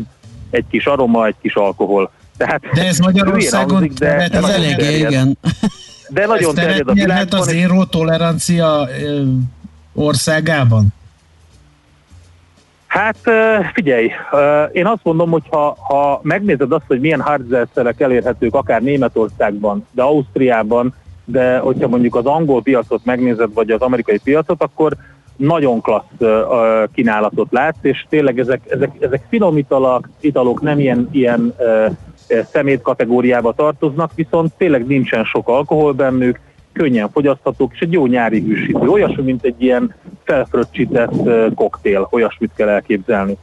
egy 0.49 0.65
kis 0.69 0.85
aroma, 0.85 1.25
egy 1.25 1.35
kis 1.41 1.55
alkohol. 1.55 2.11
Tehát 2.37 2.61
De 2.73 2.85
ez 2.87 2.97
Magyarországon 3.07 3.69
hangzik, 3.77 3.93
de, 3.97 4.15
Ez 4.15 4.29
nagyon 4.29 4.49
eléggé, 4.49 4.75
terjed. 4.75 5.11
igen. 5.11 5.37
De 6.09 6.25
nagyon 6.33 6.57
Ez 6.57 6.63
terjed 6.63 6.87
a 6.89 6.93
világban. 6.93 7.39
az 7.39 7.51
és- 7.53 7.59
éró 7.61 7.83
tolerancia 7.83 8.87
országában? 9.93 10.87
Hát 12.93 13.17
figyelj, 13.73 14.11
én 14.71 14.85
azt 14.85 15.03
mondom, 15.03 15.29
hogy 15.31 15.43
ha, 15.49 15.75
ha 15.79 16.19
megnézed 16.23 16.71
azt, 16.71 16.85
hogy 16.87 16.99
milyen 16.99 17.21
hardzelszerek 17.21 17.99
elérhetők 17.99 18.55
akár 18.55 18.81
Németországban, 18.81 19.87
de 19.91 20.01
Ausztriában, 20.01 20.93
de 21.25 21.57
hogyha 21.57 21.87
mondjuk 21.87 22.15
az 22.15 22.25
angol 22.25 22.61
piacot 22.61 23.05
megnézed, 23.05 23.53
vagy 23.53 23.71
az 23.71 23.81
amerikai 23.81 24.19
piacot, 24.23 24.63
akkor 24.63 24.93
nagyon 25.35 25.81
klassz 25.81 26.51
kínálatot 26.93 27.51
látsz, 27.51 27.77
és 27.83 28.05
tényleg 28.09 28.39
ezek, 28.39 28.61
ezek, 28.69 28.91
ezek 28.99 29.25
finom 29.29 29.57
italak, 29.57 30.09
italok 30.19 30.61
nem 30.61 30.79
ilyen, 30.79 31.09
ilyen 31.11 31.55
szemét 32.51 32.81
kategóriába 32.81 33.53
tartoznak, 33.53 34.11
viszont 34.15 34.53
tényleg 34.57 34.85
nincsen 34.87 35.23
sok 35.23 35.47
alkohol 35.47 35.93
bennük, 35.93 36.39
könnyen 36.73 37.09
fogyaszthatók, 37.09 37.73
és 37.73 37.79
egy 37.79 37.91
jó 37.91 38.05
nyári 38.05 38.39
hűsítő. 38.41 38.87
Olyasmi, 38.87 39.23
mint 39.23 39.43
egy 39.43 39.61
ilyen 39.63 39.93
felfröccsített 40.23 41.13
koktél, 41.55 42.07
olyasmit 42.11 42.51
kell 42.55 42.69
elképzelni. 42.69 43.37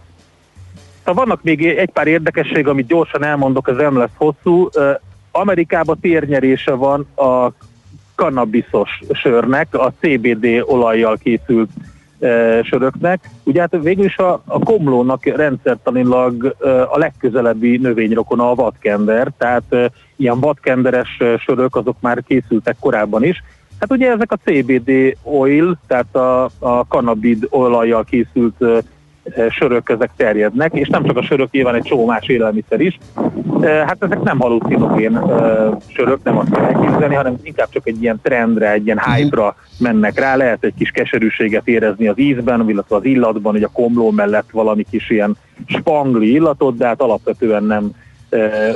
Szóval 0.98 1.24
vannak 1.24 1.42
még 1.42 1.66
egy 1.66 1.90
pár 1.90 2.06
érdekesség, 2.06 2.68
amit 2.68 2.86
gyorsan 2.86 3.24
elmondok, 3.24 3.68
ez 3.68 3.76
nem 3.76 3.98
lesz 3.98 4.14
hosszú. 4.16 4.68
Amerikában 5.30 6.00
térnyerése 6.00 6.72
van 6.72 7.06
a 7.16 7.52
kannabiszos 8.14 9.00
sörnek, 9.12 9.74
a 9.74 9.92
CBD 10.00 10.62
olajjal 10.66 11.16
készült 11.16 11.70
e, 12.20 12.62
söröknek. 12.62 13.30
Ugye 13.42 13.60
hát 13.60 13.76
végül 13.82 14.04
is 14.04 14.16
a, 14.16 14.42
a 14.46 14.58
komlónak 14.58 15.24
rendszertanilag 15.24 16.56
e, 16.60 16.82
a 16.82 16.98
legközelebbi 16.98 17.76
növényrokona 17.76 18.50
a 18.50 18.54
vadkender, 18.54 19.32
tehát 19.38 19.72
e, 19.72 19.90
ilyen 20.16 20.40
vadkenderes 20.40 21.22
sörök 21.38 21.76
azok 21.76 21.96
már 22.00 22.22
készültek 22.26 22.76
korábban 22.80 23.24
is. 23.24 23.42
Hát 23.80 23.92
ugye 23.92 24.10
ezek 24.10 24.32
a 24.32 24.38
CBD 24.44 25.16
oil, 25.22 25.78
tehát 25.86 26.16
a, 26.16 26.50
a 26.58 26.86
kannabid 26.86 27.46
olajjal 27.50 28.04
készült 28.04 28.64
sörök 29.50 29.88
ezek 29.88 30.10
terjednek, 30.16 30.72
és 30.72 30.88
nem 30.88 31.04
csak 31.04 31.16
a 31.16 31.22
sörök, 31.22 31.50
nyilván 31.50 31.74
egy 31.74 31.82
csomó 31.82 32.06
más 32.06 32.26
élelmiszer 32.26 32.80
is. 32.80 32.98
Hát 33.62 33.96
ezek 34.00 34.22
nem 34.22 34.38
halucinogén 34.38 35.20
sörök, 35.86 36.18
nem 36.22 36.38
azt 36.38 36.50
kell 36.50 36.64
elképzelni, 36.64 37.14
hanem 37.14 37.36
inkább 37.42 37.68
csak 37.70 37.86
egy 37.86 38.02
ilyen 38.02 38.20
trendre, 38.22 38.72
egy 38.72 38.84
ilyen 38.84 39.00
hype-ra 39.00 39.56
mennek 39.78 40.18
rá, 40.18 40.36
lehet 40.36 40.64
egy 40.64 40.74
kis 40.78 40.90
keserűséget 40.90 41.68
érezni 41.68 42.08
az 42.08 42.18
ízben, 42.18 42.68
illetve 42.68 42.96
az 42.96 43.04
illatban, 43.04 43.52
hogy 43.52 43.62
a 43.62 43.70
komló 43.72 44.10
mellett 44.10 44.50
valami 44.50 44.84
kis 44.90 45.10
ilyen 45.10 45.36
spangli 45.66 46.32
illatot, 46.32 46.76
de 46.76 46.86
hát 46.86 47.00
alapvetően 47.00 47.64
nem 47.64 47.90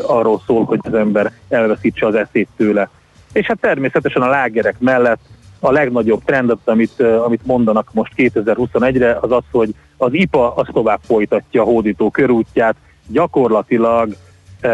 arról 0.07 0.41
szól, 0.47 0.65
hogy 0.65 0.79
az 0.83 0.95
ember 0.95 1.33
elveszítse 1.49 2.07
az 2.07 2.15
eszét 2.15 2.49
tőle. 2.57 2.89
És 3.33 3.47
hát 3.47 3.61
természetesen 3.61 4.23
a 4.23 4.29
lágerek 4.29 4.77
mellett 4.79 5.21
a 5.65 5.73
legnagyobb 5.73 6.25
trendet, 6.25 6.59
amit, 6.65 7.01
amit 7.01 7.47
mondanak 7.47 7.89
most 7.93 8.13
2021-re, 8.17 9.19
az 9.21 9.33
az, 9.33 9.43
hogy 9.51 9.75
az 9.97 10.13
IPA 10.13 10.55
az 10.55 10.67
tovább 10.73 11.01
folytatja 11.03 11.63
a 11.63 11.65
hódító 11.65 12.11
körútját, 12.11 12.77
gyakorlatilag 13.07 14.17
e, 14.61 14.71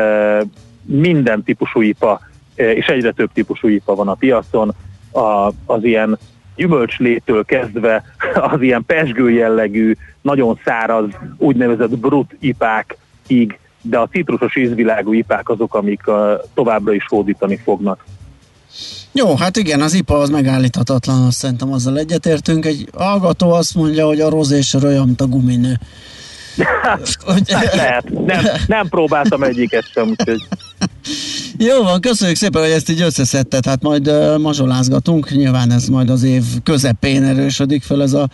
minden 0.82 1.42
típusú 1.42 1.80
IPA, 1.80 2.20
e, 2.54 2.72
és 2.72 2.86
egyre 2.86 3.12
több 3.12 3.30
típusú 3.32 3.68
IPA 3.68 3.94
van 3.94 4.08
a 4.08 4.14
piacon, 4.14 4.74
a, 5.12 5.52
az 5.66 5.84
ilyen 5.84 6.18
gyümölcslétől 6.56 7.44
kezdve 7.44 8.04
az 8.52 8.62
ilyen 8.62 8.84
pesgő 8.86 9.30
jellegű, 9.30 9.94
nagyon 10.20 10.60
száraz, 10.64 11.08
úgynevezett 11.36 11.98
brut 11.98 12.36
ipákig, 12.38 13.58
de 13.82 13.98
a 13.98 14.08
citrusos 14.08 14.56
ízvilágú 14.56 15.12
ipák 15.12 15.48
azok, 15.48 15.74
amik 15.74 16.06
a, 16.06 16.40
továbbra 16.54 16.92
is 16.92 17.06
hódítani 17.08 17.56
fognak. 17.56 18.04
Jó, 19.12 19.36
hát 19.36 19.56
igen, 19.56 19.80
az 19.80 19.94
IPA 19.94 20.18
az 20.18 20.30
megállíthatatlan, 20.30 21.26
azt 21.26 21.36
szerintem 21.36 21.72
azzal 21.72 21.98
egyetértünk. 21.98 22.66
Egy 22.66 22.88
hallgató 22.96 23.52
azt 23.52 23.74
mondja, 23.74 24.06
hogy 24.06 24.20
a 24.20 24.28
rozésor 24.28 24.84
olyan, 24.84 25.06
mint 25.06 25.20
a 25.20 25.26
guminő. 25.26 25.78
Hát 27.46 27.74
lehet, 27.74 28.10
nem, 28.26 28.44
nem 28.66 28.88
próbáltam 28.88 29.42
egyiket 29.42 29.84
sem, 29.92 30.08
úgyhogy... 30.08 30.42
Jó 31.68 31.82
van, 31.82 32.00
köszönjük 32.00 32.36
szépen, 32.36 32.62
hogy 32.62 32.70
ezt 32.70 32.90
így 32.90 33.00
összeszedted, 33.00 33.64
hát 33.64 33.82
majd 33.82 34.08
uh, 34.08 34.38
mazsolázgatunk, 34.38 35.30
nyilván 35.30 35.70
ez 35.70 35.86
majd 35.86 36.10
az 36.10 36.22
év 36.22 36.44
közepén 36.62 37.24
erősödik 37.24 37.82
fel 37.82 38.02
ez 38.02 38.12
a 38.12 38.28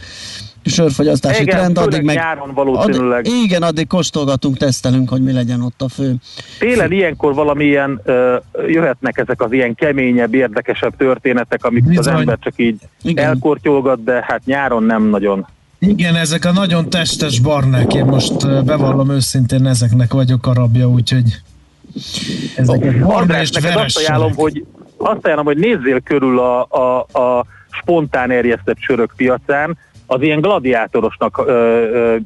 sörfogyasztási 0.70 1.42
igen, 1.42 1.56
trend, 1.56 1.78
addig 1.78 2.02
meg... 2.02 2.16
nyáron 2.16 2.54
valószínűleg. 2.54 3.18
Addig, 3.18 3.42
igen, 3.44 3.62
addig 3.62 3.86
kóstolgatunk, 3.86 4.56
tesztelünk, 4.56 5.08
hogy 5.08 5.22
mi 5.22 5.32
legyen 5.32 5.62
ott 5.62 5.82
a 5.82 5.88
fő. 5.88 6.14
Télen 6.58 6.92
ilyenkor 6.92 7.34
valamilyen 7.34 8.00
uh, 8.06 8.14
jöhetnek 8.66 9.18
ezek 9.18 9.42
az 9.42 9.52
ilyen 9.52 9.74
keményebb, 9.74 10.34
érdekesebb 10.34 10.96
történetek, 10.96 11.64
amik 11.64 11.84
Bizony. 11.84 12.14
az 12.14 12.20
ember 12.20 12.38
csak 12.40 12.52
így 12.56 12.78
igen. 13.02 13.24
elkortyolgat, 13.24 14.04
de 14.04 14.24
hát 14.26 14.44
nyáron 14.44 14.82
nem 14.82 15.02
nagyon. 15.02 15.46
Igen, 15.78 16.14
ezek 16.14 16.44
a 16.44 16.52
nagyon 16.52 16.90
testes 16.90 17.40
barnák, 17.40 17.94
én 17.94 18.04
most 18.04 18.64
bevallom 18.64 19.10
őszintén, 19.10 19.66
ezeknek 19.66 20.12
vagyok 20.12 20.46
a 20.46 20.52
rabja, 20.52 20.88
úgyhogy 20.88 21.40
ezeket 22.56 22.94
oh, 23.02 23.16
András, 23.16 23.50
neked 23.50 23.76
azt 23.76 23.98
ajánlom, 23.98 24.34
hogy 24.34 24.64
azt 24.96 25.24
ajánlom, 25.24 25.44
hogy 25.46 25.58
nézzél 25.58 26.00
körül 26.00 26.38
a, 26.38 26.66
a, 26.68 26.98
a 26.98 27.46
spontán 27.70 28.30
erjesztett 28.30 28.78
sörök 28.78 29.12
piacán, 29.16 29.78
az 30.07 30.22
ilyen 30.22 30.40
gladiátorosnak 30.40 31.42
ö, 31.46 31.52
ö, 31.92 32.16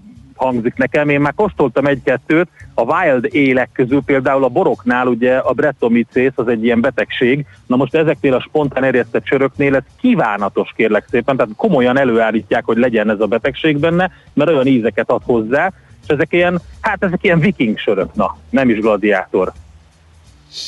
hangzik 0.41 0.74
nekem. 0.76 1.09
Én 1.09 1.20
már 1.20 1.35
kóstoltam 1.35 1.87
egy-kettőt, 1.87 2.49
a 2.74 2.83
wild 2.83 3.28
élek 3.31 3.70
közül 3.72 4.03
például 4.05 4.45
a 4.45 4.49
boroknál 4.49 5.07
ugye 5.07 5.37
a 5.37 5.53
bretomicész 5.53 6.33
az 6.35 6.49
egy 6.49 6.64
ilyen 6.64 6.81
betegség, 6.81 7.47
na 7.66 7.76
most 7.76 7.95
ezeknél 7.95 8.35
a 8.35 8.41
spontán 8.41 8.85
erjesztett 8.85 9.26
söröknél 9.26 9.74
ez 9.74 9.83
kívánatos 10.01 10.72
kérlek 10.76 11.07
szépen, 11.11 11.37
tehát 11.37 11.53
komolyan 11.57 11.99
előállítják, 11.99 12.64
hogy 12.64 12.76
legyen 12.76 13.11
ez 13.11 13.20
a 13.20 13.26
betegség 13.26 13.78
benne, 13.78 14.11
mert 14.33 14.51
olyan 14.51 14.66
ízeket 14.66 15.11
ad 15.11 15.22
hozzá, 15.24 15.72
és 16.03 16.09
ezek 16.09 16.33
ilyen, 16.33 16.61
hát 16.81 17.03
ezek 17.03 17.24
ilyen 17.24 17.41
viking 17.41 17.78
sörök, 17.78 18.14
na, 18.14 18.37
nem 18.51 18.68
is 18.68 18.78
gladiátor. 18.78 19.53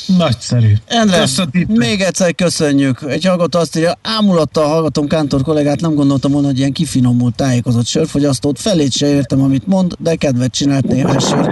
Nagyszerű. 0.06 0.72
Endre, 0.86 1.24
még 1.66 2.00
egyszer 2.00 2.34
köszönjük. 2.34 3.02
Egy 3.08 3.24
hallgató 3.24 3.58
azt 3.58 3.76
írja, 3.76 3.98
ámulattal 4.02 4.68
hallgatom 4.68 5.06
Kántor 5.06 5.42
kollégát, 5.42 5.80
nem 5.80 5.94
gondoltam 5.94 6.32
volna, 6.32 6.46
hogy 6.46 6.58
ilyen 6.58 6.72
kifinomult, 6.72 7.34
tájékozott 7.34 7.86
sörfogyasztót. 7.86 8.60
Felét 8.60 8.92
se 8.92 9.06
értem, 9.06 9.42
amit 9.42 9.66
mond, 9.66 9.94
de 9.98 10.14
kedvet 10.14 10.52
csinált 10.52 10.86
néhány 10.86 11.18
sör. 11.18 11.48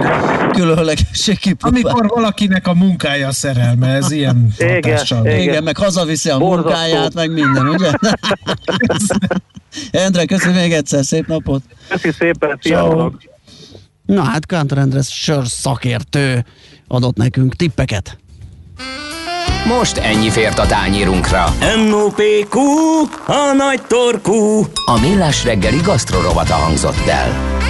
Különlegesség 0.51 1.39
kipróbál. 1.39 1.81
Amikor 1.81 2.07
valakinek 2.07 2.67
a 2.67 2.73
munkája 2.73 3.27
a 3.27 3.31
szerelme, 3.31 3.87
ez 3.87 4.11
ilyen 4.11 4.53
igen, 4.57 4.99
igen. 5.23 5.39
igen, 5.39 5.63
meg 5.63 5.77
hazaviszi 5.77 6.29
a 6.29 6.37
Borzasztó. 6.37 6.69
munkáját, 6.69 7.13
meg 7.13 7.31
minden, 7.31 7.67
ugye? 7.67 7.91
Endre, 9.91 10.25
köszönöm 10.25 10.55
még 10.55 10.73
egyszer, 10.73 11.05
szép 11.05 11.27
napot. 11.27 11.63
Köszönöm 11.87 12.15
szépen, 12.19 12.59
sziasztok. 12.61 13.21
Na 14.05 14.23
hát 14.23 14.45
Kántor 14.45 14.77
Endre 14.77 15.01
sör 15.01 15.47
szakértő 15.47 16.45
adott 16.91 17.15
nekünk 17.15 17.55
tippeket. 17.55 18.17
Most 19.65 19.97
ennyi 19.97 20.29
fért 20.29 20.59
a 20.59 20.65
tányírunkra. 20.65 21.53
M.O.P.Q. 21.87 22.59
A 23.25 23.53
nagy 23.57 23.81
torkú. 23.87 24.65
A 24.85 24.99
millás 25.01 25.43
reggeli 25.43 25.79
gasztrorovata 25.83 26.53
hangzott 26.53 27.07
el. 27.07 27.60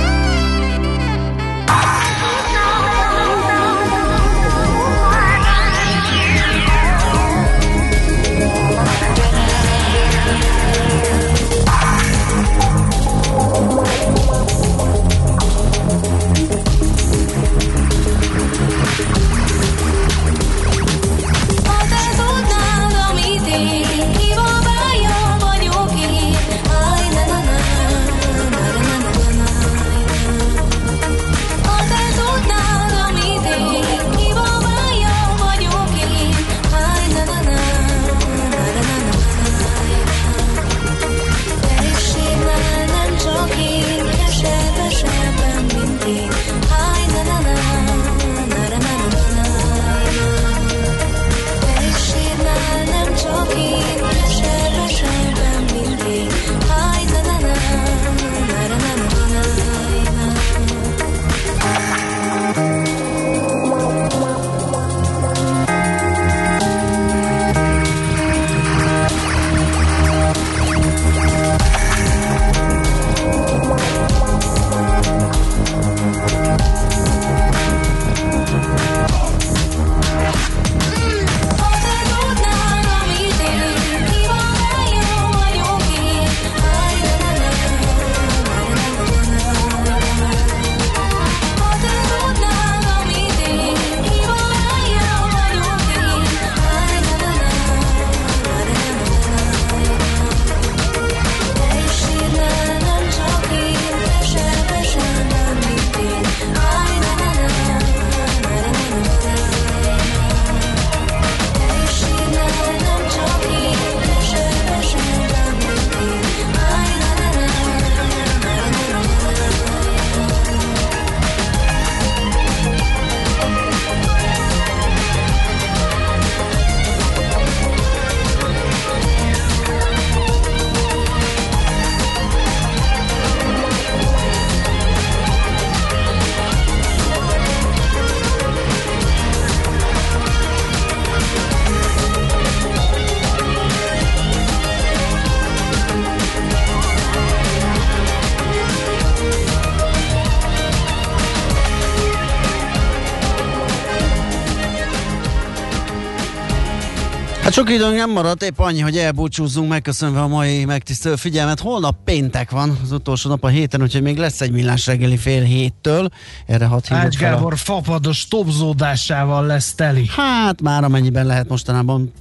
Hát 157.52 157.60
sok 157.60 157.70
időnk 157.76 157.96
nem 157.96 158.12
maradt, 158.12 158.44
épp 158.44 158.60
annyi, 158.60 158.80
hogy 158.80 158.98
elbúcsúzzunk, 158.98 159.70
megköszönve 159.70 160.22
a 160.22 160.28
mai 160.28 160.66
megtisztelő 160.66 161.16
figyelmet. 161.16 161.60
Holnap 161.60 161.96
péntek 162.04 162.52
van, 162.52 162.78
az 162.84 162.92
utolsó 162.92 163.30
nap 163.30 163.44
a 163.44 163.48
héten, 163.48 163.82
úgyhogy 163.82 164.02
még 164.02 164.18
lesz 164.18 164.42
egy 164.42 164.52
millás 164.52 164.86
reggeli 164.86 165.18
fél 165.18 165.44
héttől. 165.44 166.10
Erre 166.46 166.66
hat 166.66 166.88
hívok 166.88 167.04
Ács 167.04 167.18
fel 167.18 167.34
a- 167.34 167.36
Gábor 167.36 167.58
fapados 167.58 168.28
topzódásával 168.28 169.46
lesz 169.46 169.74
teli. 169.74 170.06
Hát 170.16 170.62
már 170.62 170.84
amennyiben 170.84 171.26
lehet 171.26 171.48
mostanában 171.50 172.12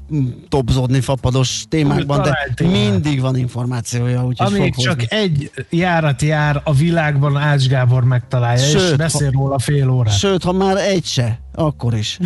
topzódni 0.48 1.00
fapados 1.00 1.64
témákban, 1.68 2.22
de 2.22 2.66
mindig 2.66 3.20
van 3.20 3.36
információja, 3.36 4.24
úgyhogy 4.26 4.54
Amíg 4.58 4.74
csak 4.74 4.94
hozni. 5.00 5.16
egy 5.16 5.50
járat 5.70 6.22
jár 6.22 6.60
a 6.64 6.74
világban, 6.74 7.36
Ács 7.36 7.66
Gábor 7.66 8.04
megtalálja, 8.04 8.64
és 8.64 8.70
Sőt, 8.70 8.96
beszél 8.96 9.30
róla 9.30 9.58
fél 9.58 9.88
órát. 9.90 10.18
Sőt, 10.18 10.42
ha 10.42 10.52
már 10.52 10.76
egy 10.76 11.04
se, 11.04 11.40
akkor 11.54 11.94
is. 11.94 12.18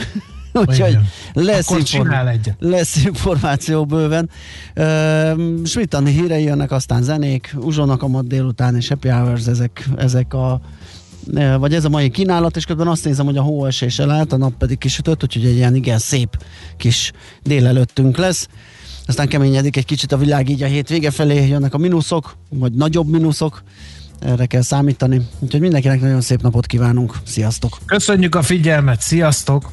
Úgyhogy 0.66 0.98
lesz, 1.32 1.70
egyet. 1.70 2.56
lesz 2.58 3.04
információ 3.04 3.84
bőven. 3.84 4.30
Uh, 4.76 5.64
Smittani 5.64 6.10
hírei 6.10 6.42
jönnek, 6.42 6.70
aztán 6.70 7.02
zenék, 7.02 7.54
Uzsónak 7.56 8.02
a 8.02 8.08
mad 8.08 8.26
délután 8.26 8.76
és 8.76 8.88
Happy 8.88 9.08
Hours, 9.08 9.46
ezek, 9.46 9.88
ezek 9.96 10.34
a 10.34 10.60
vagy 11.58 11.74
ez 11.74 11.84
a 11.84 11.88
mai 11.88 12.10
kínálat, 12.10 12.56
és 12.56 12.64
közben 12.64 12.86
azt 12.88 13.04
nézem, 13.04 13.24
hogy 13.24 13.36
a 13.36 13.42
hóesés 13.42 13.98
elállt, 13.98 14.32
a 14.32 14.36
nap 14.36 14.52
pedig 14.58 14.78
kisütött, 14.78 15.22
úgyhogy 15.22 15.44
egy 15.44 15.54
ilyen 15.54 15.74
igen 15.74 15.98
szép 15.98 16.42
kis 16.76 17.12
délelőttünk 17.42 18.16
lesz. 18.16 18.48
Aztán 19.06 19.28
keményedik 19.28 19.76
egy 19.76 19.84
kicsit 19.84 20.12
a 20.12 20.16
világ 20.16 20.48
így 20.48 20.62
a 20.62 20.66
hétvége 20.66 21.10
felé, 21.10 21.48
jönnek 21.48 21.74
a 21.74 21.78
mínuszok, 21.78 22.36
vagy 22.48 22.72
nagyobb 22.72 23.08
mínuszok, 23.08 23.62
erre 24.20 24.46
kell 24.46 24.62
számítani. 24.62 25.20
Úgyhogy 25.38 25.60
mindenkinek 25.60 26.00
nagyon 26.00 26.20
szép 26.20 26.42
napot 26.42 26.66
kívánunk. 26.66 27.14
Sziasztok! 27.24 27.78
Köszönjük 27.86 28.34
a 28.34 28.42
figyelmet, 28.42 29.00
sziasztok! 29.00 29.72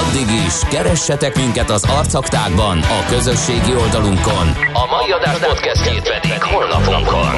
Addig 0.00 0.34
is, 0.46 0.54
keressetek 0.70 1.36
minket 1.36 1.70
az 1.70 1.84
arcaktákban, 1.84 2.78
a 2.78 3.04
közösségi 3.08 3.74
oldalunkon. 3.74 4.46
A 4.72 4.86
mai 4.90 5.10
adás 5.10 5.38
podcastjét 5.38 6.02
pedig 6.02 6.42
holnapunkon. 6.42 7.34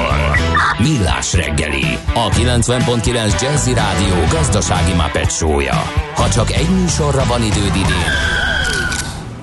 Millás 0.77 1.33
reggeli, 1.33 1.97
a 2.13 2.29
90.9 2.29 3.41
Jazzy 3.41 3.73
Rádió 3.73 4.15
gazdasági 4.29 4.91
show-ja. 5.27 5.91
Ha 6.15 6.29
csak 6.29 6.51
egy 6.51 6.69
műsorra 6.69 7.23
van 7.25 7.41
időd 7.41 7.75
idén, 7.75 8.11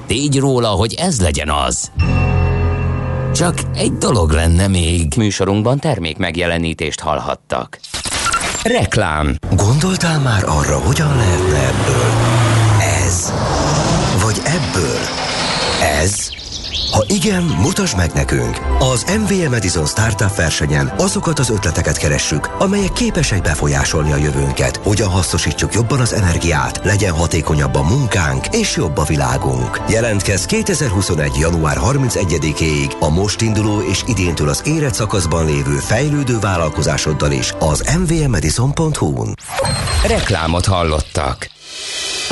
tégy 0.07 0.39
róla, 0.39 0.69
hogy 0.69 0.95
ez 0.95 1.21
legyen 1.21 1.51
az. 1.51 1.91
Csak 3.35 3.55
egy 3.75 3.93
dolog 3.93 4.31
lenne 4.31 4.69
még. 4.69 5.13
Műsorunkban 5.17 5.79
termék 5.79 6.17
megjelenítést 6.17 7.01
hallhattak. 7.01 7.79
Reklám. 8.63 9.37
Gondoltál 9.57 10.21
már 10.21 10.45
arra, 10.45 10.79
hogyan 10.79 11.17
lehetne 11.17 11.59
ebből 11.59 12.46
ebből 14.47 14.99
ez? 16.01 16.29
Ha 16.91 17.05
igen, 17.07 17.43
mutasd 17.43 17.97
meg 17.97 18.13
nekünk! 18.13 18.61
Az 18.79 19.05
MVM 19.19 19.53
Edison 19.53 19.87
Startup 19.87 20.35
versenyen 20.35 20.93
azokat 20.99 21.39
az 21.39 21.51
ötleteket 21.51 21.97
keressük, 21.97 22.51
amelyek 22.59 22.93
képesek 22.93 23.43
befolyásolni 23.43 24.13
a 24.13 24.17
jövőnket, 24.17 24.77
hogyan 24.77 25.09
hasznosítsuk 25.09 25.75
jobban 25.75 26.01
az 26.01 26.13
energiát, 26.13 26.81
legyen 26.85 27.13
hatékonyabb 27.13 27.75
a 27.75 27.83
munkánk 27.83 28.47
és 28.47 28.77
jobb 28.77 28.97
a 28.97 29.05
világunk. 29.05 29.81
Jelentkezz 29.89 30.45
2021. 30.45 31.33
január 31.39 31.77
31-éig 31.81 32.99
a 32.99 33.09
most 33.09 33.41
induló 33.41 33.81
és 33.81 34.03
idéntől 34.07 34.49
az 34.49 34.63
érett 34.65 34.95
szakaszban 34.95 35.47
lévő 35.47 35.77
fejlődő 35.77 36.39
vállalkozásoddal 36.39 37.33
is 37.33 37.53
az 37.59 37.97
mvmedison.hu-n. 37.99 39.35
Reklámot 40.07 40.67
hallottak. 40.67 41.49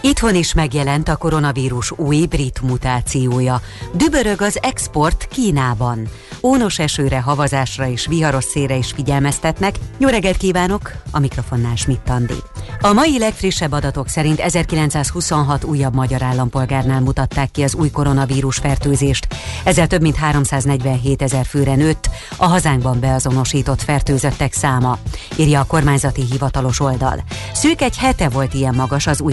Itthon 0.00 0.34
is 0.34 0.54
megjelent 0.54 1.08
a 1.08 1.16
koronavírus 1.16 1.90
új 1.90 2.26
brit 2.26 2.60
mutációja. 2.62 3.60
Dübörög 3.92 4.42
az 4.42 4.58
export 4.62 5.28
Kínában. 5.30 6.08
Ónos 6.42 6.78
esőre, 6.78 7.20
havazásra 7.20 7.88
és 7.88 8.06
viharos 8.06 8.44
szélre 8.44 8.74
is 8.74 8.92
figyelmeztetnek. 8.92 9.74
Jó 9.98 10.08
reggelt 10.08 10.36
kívánok! 10.36 10.92
A 11.10 11.18
mikrofonnál 11.18 11.76
Schmidt 11.76 12.08
Andi. 12.08 12.42
A 12.80 12.92
mai 12.92 13.18
legfrissebb 13.18 13.72
adatok 13.72 14.08
szerint 14.08 14.40
1926 14.40 15.64
újabb 15.64 15.94
magyar 15.94 16.22
állampolgárnál 16.22 17.00
mutatták 17.00 17.50
ki 17.50 17.62
az 17.62 17.74
új 17.74 17.90
koronavírus 17.90 18.56
fertőzést. 18.56 19.26
Ezzel 19.64 19.86
több 19.86 20.00
mint 20.00 20.16
347 20.16 21.22
ezer 21.22 21.46
főre 21.46 21.74
nőtt 21.74 22.08
a 22.36 22.46
hazánkban 22.46 23.00
beazonosított 23.00 23.82
fertőzöttek 23.82 24.52
száma, 24.52 24.98
írja 25.36 25.60
a 25.60 25.64
kormányzati 25.64 26.24
hivatalos 26.30 26.80
oldal. 26.80 27.22
Szűk 27.52 27.80
egy 27.80 27.98
hete 27.98 28.28
volt 28.28 28.54
ilyen 28.54 28.74
magas 28.74 29.06
az 29.06 29.20
új 29.20 29.32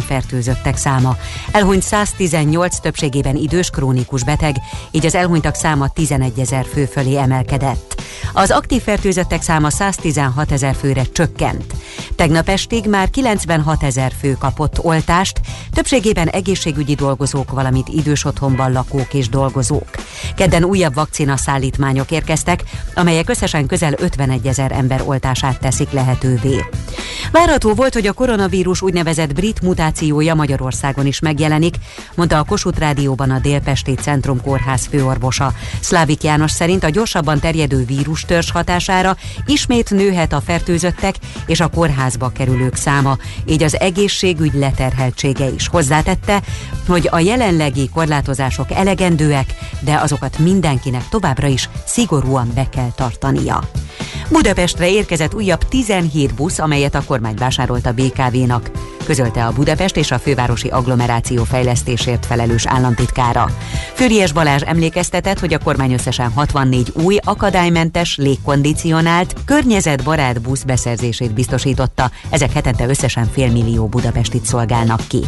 fertőzöttek 0.56 0.78
száma. 0.78 1.18
Elhunyt 1.51 1.84
118 1.84 2.80
többségében 2.80 3.36
idős 3.36 3.70
krónikus 3.70 4.24
beteg, 4.24 4.56
így 4.91 5.06
az 5.06 5.16
elhunytak 5.16 5.56
száma 5.56 5.88
11 5.88 6.39
ezer 6.39 6.66
fő 6.74 6.86
fölé 6.86 7.18
emelkedett. 7.18 8.01
Az 8.34 8.51
aktív 8.51 8.82
fertőzöttek 8.82 9.41
száma 9.41 9.70
116 9.70 10.51
ezer 10.51 10.76
főre 10.76 11.03
csökkent. 11.03 11.74
Tegnap 12.16 12.49
estig 12.49 12.88
már 12.88 13.10
96 13.10 13.84
ezer 13.84 14.12
fő 14.20 14.36
kapott 14.39 14.84
oltást, 14.84 15.39
többségében 15.72 16.28
egészségügyi 16.28 16.95
dolgozók, 16.95 17.51
valamint 17.51 17.88
idős 17.88 18.26
otthonban 18.26 18.72
lakók 18.72 19.14
és 19.14 19.30
dolgozók. 19.30 19.89
Kedden 20.36 20.64
újabb 20.64 20.93
vakcina 20.93 21.38
szállítmányok 21.38 22.12
érkeztek, 22.12 22.64
amelyek 22.95 23.30
összesen 23.30 23.66
közel 23.66 23.93
51 23.97 24.47
ezer 24.47 24.72
ember 24.72 25.01
oltását 25.06 25.60
teszik 25.60 25.91
lehetővé. 25.91 26.66
Várható 27.32 27.74
volt, 27.74 27.93
hogy 27.93 28.08
a 28.08 28.14
koronavírus 28.14 28.82
úgynevezett 28.82 29.34
brit 29.34 29.62
mutációja 29.62 30.36
Magyarországon 30.45 31.05
is 31.05 31.19
megjelenik, 31.19 31.75
mondta 32.15 32.37
a 32.37 32.43
Kossuth 32.43 32.79
Rádióban 32.79 33.31
a 33.31 33.39
Délpesti 33.39 33.93
Centrum 33.93 34.41
Kórház 34.41 34.85
főorvosa. 34.85 35.53
Szlávik 35.79 36.23
János 36.23 36.51
szerint 36.51 36.83
a 36.83 36.89
gyorsabban 36.89 37.39
terjedő 37.39 37.85
vírustörzs 37.85 38.51
hatására 38.51 39.17
ismét 39.45 39.89
nőhet 39.89 40.33
a 40.33 40.41
fertőzöttek 40.41 41.15
és 41.45 41.59
a 41.59 41.67
kórházba 41.67 42.29
kerülők 42.29 42.75
száma, 42.75 43.17
így 43.45 43.63
az 43.63 43.79
egészségügy 43.79 44.53
leterheltsége 44.53 45.49
is. 45.49 45.67
Hozzátette, 45.67 46.41
hogy 46.87 47.07
a 47.11 47.19
jelenlegi 47.19 47.89
korlátozások 47.89 48.71
elegendőek, 48.71 49.53
de 49.79 49.95
azokat 49.95 50.37
mindenkinek 50.37 51.09
továbbra 51.09 51.47
is 51.47 51.69
szigorúan 51.85 52.51
be 52.55 52.69
kell 52.69 52.91
tartania. 52.95 53.63
Budapestre 54.29 54.89
érkezett 54.89 55.33
újabb 55.33 55.67
17 55.67 56.33
busz, 56.33 56.59
amelyet 56.59 56.95
a 56.95 57.03
kormány 57.05 57.35
vásárolt 57.35 57.85
a 57.85 57.93
BKV-nak, 57.93 58.71
közölte 59.05 59.45
a 59.45 59.51
Budapest 59.51 59.97
és 59.97 60.11
a 60.11 60.19
fővárosi 60.19 60.67
agglomeráció 60.67 61.43
fejlesztésért 61.43 62.25
felelős 62.25 62.65
államtitkára. 62.65 63.49
Füriyes 63.93 64.31
Balázs 64.31 64.61
emlékeztetett, 64.65 65.39
hogy 65.39 65.53
a 65.53 65.59
kormány 65.59 65.93
összesen 65.93 66.31
64 66.31 66.91
új, 66.93 67.17
akadálymentes, 67.23 68.17
légkondicionált, 68.17 69.35
környezetbarát 69.45 70.41
busz 70.41 70.63
beszerzését 70.63 71.33
biztosította, 71.33 72.11
ezek 72.29 72.53
hetente 72.53 72.87
összesen 72.87 73.29
félmillió 73.31 73.87
Budapestit 73.87 74.45
szolgálnak 74.45 75.01
ki. 75.07 75.21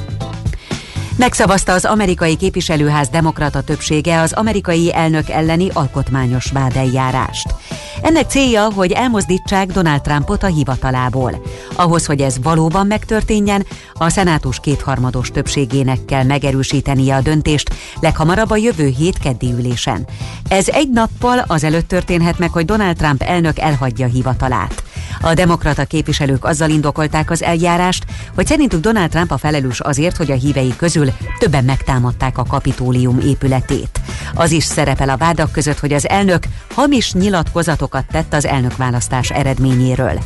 Megszavazta 1.18 1.74
az 1.74 1.86
amerikai 1.86 2.36
képviselőház 2.36 3.10
demokrata 3.10 3.62
többsége 3.62 4.22
az 4.22 4.34
amerikai 4.34 4.94
elnök 4.94 5.30
elleni 5.30 5.70
alkotmányos 5.74 6.52
vádeljárást. 6.52 7.54
Ennek 8.02 8.30
célja, 8.30 8.72
hogy 8.72 8.92
elmozdítsák 8.92 9.68
Donald 9.68 10.02
Trumpot 10.02 10.44
a 10.44 10.48
hivatalából. 10.48 11.42
Ahhoz, 11.76 12.06
hogy 12.06 12.22
ez 12.22 12.36
valóban 12.44 12.88
megtörténjen, 12.88 13.66
a 13.94 14.10
szenátus 14.10 14.60
kétharmados 14.60 15.30
többségének 15.30 16.06
kell 16.06 16.24
megerősítenie 16.24 17.16
a 17.16 17.22
döntést 17.22 17.74
leghamarabb 18.00 18.50
a 18.50 18.58
jövő 18.58 18.88
hét 18.88 19.18
keddi 19.18 19.52
ülésen. 19.52 20.08
Ez 20.50 20.68
egy 20.68 20.90
nappal 20.90 21.44
azelőtt 21.48 21.88
történhet 21.88 22.40
meg, 22.40 22.52
hogy 22.52 22.66
Donald 22.66 22.98
Trump 22.98 23.22
elnök 23.22 23.60
elhagyja 23.60 24.08
hivatalát. 24.08 24.84
A 25.22 25.34
demokrata 25.34 25.86
képviselők 25.86 26.46
azzal 26.46 26.70
indokolták 26.70 27.32
az 27.32 27.44
eljárást, 27.44 28.06
hogy 28.36 28.48
szerintük 28.48 28.80
Donald 28.80 29.10
Trump 29.10 29.32
a 29.32 29.38
felelős 29.38 29.80
azért, 29.80 30.18
hogy 30.18 30.32
a 30.32 30.36
hívei 30.36 30.76
közül 30.76 31.12
többen 31.40 31.64
megtámadták 31.64 32.38
a 32.38 32.44
kapitólium 32.44 33.20
épületét. 33.20 34.00
Az 34.34 34.52
is 34.52 34.64
szerepel 34.64 35.10
a 35.10 35.18
vádak 35.18 35.52
között, 35.52 35.80
hogy 35.80 35.94
az 35.94 36.08
elnök 36.08 36.44
hamis 36.74 37.14
nyilatkozatokat 37.14 38.06
tett 38.12 38.34
az 38.34 38.46
elnökválasztás 38.46 39.30
eredményéről. 39.30 40.20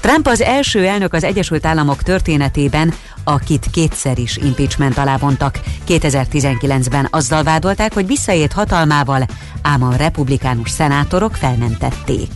Trump 0.00 0.26
az 0.26 0.40
első 0.40 0.86
elnök 0.86 1.12
az 1.12 1.24
Egyesült 1.24 1.66
Államok 1.66 2.02
történetében, 2.02 2.94
akit 3.24 3.66
kétszer 3.72 4.18
is 4.18 4.36
impeachment 4.36 4.98
alá 4.98 5.16
vontak. 5.16 5.60
2019-ben 5.88 7.08
azzal 7.10 7.42
vádolták, 7.42 7.94
hogy 7.94 8.06
visszaért 8.06 8.52
hatalmával, 8.52 9.26
ám 9.62 9.82
a 9.82 9.96
republikánus 9.96 10.70
szenátorok 10.70 11.36
felmentették. 11.36 12.30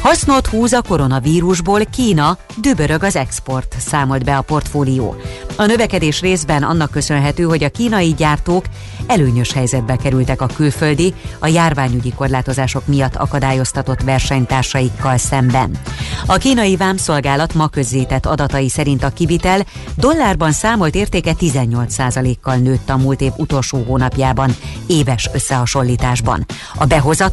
Hasznot 0.00 0.46
húz 0.46 0.72
a 0.72 0.82
koronavírusból 0.82 1.80
Kína, 1.84 2.38
dübörög 2.56 3.02
az 3.02 3.16
export, 3.16 3.74
számolt 3.78 4.24
be 4.24 4.36
a 4.36 4.42
portfólió. 4.42 5.16
A 5.56 5.64
növekedés 5.64 6.20
részben 6.20 6.62
annak 6.62 6.90
köszönhető, 6.90 7.42
hogy 7.42 7.64
a 7.64 7.68
kínai 7.68 8.14
gyártók 8.14 8.64
előnyös 9.06 9.52
helyzetbe 9.52 9.96
kerültek 9.96 10.40
a 10.40 10.46
külföldi, 10.46 11.14
a 11.38 11.46
járványügyi 11.46 12.12
korlátozások 12.12 12.86
miatt 12.86 13.16
akadályoztatott 13.16 14.02
versenytársaikkal 14.02 15.16
szemben. 15.16 15.78
A 16.26 16.36
kínai 16.36 16.76
vámszolgálat 16.76 17.54
ma 17.54 17.68
közzétett 17.68 18.26
adatai 18.26 18.68
szerint 18.68 19.02
a 19.02 19.08
kivitel 19.08 19.64
dollárban 19.96 20.52
számolt 20.52 20.94
értéke 20.94 21.32
18%-kal 21.40 22.56
nőtt 22.56 22.90
a 22.90 22.96
múlt 22.96 23.20
év 23.20 23.32
utolsó 23.36 23.84
hónapjában, 23.86 24.56
éves 24.86 25.30
összehasonlításban. 25.32 26.46
A 26.74 26.84
behozat 26.84 27.32